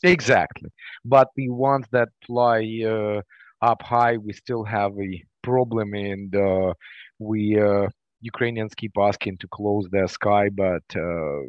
Exactly, 0.03 0.69
but 1.05 1.29
the 1.35 1.49
ones 1.49 1.85
that 1.91 2.09
fly 2.25 2.81
uh, 2.85 3.21
up 3.65 3.81
high, 3.81 4.17
we 4.17 4.33
still 4.33 4.63
have 4.63 4.91
a 4.99 5.23
problem, 5.41 5.93
and 5.93 6.35
uh, 6.35 6.73
we 7.19 7.59
uh, 7.59 7.87
Ukrainians 8.21 8.73
keep 8.75 8.93
asking 8.97 9.37
to 9.37 9.47
close 9.47 9.87
their 9.89 10.07
sky, 10.07 10.49
but 10.49 10.83
uh, 10.95 11.41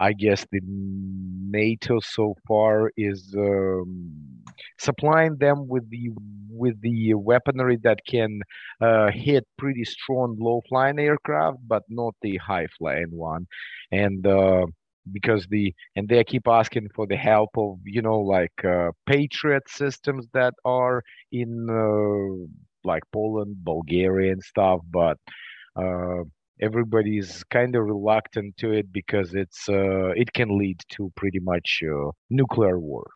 I 0.00 0.12
guess 0.14 0.46
the 0.50 0.60
NATO 0.64 2.00
so 2.00 2.34
far 2.48 2.90
is 2.96 3.34
um, 3.38 4.42
supplying 4.78 5.36
them 5.38 5.68
with 5.68 5.88
the 5.90 6.10
with 6.50 6.80
the 6.82 7.14
weaponry 7.14 7.78
that 7.84 8.00
can 8.06 8.40
uh, 8.80 9.10
hit 9.12 9.46
pretty 9.58 9.84
strong 9.84 10.36
low 10.40 10.62
flying 10.68 10.98
aircraft, 10.98 11.58
but 11.66 11.82
not 11.88 12.14
the 12.22 12.36
high 12.38 12.66
flying 12.78 13.10
one, 13.12 13.46
and 13.92 14.26
uh, 14.26 14.66
because 15.12 15.46
the 15.48 15.74
and 15.96 16.08
they 16.08 16.24
keep 16.24 16.46
asking 16.48 16.88
for 16.94 17.06
the 17.06 17.16
help 17.16 17.50
of 17.56 17.78
you 17.84 18.02
know 18.02 18.20
like 18.20 18.64
uh, 18.64 18.90
Patriot 19.06 19.64
systems 19.68 20.26
that 20.34 20.54
are 20.64 21.02
in 21.32 21.68
uh, 21.70 22.46
like 22.84 23.02
Poland, 23.12 23.56
Bulgaria, 23.64 24.32
and 24.32 24.42
stuff, 24.42 24.80
but 24.90 25.18
uh, 26.60 26.66
everybody's 26.66 27.44
kind 27.44 27.76
of 27.76 27.84
reluctant 27.84 28.56
to 28.58 28.72
it 28.72 28.92
because 28.92 29.34
it's 29.34 29.68
uh, 29.68 30.08
it 30.10 30.32
can 30.32 30.58
lead 30.58 30.80
to 30.90 31.12
pretty 31.16 31.40
much 31.40 31.82
uh, 31.84 32.10
nuclear 32.30 32.78
war. 32.78 33.10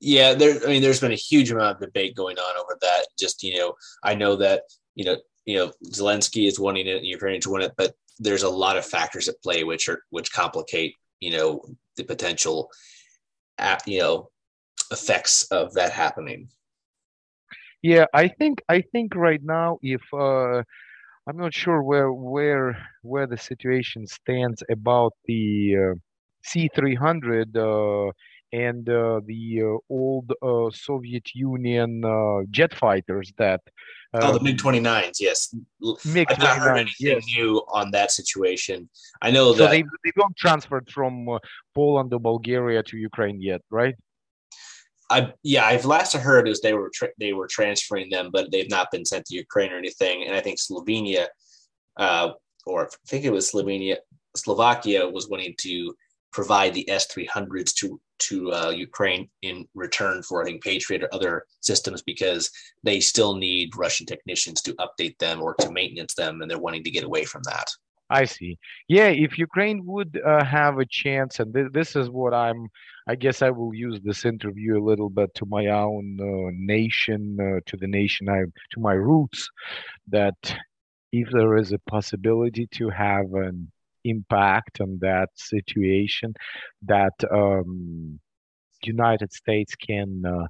Yeah, 0.00 0.34
there. 0.34 0.58
I 0.64 0.66
mean, 0.68 0.82
there's 0.82 1.00
been 1.00 1.12
a 1.12 1.16
huge 1.16 1.50
amount 1.50 1.76
of 1.76 1.80
debate 1.80 2.16
going 2.16 2.38
on 2.38 2.56
over 2.56 2.76
that. 2.80 3.06
Just 3.18 3.42
you 3.42 3.58
know, 3.58 3.74
I 4.04 4.14
know 4.14 4.36
that 4.36 4.62
you 4.94 5.04
know, 5.04 5.16
you 5.44 5.56
know, 5.56 5.72
Zelensky 5.86 6.46
is 6.46 6.58
wanting 6.58 6.86
it, 6.86 7.04
Ukraine 7.04 7.40
to 7.42 7.50
win 7.50 7.62
it, 7.62 7.72
but 7.76 7.94
there's 8.18 8.42
a 8.42 8.50
lot 8.50 8.76
of 8.76 8.84
factors 8.84 9.28
at 9.28 9.42
play 9.42 9.64
which 9.64 9.88
are 9.88 10.02
which 10.10 10.32
complicate 10.32 10.94
you 11.20 11.30
know 11.30 11.62
the 11.96 12.04
potential, 12.04 12.70
you 13.86 14.00
know, 14.00 14.30
effects 14.90 15.44
of 15.50 15.74
that 15.74 15.92
happening. 15.92 16.48
Yeah, 17.82 18.06
I 18.12 18.28
think 18.28 18.62
I 18.68 18.82
think 18.82 19.14
right 19.14 19.42
now 19.42 19.78
if. 19.82 20.02
Uh, 20.12 20.62
I'm 21.28 21.36
not 21.36 21.54
sure 21.54 21.82
where 21.82 22.12
where 22.12 22.76
where 23.02 23.26
the 23.26 23.38
situation 23.38 24.06
stands 24.06 24.62
about 24.70 25.12
the 25.26 25.76
uh, 25.76 25.94
C300 26.44 27.56
uh, 27.56 28.12
and 28.52 28.88
uh, 28.88 29.20
the 29.26 29.62
uh, 29.62 29.92
old 29.92 30.32
uh, 30.42 30.70
Soviet 30.72 31.34
Union 31.34 32.04
uh, 32.04 32.44
jet 32.50 32.74
fighters 32.74 33.32
that 33.38 33.60
oh, 34.14 34.32
the 34.32 34.40
MiG 34.42 34.58
29s, 34.58 35.20
yes. 35.20 35.54
MiG 36.04 36.28
29s. 36.28 36.42
I 36.42 36.54
heard 36.56 36.76
anything 36.76 37.06
yes. 37.06 37.24
new 37.36 37.62
on 37.72 37.90
that 37.92 38.10
situation. 38.10 38.88
I 39.22 39.30
know 39.30 39.52
so 39.52 39.64
that 39.64 39.70
they 39.70 39.82
they 39.82 40.12
don't 40.16 40.36
transferred 40.36 40.90
from 40.90 41.28
uh, 41.28 41.38
Poland 41.74 42.12
or 42.12 42.20
Bulgaria 42.20 42.82
to 42.84 42.96
Ukraine 42.96 43.40
yet, 43.40 43.62
right? 43.70 43.94
I 45.10 45.32
yeah, 45.42 45.66
I've 45.66 45.84
last 45.84 46.14
heard 46.14 46.48
is 46.48 46.60
they 46.60 46.74
were 46.74 46.90
tra- 46.94 47.08
they 47.18 47.32
were 47.32 47.48
transferring 47.48 48.10
them, 48.10 48.30
but 48.32 48.50
they've 48.50 48.70
not 48.70 48.90
been 48.90 49.04
sent 49.04 49.26
to 49.26 49.34
Ukraine 49.34 49.72
or 49.72 49.76
anything. 49.78 50.24
And 50.24 50.34
I 50.34 50.40
think 50.40 50.58
Slovenia, 50.58 51.26
uh, 51.96 52.30
or 52.66 52.86
I 52.86 52.88
think 53.08 53.24
it 53.24 53.32
was 53.32 53.50
Slovenia, 53.50 53.96
Slovakia 54.36 55.08
was 55.08 55.28
wanting 55.28 55.54
to 55.62 55.94
provide 56.32 56.74
the 56.74 56.88
S 56.88 57.06
three 57.06 57.26
hundreds 57.26 57.72
to 57.74 58.00
to 58.20 58.52
uh, 58.52 58.70
Ukraine 58.70 59.28
in 59.42 59.66
return 59.74 60.22
for 60.22 60.42
I 60.42 60.44
think 60.44 60.62
Patriot 60.62 61.02
or 61.02 61.14
other 61.14 61.46
systems 61.60 62.02
because 62.02 62.50
they 62.84 63.00
still 63.00 63.34
need 63.34 63.76
Russian 63.76 64.06
technicians 64.06 64.62
to 64.62 64.74
update 64.74 65.18
them 65.18 65.42
or 65.42 65.54
to 65.54 65.72
maintenance 65.72 66.14
them, 66.14 66.40
and 66.40 66.50
they're 66.50 66.58
wanting 66.58 66.84
to 66.84 66.90
get 66.90 67.04
away 67.04 67.24
from 67.24 67.42
that. 67.44 67.68
I 68.10 68.24
see. 68.24 68.58
Yeah, 68.88 69.08
if 69.08 69.38
Ukraine 69.38 69.86
would 69.86 70.20
uh, 70.26 70.44
have 70.44 70.78
a 70.78 70.84
chance, 70.84 71.38
and 71.38 71.54
th- 71.54 71.72
this 71.72 71.94
is 71.94 72.10
what 72.10 72.34
I'm, 72.34 72.66
I 73.06 73.14
guess 73.14 73.40
I 73.40 73.50
will 73.50 73.72
use 73.72 74.00
this 74.02 74.24
interview 74.24 74.78
a 74.78 74.86
little 74.90 75.10
bit 75.10 75.32
to 75.36 75.46
my 75.46 75.66
own 75.68 76.18
uh, 76.20 76.50
nation, 76.52 77.38
uh, 77.40 77.60
to 77.66 77.76
the 77.76 77.86
nation 77.86 78.28
I, 78.28 78.40
to 78.72 78.80
my 78.80 78.94
roots, 78.94 79.48
that 80.08 80.56
if 81.12 81.30
there 81.30 81.56
is 81.56 81.72
a 81.72 81.78
possibility 81.90 82.66
to 82.72 82.90
have 82.90 83.32
an 83.34 83.70
impact 84.04 84.80
on 84.80 84.98
that 85.00 85.28
situation 85.36 86.34
that 86.82 87.14
um, 87.32 88.18
United 88.82 89.32
States 89.32 89.74
can 89.76 90.24
uh, 90.26 90.46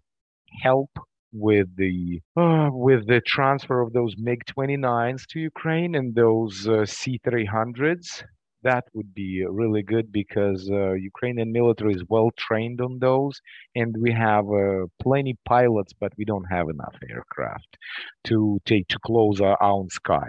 help 0.63 0.91
with 1.33 1.69
the 1.77 2.21
uh, 2.37 2.71
with 2.73 3.07
the 3.07 3.21
transfer 3.27 3.81
of 3.81 3.93
those 3.93 4.15
MiG 4.19 4.45
29s 4.47 5.27
to 5.29 5.41
Ukraine 5.41 5.95
and 5.95 6.15
those 6.15 6.67
uh, 6.69 6.85
C300s. 6.85 8.23
That 8.63 8.85
would 8.93 9.15
be 9.15 9.43
really 9.49 9.83
good 9.83 10.13
because 10.13 10.69
uh, 10.71 10.93
Ukrainian 10.93 11.51
military 11.51 11.95
is 11.95 12.05
well 12.11 12.31
trained 12.37 12.83
on 12.83 12.99
those, 12.99 13.41
and 13.75 13.97
we 13.99 14.13
have 14.13 14.45
uh, 14.51 14.85
plenty 15.01 15.35
pilots, 15.47 15.95
but 15.99 16.13
we 16.19 16.27
don't 16.27 16.45
have 16.51 16.69
enough 16.69 16.95
aircraft 17.09 17.79
to 18.25 18.61
take 18.67 18.87
to 18.89 18.99
close 19.07 19.41
our 19.41 19.61
own 19.63 19.89
sky. 19.89 20.29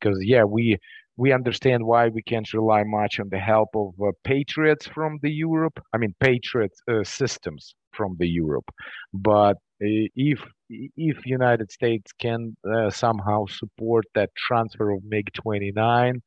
Because 0.00 0.18
yeah, 0.24 0.42
we 0.42 0.76
we 1.16 1.32
understand 1.32 1.84
why 1.84 2.08
we 2.08 2.22
can't 2.22 2.52
rely 2.52 2.82
much 2.84 3.20
on 3.20 3.28
the 3.28 3.38
help 3.38 3.70
of 3.74 3.92
uh, 4.00 4.10
patriots 4.24 4.86
from 4.86 5.18
the 5.22 5.30
Europe. 5.30 5.78
I 5.92 5.98
mean, 5.98 6.14
patriot 6.20 6.72
uh, 6.90 7.04
systems 7.04 7.74
from 7.92 8.16
the 8.18 8.28
Europe. 8.28 8.70
But 9.12 9.56
if 9.80 10.40
if 10.70 11.26
United 11.26 11.70
States 11.72 12.12
can 12.18 12.56
uh, 12.70 12.90
somehow 12.90 13.46
support 13.46 14.04
that 14.14 14.30
transfer 14.36 14.90
of 14.90 15.04
MiG 15.04 15.32
29 15.32 16.20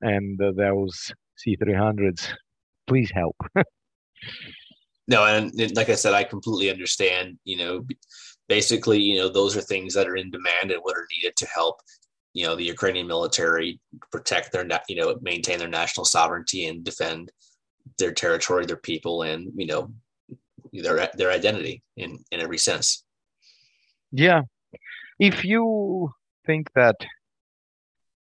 and 0.00 0.40
uh, 0.40 0.52
those 0.56 1.12
C300s, 1.46 2.28
please 2.86 3.10
help. 3.10 3.36
no, 5.08 5.24
and 5.24 5.52
like 5.76 5.90
I 5.90 5.94
said, 5.94 6.14
I 6.14 6.24
completely 6.24 6.70
understand. 6.70 7.38
You 7.44 7.56
know, 7.58 7.86
basically, 8.48 9.00
you 9.00 9.18
know, 9.18 9.28
those 9.28 9.56
are 9.56 9.62
things 9.62 9.94
that 9.94 10.08
are 10.08 10.16
in 10.16 10.30
demand 10.30 10.70
and 10.70 10.80
what 10.82 10.96
are 10.96 11.06
needed 11.16 11.36
to 11.36 11.46
help 11.46 11.80
you 12.34 12.46
know 12.46 12.56
the 12.56 12.64
Ukrainian 12.64 13.06
military 13.06 13.78
protect 14.10 14.52
their 14.52 14.66
you 14.88 14.96
know 14.96 15.18
maintain 15.20 15.58
their 15.58 15.68
national 15.68 16.06
sovereignty 16.06 16.66
and 16.66 16.82
defend 16.82 17.30
their 17.98 18.12
territory, 18.12 18.66
their 18.66 18.76
people, 18.76 19.22
and 19.22 19.52
you 19.54 19.66
know 19.66 19.92
their 20.72 21.10
their 21.14 21.30
identity 21.30 21.82
in 21.96 22.24
in 22.30 22.40
every 22.40 22.58
sense. 22.58 23.04
Yeah, 24.10 24.42
if 25.18 25.44
you 25.44 26.12
think 26.46 26.68
that 26.74 26.96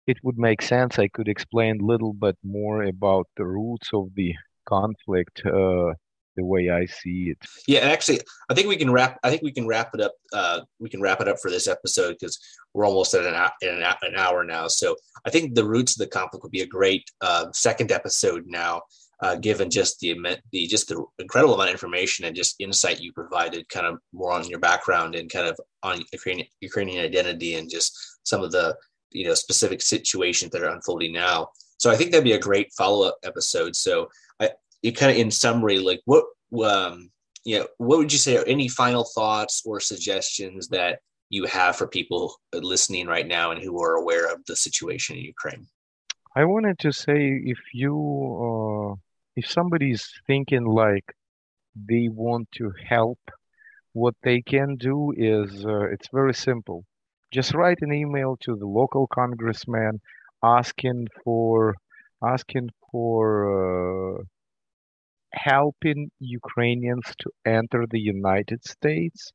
it 0.07 0.18
would 0.22 0.38
make 0.38 0.62
sense, 0.62 0.99
I 0.99 1.09
could 1.09 1.28
explain 1.28 1.80
a 1.80 1.84
little 1.84 2.12
bit 2.12 2.36
more 2.42 2.84
about 2.84 3.26
the 3.36 3.44
roots 3.44 3.90
of 3.92 4.14
the 4.14 4.34
conflict. 4.66 5.42
Uh, 5.44 5.94
the 6.38 6.44
way 6.44 6.70
I 6.70 6.86
see 6.86 7.30
it. 7.30 7.38
Yeah, 7.66 7.80
actually, 7.80 8.20
I 8.49 8.55
think 8.55 8.68
we 8.68 8.76
can 8.76 8.92
wrap. 8.92 9.18
I 9.24 9.28
think 9.28 9.42
we 9.42 9.53
can 9.53 9.66
wrap 9.66 9.90
it 9.92 10.01
up. 10.01 10.14
Uh, 10.32 10.61
we 10.78 10.88
can 10.88 11.03
wrap 11.03 11.20
it 11.20 11.28
up 11.28 11.38
for 11.42 11.51
this 11.51 11.66
episode 11.66 12.12
because 12.12 12.38
we're 12.72 12.86
almost 12.86 13.12
at 13.12 13.26
an, 13.26 13.34
an, 13.62 13.82
an 14.03 14.14
hour 14.16 14.44
now. 14.44 14.68
So 14.68 14.94
I 15.26 15.30
think 15.30 15.55
the 15.55 15.64
roots 15.64 15.92
of 15.94 15.99
the 15.99 16.07
conflict 16.07 16.44
would 16.44 16.53
be 16.53 16.62
a 16.62 16.66
great 16.66 17.11
uh, 17.20 17.46
second 17.53 17.90
episode 17.90 18.44
now. 18.46 18.82
Uh, 19.20 19.34
given 19.34 19.68
just 19.68 19.98
the 19.98 20.16
the 20.52 20.66
just 20.68 20.88
the 20.88 21.04
incredible 21.18 21.54
amount 21.54 21.68
of 21.68 21.74
information 21.74 22.24
and 22.24 22.36
just 22.36 22.54
insight 22.60 23.00
you 23.00 23.12
provided, 23.12 23.68
kind 23.68 23.86
of 23.86 23.98
more 24.12 24.32
on 24.32 24.48
your 24.48 24.60
background 24.60 25.16
and 25.16 25.28
kind 25.30 25.48
of 25.48 25.58
on 25.82 26.04
Ukrainian 26.12 26.46
Ukrainian 26.60 27.04
identity 27.04 27.54
and 27.54 27.68
just 27.68 27.98
some 28.22 28.42
of 28.42 28.52
the 28.52 28.76
you 29.10 29.26
know 29.26 29.34
specific 29.34 29.82
situations 29.82 30.52
that 30.52 30.62
are 30.62 30.70
unfolding 30.70 31.12
now. 31.12 31.48
So 31.78 31.90
I 31.90 31.96
think 31.96 32.10
that'd 32.10 32.24
be 32.24 32.32
a 32.32 32.38
great 32.38 32.72
follow 32.76 33.08
up 33.08 33.18
episode. 33.24 33.74
So 33.74 34.08
I, 34.38 34.50
you 34.82 34.92
kind 34.92 35.10
of 35.10 35.18
in 35.18 35.30
summary, 35.30 35.78
like 35.78 36.00
what 36.04 36.24
um, 36.64 37.10
you 37.44 37.58
know, 37.58 37.66
what 37.78 37.98
would 37.98 38.12
you 38.12 38.18
say 38.18 38.42
any 38.46 38.68
final 38.68 39.04
thoughts 39.04 39.62
or 39.64 39.80
suggestions 39.80 40.68
that 40.68 41.00
you 41.30 41.44
have 41.46 41.76
for 41.76 41.86
people 41.86 42.34
listening 42.52 43.06
right 43.06 43.26
now 43.26 43.50
and 43.50 43.62
who 43.62 43.82
are 43.82 43.94
aware 43.94 44.32
of 44.32 44.44
the 44.46 44.56
situation 44.56 45.16
in 45.16 45.24
Ukraine? 45.24 45.66
I 46.36 46.44
wanted 46.44 46.78
to 46.80 46.92
say 46.92 47.40
if 47.44 47.58
you 47.72 47.94
uh, 48.46 48.94
if 49.39 49.47
somebody's 49.51 50.05
thinking 50.26 50.64
like 50.64 51.09
they 51.91 52.09
want 52.09 52.49
to 52.53 52.72
help, 52.89 53.20
what 53.93 54.14
they 54.22 54.41
can 54.43 54.76
do 54.76 55.12
is 55.16 55.64
uh, 55.64 55.84
it's 55.95 56.09
very 56.12 56.34
simple. 56.34 56.84
Just 57.32 57.55
write 57.55 57.78
an 57.82 57.93
email 57.93 58.36
to 58.45 58.57
the 58.57 58.66
local 58.66 59.07
congressman 59.09 60.01
asking 60.43 61.09
for 61.24 61.74
asking 62.22 62.68
for 62.91 63.24
uh, 64.18 64.22
helping 65.34 66.11
Ukrainians 66.20 67.07
to 67.20 67.30
enter 67.45 67.84
the 67.86 68.01
United 68.01 68.64
States. 68.64 69.32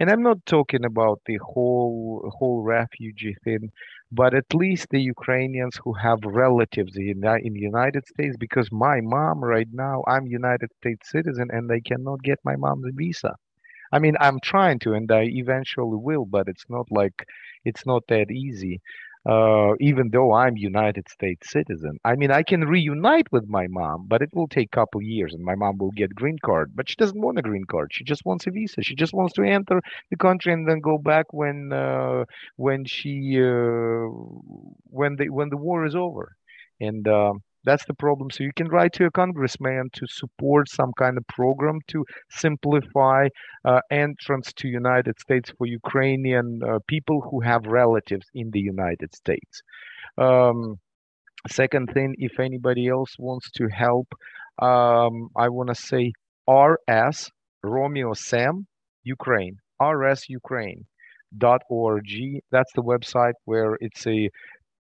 And 0.00 0.10
I'm 0.10 0.22
not 0.24 0.44
talking 0.46 0.84
about 0.84 1.20
the 1.26 1.36
whole 1.36 2.28
whole 2.36 2.62
refugee 2.64 3.36
thing, 3.44 3.70
but 4.10 4.34
at 4.34 4.52
least 4.52 4.88
the 4.90 5.00
Ukrainians 5.00 5.76
who 5.84 5.92
have 5.92 6.18
relatives 6.24 6.96
in, 6.96 7.22
in 7.46 7.52
the 7.54 7.60
United 7.60 8.04
States. 8.08 8.36
Because 8.36 8.72
my 8.72 9.00
mom 9.00 9.44
right 9.44 9.68
now, 9.72 10.02
I'm 10.08 10.26
United 10.26 10.72
States 10.78 11.08
citizen, 11.10 11.48
and 11.52 11.70
they 11.70 11.80
cannot 11.80 12.22
get 12.24 12.40
my 12.44 12.56
mom's 12.56 12.92
visa. 12.96 13.36
I 13.92 13.98
mean, 14.00 14.16
I'm 14.20 14.40
trying 14.40 14.78
to, 14.80 14.94
and 14.94 15.10
I 15.12 15.24
eventually 15.24 15.98
will, 15.98 16.24
but 16.26 16.48
it's 16.48 16.66
not 16.68 16.86
like 16.90 17.26
it's 17.64 17.86
not 17.86 18.04
that 18.08 18.30
easy 18.32 18.80
uh, 19.28 19.74
even 19.80 20.10
though 20.10 20.32
I'm 20.32 20.56
United 20.56 21.08
States 21.08 21.50
citizen. 21.50 21.98
I 22.04 22.14
mean, 22.16 22.30
I 22.30 22.42
can 22.42 22.62
reunite 22.64 23.30
with 23.32 23.48
my 23.48 23.66
mom, 23.68 24.06
but 24.08 24.22
it 24.22 24.30
will 24.34 24.48
take 24.48 24.70
couple 24.70 25.02
years, 25.02 25.34
and 25.34 25.44
my 25.44 25.54
mom 25.54 25.78
will 25.78 25.90
get 25.92 26.14
green 26.14 26.38
card. 26.44 26.72
But 26.74 26.88
she 26.88 26.96
doesn't 26.96 27.20
want 27.20 27.38
a 27.38 27.42
green 27.42 27.64
card. 27.64 27.90
She 27.92 28.04
just 28.04 28.24
wants 28.24 28.46
a 28.46 28.50
visa. 28.50 28.82
She 28.82 28.94
just 28.94 29.12
wants 29.12 29.34
to 29.34 29.42
enter 29.42 29.80
the 30.10 30.16
country 30.16 30.52
and 30.52 30.68
then 30.68 30.80
go 30.80 30.98
back 30.98 31.32
when 31.32 31.72
uh, 31.72 32.24
when 32.56 32.84
she 32.84 33.38
uh, 33.40 34.08
when 34.90 35.16
the 35.16 35.28
when 35.28 35.50
the 35.50 35.56
war 35.56 35.84
is 35.84 35.94
over. 35.94 36.36
And 36.80 37.06
um, 37.08 37.42
that's 37.64 37.84
the 37.84 37.94
problem. 37.94 38.30
So 38.30 38.44
you 38.44 38.52
can 38.54 38.68
write 38.68 38.92
to 38.94 39.06
a 39.06 39.10
congressman 39.10 39.90
to 39.92 40.06
support 40.06 40.68
some 40.68 40.92
kind 40.98 41.18
of 41.18 41.26
program 41.26 41.80
to 41.88 42.04
simplify 42.30 43.28
uh, 43.64 43.80
entrance 43.90 44.52
to 44.54 44.68
United 44.68 45.18
States 45.20 45.52
for 45.56 45.66
Ukrainian 45.66 46.60
uh, 46.62 46.78
people 46.86 47.20
who 47.20 47.40
have 47.40 47.66
relatives 47.66 48.26
in 48.34 48.50
the 48.50 48.60
United 48.60 49.14
States. 49.14 49.62
Um, 50.16 50.78
second 51.48 51.90
thing, 51.92 52.14
if 52.18 52.40
anybody 52.40 52.88
else 52.88 53.16
wants 53.18 53.50
to 53.52 53.68
help, 53.68 54.08
um, 54.60 55.28
I 55.36 55.48
want 55.48 55.68
to 55.68 55.74
say 55.74 56.12
RS 56.48 57.30
Romeo 57.62 58.14
Sam 58.14 58.66
Ukraine 59.04 59.56
RS 59.80 60.28
Ukraine 60.28 60.84
dot 61.38 61.62
org. 61.70 62.10
That's 62.50 62.72
the 62.74 62.82
website 62.82 63.34
where 63.44 63.76
it's 63.80 64.06
a 64.06 64.30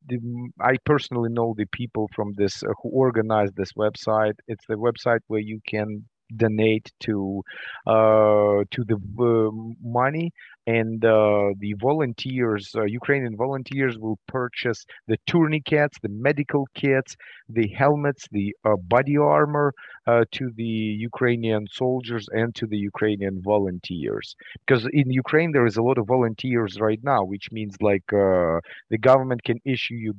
the, 0.10 0.20
I 0.62 0.78
personally 0.86 1.30
know 1.30 1.54
the 1.58 1.68
people 1.72 2.10
from 2.16 2.34
this 2.36 2.64
uh, 2.64 2.68
who 2.82 2.90
organized 2.90 3.56
this 3.56 3.74
website. 3.74 4.34
It's 4.48 4.66
the 4.68 4.76
website 4.76 5.20
where 5.28 5.40
you 5.40 5.60
can 5.68 6.06
donate 6.36 6.92
to 7.02 7.44
uh, 7.88 8.64
to 8.72 8.84
the 8.86 8.96
uh, 9.20 9.52
money 9.82 10.32
and 10.68 11.04
uh, 11.04 11.50
the 11.60 11.74
volunteers 11.80 12.76
uh, 12.76 12.84
ukrainian 12.84 13.36
volunteers 13.36 13.98
will 13.98 14.20
purchase 14.28 14.86
the 15.08 15.18
tourniquets 15.26 15.98
the 16.04 16.10
medical 16.10 16.68
kits 16.76 17.16
the 17.50 17.68
helmets 17.70 18.28
the 18.32 18.56
uh, 18.66 18.76
body 18.76 19.18
armor 19.18 19.74
uh, 20.10 20.24
to 20.38 20.46
the 20.62 20.76
Ukrainian 21.10 21.64
soldiers 21.82 22.26
and 22.40 22.50
to 22.60 22.66
the 22.74 22.82
Ukrainian 22.92 23.36
volunteers. 23.54 24.28
Because 24.62 24.84
in 25.02 25.08
Ukraine, 25.24 25.52
there 25.54 25.68
is 25.72 25.78
a 25.78 25.86
lot 25.90 25.98
of 26.02 26.08
volunteers 26.16 26.74
right 26.88 27.02
now, 27.14 27.22
which 27.34 27.48
means 27.58 27.74
like 27.92 28.08
uh, 28.14 28.58
the 28.94 29.02
government 29.10 29.42
can 29.50 29.60
issue 29.76 29.98
you 30.06 30.14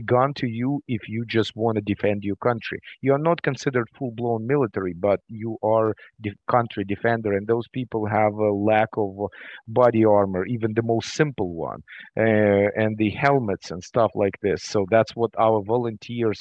a 0.00 0.02
gun 0.14 0.30
to 0.40 0.46
you 0.60 0.70
if 0.96 1.02
you 1.14 1.20
just 1.38 1.50
want 1.62 1.74
to 1.76 1.82
defend 1.92 2.18
your 2.30 2.40
country. 2.48 2.78
You 3.04 3.10
are 3.16 3.24
not 3.30 3.42
considered 3.50 3.88
full 3.96 4.12
blown 4.20 4.42
military, 4.54 4.94
but 5.08 5.20
you 5.28 5.52
are 5.74 5.88
the 6.24 6.32
country 6.56 6.84
defender, 6.84 7.30
and 7.36 7.46
those 7.46 7.68
people 7.78 8.02
have 8.20 8.34
a 8.34 8.52
lack 8.72 8.90
of 8.96 9.10
body 9.80 10.04
armor, 10.04 10.44
even 10.46 10.70
the 10.74 10.82
most 10.94 11.08
simple 11.22 11.50
one, 11.68 11.80
uh, 12.18 12.66
and 12.82 12.96
the 12.98 13.10
helmets 13.10 13.70
and 13.72 13.82
stuff 13.82 14.10
like 14.14 14.36
this. 14.42 14.60
So 14.62 14.86
that's 14.90 15.14
what 15.20 15.30
our 15.38 15.62
volunteers 15.62 16.40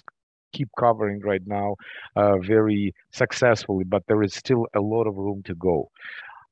keep 0.56 0.70
covering 0.80 1.20
right 1.32 1.46
now 1.46 1.76
uh, 2.16 2.38
very 2.38 2.94
successfully, 3.12 3.86
but 3.94 4.04
there 4.08 4.24
is 4.24 4.34
still 4.34 4.64
a 4.76 4.82
lot 4.94 5.06
of 5.08 5.16
room 5.16 5.42
to 5.50 5.56
go. 5.56 5.78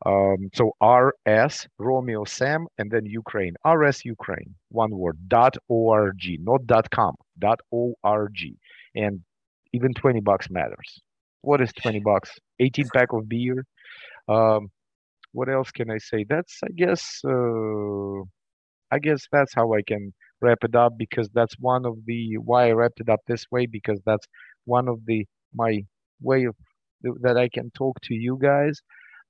Um, 0.06 0.50
so 0.54 0.74
RS 0.82 1.68
Romeo 1.78 2.26
Sam 2.26 2.68
and 2.78 2.92
then 2.92 3.06
Ukraine 3.06 3.56
RS 3.66 4.04
Ukraine 4.04 4.54
one 4.70 4.92
word 5.02 5.18
dot 5.30 5.56
org 5.70 6.24
not 6.50 6.62
dot 6.74 6.88
com 6.98 7.16
dot 7.40 7.60
org 7.72 8.40
and 8.96 9.22
even 9.72 9.94
20 9.94 10.20
bucks 10.20 10.50
matters. 10.50 10.90
What 11.42 11.62
is 11.62 11.72
20 11.82 12.02
bucks? 12.02 12.32
18 12.60 12.86
pack 12.94 13.14
of 13.14 13.28
beer. 13.30 13.66
Um, 14.28 14.72
what 15.32 15.50
else 15.50 15.72
can 15.72 15.90
I 15.90 15.98
say? 15.98 16.26
That's 16.28 16.60
I 16.64 16.72
guess 16.76 17.22
uh, 17.26 18.22
I 18.92 19.00
guess 19.02 19.28
that's 19.32 19.54
how 19.54 19.74
I 19.74 19.82
can 19.82 20.14
wrap 20.44 20.64
it 20.64 20.76
up 20.76 20.94
because 20.98 21.30
that's 21.34 21.56
one 21.60 21.86
of 21.86 21.96
the 22.06 22.38
why 22.38 22.68
I 22.68 22.72
wrapped 22.72 23.00
it 23.00 23.10
up 23.10 23.22
this 23.28 23.46
way 23.52 23.66
because 23.66 24.00
that's 24.06 24.28
one 24.66 24.88
of 24.88 25.00
the 25.06 25.26
my 25.56 25.82
way 26.22 26.46
of 26.46 26.56
that 27.22 27.38
I 27.38 27.50
can 27.50 27.72
talk 27.72 28.00
to 28.02 28.14
you 28.14 28.38
guys. 28.42 28.82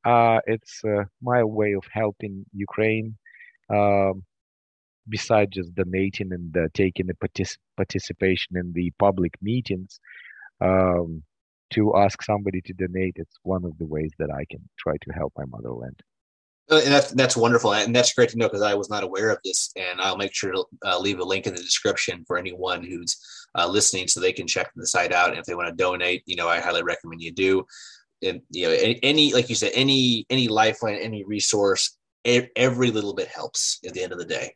Uh, 0.06 0.40
it's 0.46 0.82
uh, 0.86 1.04
my 1.22 1.44
way 1.44 1.74
of 1.74 1.84
helping 1.92 2.46
Ukraine. 2.54 3.18
Um, 3.70 4.24
besides 5.08 5.52
just 5.54 5.76
donating 5.76 6.32
and 6.32 6.56
uh, 6.56 6.68
taking 6.74 7.08
the 7.08 7.14
partic- 7.14 7.58
participation 7.76 8.56
in 8.56 8.72
the 8.74 8.92
public 9.00 9.34
meetings, 9.42 10.00
um, 10.62 11.24
to 11.74 11.96
ask 11.96 12.22
somebody 12.22 12.62
to 12.62 12.74
donate, 12.74 13.16
it's 13.18 13.38
one 13.44 13.66
of 13.66 13.78
the 13.80 13.86
ways 13.86 14.12
that 14.20 14.30
I 14.32 14.46
can 14.50 14.70
try 14.78 14.94
to 14.94 15.14
help 15.14 15.34
my 15.38 15.46
motherland. 15.46 16.00
Uh, 16.72 16.82
and 16.84 16.94
that's 16.94 17.12
that's 17.12 17.36
wonderful, 17.36 17.74
and 17.74 17.94
that's 17.94 18.14
great 18.14 18.30
to 18.30 18.38
know 18.38 18.48
because 18.48 18.62
I 18.62 18.74
was 18.74 18.90
not 18.90 19.04
aware 19.04 19.30
of 19.30 19.40
this. 19.44 19.72
And 19.76 20.00
I'll 20.00 20.18
make 20.18 20.34
sure 20.34 20.54
to 20.54 20.66
uh, 20.86 20.98
leave 20.98 21.20
a 21.20 21.24
link 21.24 21.46
in 21.46 21.54
the 21.54 21.62
description 21.62 22.24
for 22.26 22.38
anyone 22.38 22.84
who's 22.84 23.18
uh, 23.56 23.68
listening, 23.68 24.08
so 24.08 24.20
they 24.20 24.32
can 24.32 24.48
check 24.48 24.72
the 24.76 24.88
site 24.88 25.12
out. 25.12 25.32
And 25.32 25.40
if 25.40 25.46
they 25.46 25.56
want 25.56 25.70
to 25.70 25.76
donate, 25.76 26.24
you 26.26 26.38
know, 26.38 26.48
I 26.48 26.60
highly 26.60 26.84
recommend 26.84 27.22
you 27.22 27.34
do. 27.34 27.66
And 28.22 28.42
you 28.50 28.68
know, 28.68 28.76
any 29.04 29.34
like 29.34 29.50
you 29.50 29.56
said, 29.56 29.72
any 29.76 30.26
any 30.30 30.48
lifeline, 30.48 30.96
any 30.96 31.26
resource, 31.26 31.98
every 32.26 32.92
little 32.92 33.14
bit 33.14 33.28
helps 33.28 33.80
at 33.86 33.94
the 33.94 34.02
end 34.02 34.14
of 34.14 34.20
the 34.20 34.26
day. 34.26 34.54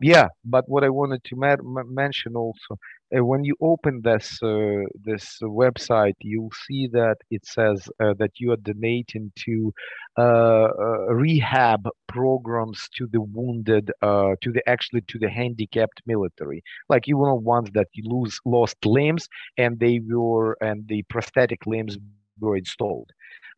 Yeah, 0.00 0.28
but 0.44 0.68
what 0.68 0.84
I 0.84 0.88
wanted 0.88 1.22
to 1.24 1.36
ma- 1.36 1.56
mention 1.84 2.36
also 2.36 2.78
when 3.12 3.44
you 3.44 3.54
open 3.60 4.00
this 4.02 4.42
uh, 4.42 4.82
this 5.02 5.38
website, 5.42 6.14
you'll 6.20 6.52
see 6.66 6.88
that 6.92 7.16
it 7.30 7.44
says 7.46 7.88
uh, 8.02 8.14
that 8.18 8.32
you 8.40 8.52
are 8.52 8.56
donating 8.56 9.32
to 9.44 9.72
uh, 10.18 10.22
uh, 10.22 11.12
rehab 11.14 11.88
programs 12.08 12.88
to 12.96 13.06
the 13.10 13.20
wounded, 13.20 13.90
uh, 14.02 14.34
to 14.42 14.52
the 14.52 14.62
actually 14.68 15.02
to 15.08 15.18
the 15.18 15.28
handicapped 15.30 16.02
military. 16.06 16.62
Like 16.88 17.06
you 17.06 17.16
know 17.16 17.34
ones 17.34 17.70
that 17.74 17.88
you 17.94 18.04
lose 18.08 18.40
lost 18.44 18.84
limbs 18.84 19.28
and 19.56 19.78
they 19.78 20.00
were 20.06 20.56
and 20.60 20.86
the 20.88 21.02
prosthetic 21.08 21.66
limbs 21.66 21.96
were 21.98 22.16
installed 22.18 23.10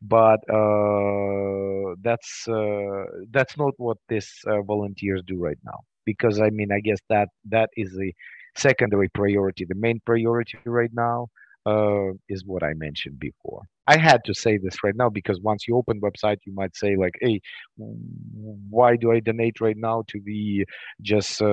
but 0.03 0.05
uh, 0.53 1.95
that's 2.03 2.47
uh, 2.49 3.05
that's 3.31 3.57
not 3.57 3.73
what 3.77 3.97
these 4.09 4.33
uh, 4.47 4.61
volunteers 4.63 5.23
do 5.27 5.37
right 5.39 5.59
now 5.65 5.81
because 6.05 6.41
i 6.41 6.51
mean 6.51 6.71
i 6.73 6.81
guess 6.81 6.99
that 7.09 7.29
that 7.45 7.69
is 7.77 7.97
a 8.01 8.13
secondary 8.57 9.09
priority. 9.09 9.65
The 9.65 9.75
main 9.75 10.01
priority 10.05 10.59
right 10.65 10.91
now 10.93 11.29
uh, 11.67 12.13
is 12.29 12.45
what 12.45 12.63
I 12.63 12.73
mentioned 12.75 13.19
before. 13.19 13.63
I 13.87 13.97
had 13.99 14.23
to 14.25 14.35
say 14.35 14.59
this 14.59 14.83
right 14.85 14.95
now 14.97 15.09
because 15.09 15.41
once 15.41 15.67
you 15.67 15.77
open 15.77 16.01
website, 16.01 16.39
you 16.47 16.55
might 16.55 16.77
say 16.77 16.97
like, 16.97 17.15
"Hey, 17.21 17.41
why 17.77 18.97
do 18.97 19.13
I 19.13 19.21
donate 19.21 19.61
right 19.61 19.77
now 19.77 20.05
to 20.09 20.21
the 20.25 20.67
just 21.03 21.41
uh, 21.43 21.47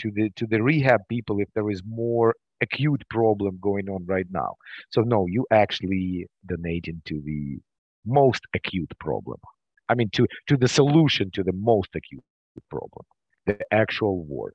to 0.00 0.10
the 0.16 0.30
to 0.36 0.46
the 0.46 0.62
rehab 0.62 1.02
people 1.08 1.40
if 1.40 1.48
there 1.54 1.70
is 1.70 1.82
more 1.86 2.34
acute 2.60 3.02
problem 3.10 3.58
going 3.60 3.88
on 3.88 4.04
right 4.06 4.26
now?" 4.30 4.54
So 4.90 5.02
no, 5.02 5.26
you 5.28 5.46
actually 5.50 6.26
donate 6.46 6.86
into 6.88 7.22
the 7.22 7.58
most 8.06 8.42
acute 8.54 8.92
problem. 8.98 9.38
I 9.88 9.94
mean, 9.94 10.10
to 10.14 10.26
to 10.48 10.56
the 10.56 10.68
solution 10.68 11.30
to 11.32 11.42
the 11.42 11.52
most 11.52 11.90
acute 11.94 12.24
problem, 12.70 13.04
the 13.46 13.58
actual 13.72 14.24
war 14.24 14.52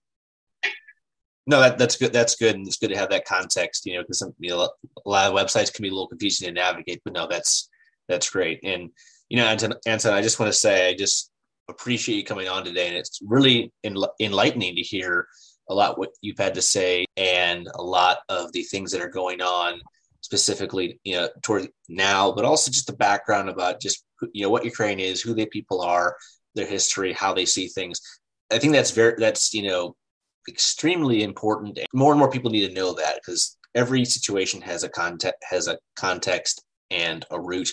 no, 1.48 1.60
that, 1.60 1.78
that's 1.78 1.98
good. 1.98 2.12
That's 2.12 2.36
good, 2.36 2.56
and 2.56 2.68
it's 2.68 2.78
good 2.78 2.90
to 2.90 2.98
have 2.98 3.10
that 3.12 3.26
context. 3.26 3.86
You 3.86 3.96
know, 3.96 4.02
because 4.02 4.24
you 4.40 4.50
know, 4.50 4.70
a 5.06 5.10
lot 5.10 5.32
of 5.32 5.34
websites 5.34 5.74
can 5.74 5.84
be 5.84 5.90
a 5.90 5.92
little 5.92 6.08
confusing 6.08 6.48
to 6.48 6.54
navigate. 6.54 7.02
But 7.04 7.14
no, 7.14 7.28
that's 7.28 7.70
that's 8.08 8.30
great. 8.30 8.60
And 8.64 8.90
you 9.30 9.38
know, 9.38 9.46
Anton, 9.46 9.74
Anton, 9.86 10.14
I 10.14 10.22
just 10.22 10.40
want 10.40 10.52
to 10.52 10.58
say, 10.58 10.90
I 10.90 10.96
just 10.96 11.32
appreciate 11.70 12.16
you 12.16 12.24
coming 12.24 12.48
on 12.48 12.64
today, 12.64 12.88
and 12.88 12.98
it's 12.98 13.20
really 13.24 13.72
enlightening 13.84 14.76
to 14.76 14.82
hear 14.82 15.28
a 15.70 15.74
lot 15.74 15.98
what 15.98 16.12
you've 16.22 16.38
had 16.38 16.54
to 16.56 16.62
say 16.62 17.06
and 17.18 17.68
a 17.76 17.82
lot 17.82 18.20
of 18.30 18.52
the 18.54 18.64
things 18.64 18.92
that 18.92 19.02
are 19.02 19.10
going 19.10 19.42
on 19.42 19.80
specifically 20.22 21.00
you 21.04 21.16
know 21.16 21.30
toward 21.42 21.68
now 21.90 22.32
but 22.32 22.46
also 22.46 22.72
just 22.72 22.88
the 22.88 22.94
background 22.94 23.50
about 23.50 23.82
just 23.82 24.04
you 24.34 24.44
know 24.44 24.50
what 24.50 24.66
ukraine 24.66 25.00
is 25.00 25.22
who 25.22 25.34
the 25.34 25.46
people 25.48 25.82
are 25.82 26.16
their 26.56 26.68
history 26.68 27.14
how 27.14 27.34
they 27.34 27.46
see 27.46 27.68
things 27.68 28.00
i 28.52 28.58
think 28.58 28.74
that's 28.74 28.92
very 28.92 29.16
that's 29.18 29.54
you 29.54 29.68
know 29.68 29.96
extremely 30.48 31.24
important. 31.24 31.80
More 31.94 32.12
and 32.12 32.20
more 32.20 32.30
people 32.30 32.52
need 32.52 32.68
to 32.68 32.74
know 32.74 32.94
that 32.94 33.16
because 33.16 33.58
every 33.74 34.06
situation 34.06 34.62
has 34.62 34.84
a 34.84 34.90
context 34.90 35.44
has 35.50 35.68
a 35.68 35.78
context 35.96 36.64
and 36.92 37.26
a 37.32 37.40
root. 37.40 37.72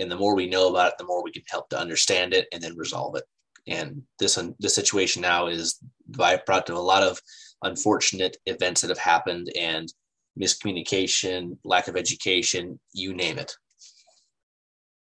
And 0.00 0.10
the 0.10 0.16
more 0.16 0.36
we 0.36 0.48
know 0.48 0.68
about 0.68 0.92
it, 0.92 0.98
the 0.98 1.04
more 1.04 1.24
we 1.24 1.32
can 1.32 1.42
help 1.48 1.68
to 1.70 1.78
understand 1.78 2.32
it 2.32 2.46
and 2.52 2.62
then 2.62 2.76
resolve 2.76 3.16
it. 3.16 3.24
And 3.66 4.02
this 4.18 4.38
this 4.58 4.74
situation 4.74 5.22
now 5.22 5.48
is 5.48 5.78
the 6.08 6.18
byproduct 6.18 6.70
of 6.70 6.76
a 6.76 6.80
lot 6.80 7.02
of 7.02 7.20
unfortunate 7.62 8.36
events 8.46 8.80
that 8.80 8.90
have 8.90 8.98
happened 8.98 9.50
and 9.58 9.92
miscommunication, 10.40 11.58
lack 11.64 11.88
of 11.88 11.96
education, 11.96 12.78
you 12.92 13.12
name 13.12 13.38
it. 13.38 13.52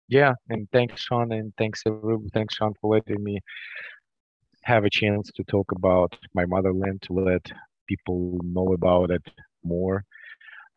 Yeah, 0.07 0.33
and 0.49 0.67
thanks, 0.71 1.01
Sean, 1.01 1.31
and 1.31 1.53
thanks 1.57 1.83
everyone. 1.85 2.29
Thanks, 2.33 2.55
Sean, 2.55 2.73
for 2.81 2.95
letting 2.95 3.23
me 3.23 3.39
have 4.69 4.85
a 4.85 4.95
chance 5.01 5.31
to 5.35 5.43
talk 5.45 5.67
about 5.79 6.11
my 6.39 6.45
motherland, 6.45 7.01
to 7.07 7.13
let 7.13 7.43
people 7.87 8.39
know 8.43 8.73
about 8.79 9.09
it 9.17 9.25
more. 9.63 9.97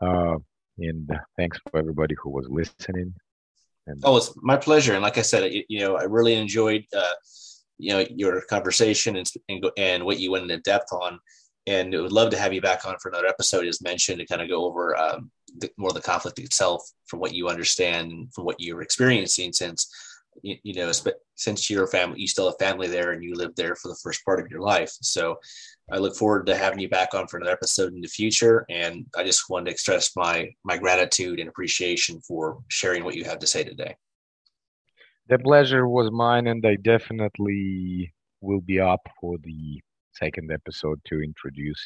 Uh, 0.01 0.37
and 0.79 1.11
thanks 1.37 1.59
for 1.71 1.79
everybody 1.79 2.15
who 2.21 2.31
was 2.31 2.47
listening. 2.49 3.15
And 3.87 4.01
oh, 4.05 4.17
it's 4.17 4.33
my 4.37 4.57
pleasure. 4.57 4.95
And 4.95 5.03
like 5.03 5.19
I 5.19 5.23
said, 5.23 5.43
you 5.69 5.81
know, 5.81 5.97
I 5.97 6.05
really 6.05 6.35
enjoyed, 6.35 6.85
uh, 6.97 7.17
you 7.79 7.93
know, 7.93 8.05
your 8.23 8.41
conversation 8.55 9.17
and, 9.17 9.29
and, 9.51 9.65
and 9.77 10.05
what 10.05 10.21
you 10.21 10.31
went 10.31 10.51
into 10.51 10.59
depth 10.63 10.93
on. 10.93 11.19
And 11.67 11.93
would 11.93 12.19
love 12.21 12.31
to 12.31 12.39
have 12.39 12.53
you 12.53 12.61
back 12.61 12.87
on 12.87 12.97
for 12.99 13.09
another 13.11 13.29
episode, 13.29 13.67
as 13.67 13.83
mentioned, 13.83 14.19
to 14.19 14.27
kind 14.27 14.43
of 14.43 14.49
go 14.49 14.65
over 14.65 14.97
um, 14.97 15.31
the, 15.59 15.71
more 15.77 15.91
of 15.91 15.95
the 15.95 16.01
conflict 16.01 16.39
itself 16.39 16.83
from 17.07 17.21
what 17.21 17.35
you 17.35 17.49
understand, 17.49 18.33
from 18.35 18.45
what 18.47 18.57
you're 18.59 18.83
experiencing 18.83 19.53
since 19.53 19.81
you, 20.43 20.57
you 20.63 20.75
know, 20.75 20.91
since 21.35 21.69
you're 21.69 21.85
a 21.85 21.89
family, 21.89 22.21
you 22.21 22.29
still 22.29 22.47
have 22.47 22.59
family 22.59 22.89
there 22.89 23.13
and 23.13 23.23
you 23.23 23.35
lived 23.35 23.57
there 23.57 23.75
for 23.75 23.89
the 23.89 23.99
first 24.03 24.25
part 24.25 24.41
of 24.41 24.51
your 24.51 24.61
life. 24.61 24.93
So 25.03 25.37
I 25.91 25.99
look 25.99 26.17
forward 26.17 26.47
to 26.47 26.57
having 26.57 26.79
you 26.79 26.89
back 26.89 27.15
on 27.15 27.27
for 27.27 27.37
another 27.37 27.53
episode 27.53 27.93
in 27.93 28.01
the 28.01 28.09
future. 28.09 28.65
And 28.71 29.07
I 29.17 29.25
just 29.25 29.49
wanted 29.51 29.67
to 29.67 29.71
express 29.73 30.17
my, 30.17 30.51
my 30.65 30.79
gratitude 30.79 31.39
and 31.41 31.49
appreciation 31.49 32.21
for 32.21 32.59
sharing 32.69 33.05
what 33.05 33.15
you 33.15 33.25
have 33.25 33.39
to 33.41 33.47
say 33.47 33.65
today. 33.65 33.97
The 35.29 35.39
pleasure 35.39 35.89
was 35.89 36.11
mine, 36.11 36.49
and 36.49 36.65
I 36.67 36.77
definitely 36.77 38.13
will 38.41 38.61
be 38.61 38.81
up 38.81 39.01
for 39.21 39.37
the 39.43 39.81
second 40.15 40.51
episode 40.53 41.01
to 41.07 41.23
introduce 41.23 41.83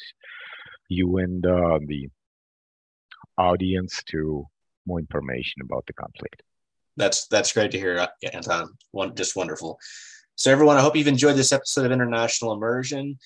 you 0.88 1.18
and 1.18 1.44
uh, 1.44 1.78
the 1.86 2.08
audience 3.38 4.02
to 4.10 4.46
more 4.86 4.98
information 4.98 5.62
about 5.62 5.84
the 5.86 5.92
conflict 5.92 6.42
that's 6.96 7.26
that's 7.28 7.52
great 7.52 7.70
to 7.72 7.78
hear, 7.78 7.98
uh, 7.98 8.06
Anton. 8.32 8.70
One, 8.92 9.14
just 9.14 9.36
wonderful. 9.36 9.78
So, 10.34 10.50
everyone, 10.50 10.76
I 10.76 10.82
hope 10.82 10.96
you've 10.96 11.06
enjoyed 11.06 11.36
this 11.36 11.52
episode 11.52 11.86
of 11.86 11.92
International 11.92 12.52
Immersion. 12.52 13.18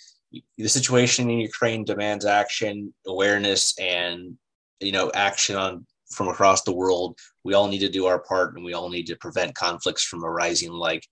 The 0.57 0.69
situation 0.69 1.29
in 1.29 1.41
Ukraine 1.41 1.85
demands 1.85 2.25
action, 2.25 2.95
awareness, 3.07 3.77
and 3.79 4.37
you 4.81 4.93
know, 4.93 5.11
action 5.15 5.57
on 5.57 5.87
from 6.13 6.29
across 6.29 6.63
the 6.63 6.73
world. 6.73 7.19
We 7.45 7.55
all 7.55 7.69
need 7.69 7.81
to 7.81 7.89
do 7.89 8.07
our 8.07 8.21
part, 8.21 8.55
and 8.55 8.65
we 8.65 8.75
all 8.75 8.89
need 8.89 9.07
to 9.09 9.17
prevent 9.17 9.55
conflicts 9.55 10.05
from 10.05 10.25
arising, 10.25 10.73
like 10.73 11.07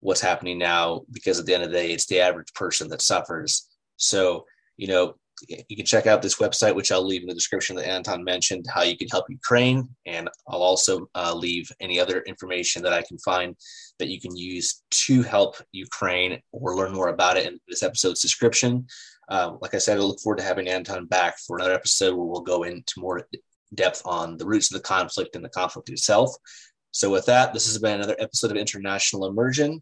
what's 0.00 0.20
happening 0.20 0.58
now. 0.58 1.02
Because 1.12 1.38
at 1.38 1.46
the 1.46 1.54
end 1.54 1.64
of 1.64 1.70
the 1.70 1.76
day, 1.76 1.92
it's 1.92 2.06
the 2.06 2.20
average 2.20 2.52
person 2.54 2.88
that 2.88 3.02
suffers. 3.02 3.68
So, 3.96 4.46
you 4.76 4.88
know, 4.88 5.14
you 5.48 5.76
can 5.76 5.86
check 5.86 6.06
out 6.06 6.22
this 6.22 6.36
website, 6.36 6.74
which 6.74 6.92
I'll 6.92 7.06
leave 7.06 7.22
in 7.22 7.28
the 7.28 7.34
description 7.34 7.76
that 7.76 7.88
Anton 7.88 8.22
mentioned, 8.24 8.66
how 8.72 8.82
you 8.82 8.96
can 8.96 9.08
help 9.08 9.26
Ukraine. 9.28 9.88
And 10.06 10.28
I'll 10.48 10.62
also 10.62 11.08
uh, 11.14 11.34
leave 11.34 11.70
any 11.80 11.98
other 11.98 12.20
information 12.22 12.82
that 12.82 12.92
I 12.92 13.02
can 13.02 13.18
find 13.18 13.56
that 13.98 14.08
you 14.08 14.20
can 14.20 14.36
use 14.36 14.82
to 14.90 15.22
help 15.22 15.56
Ukraine 15.72 16.40
or 16.52 16.76
learn 16.76 16.92
more 16.92 17.08
about 17.08 17.36
it 17.36 17.46
in 17.46 17.58
this 17.68 17.82
episode's 17.82 18.20
description. 18.20 18.86
Uh, 19.28 19.52
like 19.60 19.74
I 19.74 19.78
said, 19.78 19.98
I 19.98 20.00
look 20.00 20.20
forward 20.20 20.38
to 20.38 20.44
having 20.44 20.68
Anton 20.68 21.06
back 21.06 21.38
for 21.38 21.56
another 21.56 21.74
episode 21.74 22.14
where 22.14 22.26
we'll 22.26 22.40
go 22.40 22.64
into 22.64 22.94
more 22.98 23.26
depth 23.74 24.02
on 24.04 24.36
the 24.36 24.46
roots 24.46 24.70
of 24.70 24.80
the 24.80 24.86
conflict 24.86 25.36
and 25.36 25.44
the 25.44 25.48
conflict 25.50 25.88
itself. 25.88 26.34
So, 26.90 27.10
with 27.10 27.24
that, 27.26 27.54
this 27.54 27.66
has 27.66 27.78
been 27.78 27.94
another 27.94 28.16
episode 28.18 28.50
of 28.50 28.56
International 28.58 29.26
Immersion 29.26 29.80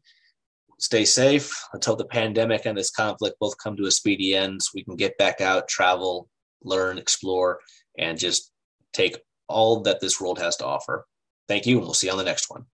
stay 0.81 1.05
safe. 1.05 1.53
Hope 1.85 1.99
the 1.99 2.05
pandemic 2.05 2.67
and 2.67 2.77
this 2.77 2.91
conflict 2.91 3.39
both 3.39 3.57
come 3.59 3.77
to 3.77 3.87
a 3.87 3.91
speedy 3.91 4.35
end 4.35 4.63
so 4.63 4.71
we 4.75 4.83
can 4.83 4.97
get 4.97 5.17
back 5.19 5.41
out, 5.41 5.69
travel, 5.69 6.29
learn, 6.65 6.99
explore, 6.99 7.61
and 7.99 8.19
just 8.19 8.51
take 8.93 9.19
all 9.49 9.83
that 9.83 10.01
this 10.01 10.21
world 10.21 10.39
has 10.39 10.57
to 10.57 10.67
offer. 10.67 11.07
Thank 11.49 11.67
you, 11.67 11.77
and 11.79 11.85
we'll 11.85 11.95
see 11.95 12.07
you 12.07 12.13
on 12.13 12.19
the 12.19 12.25
next 12.25 12.51
one. 12.51 12.67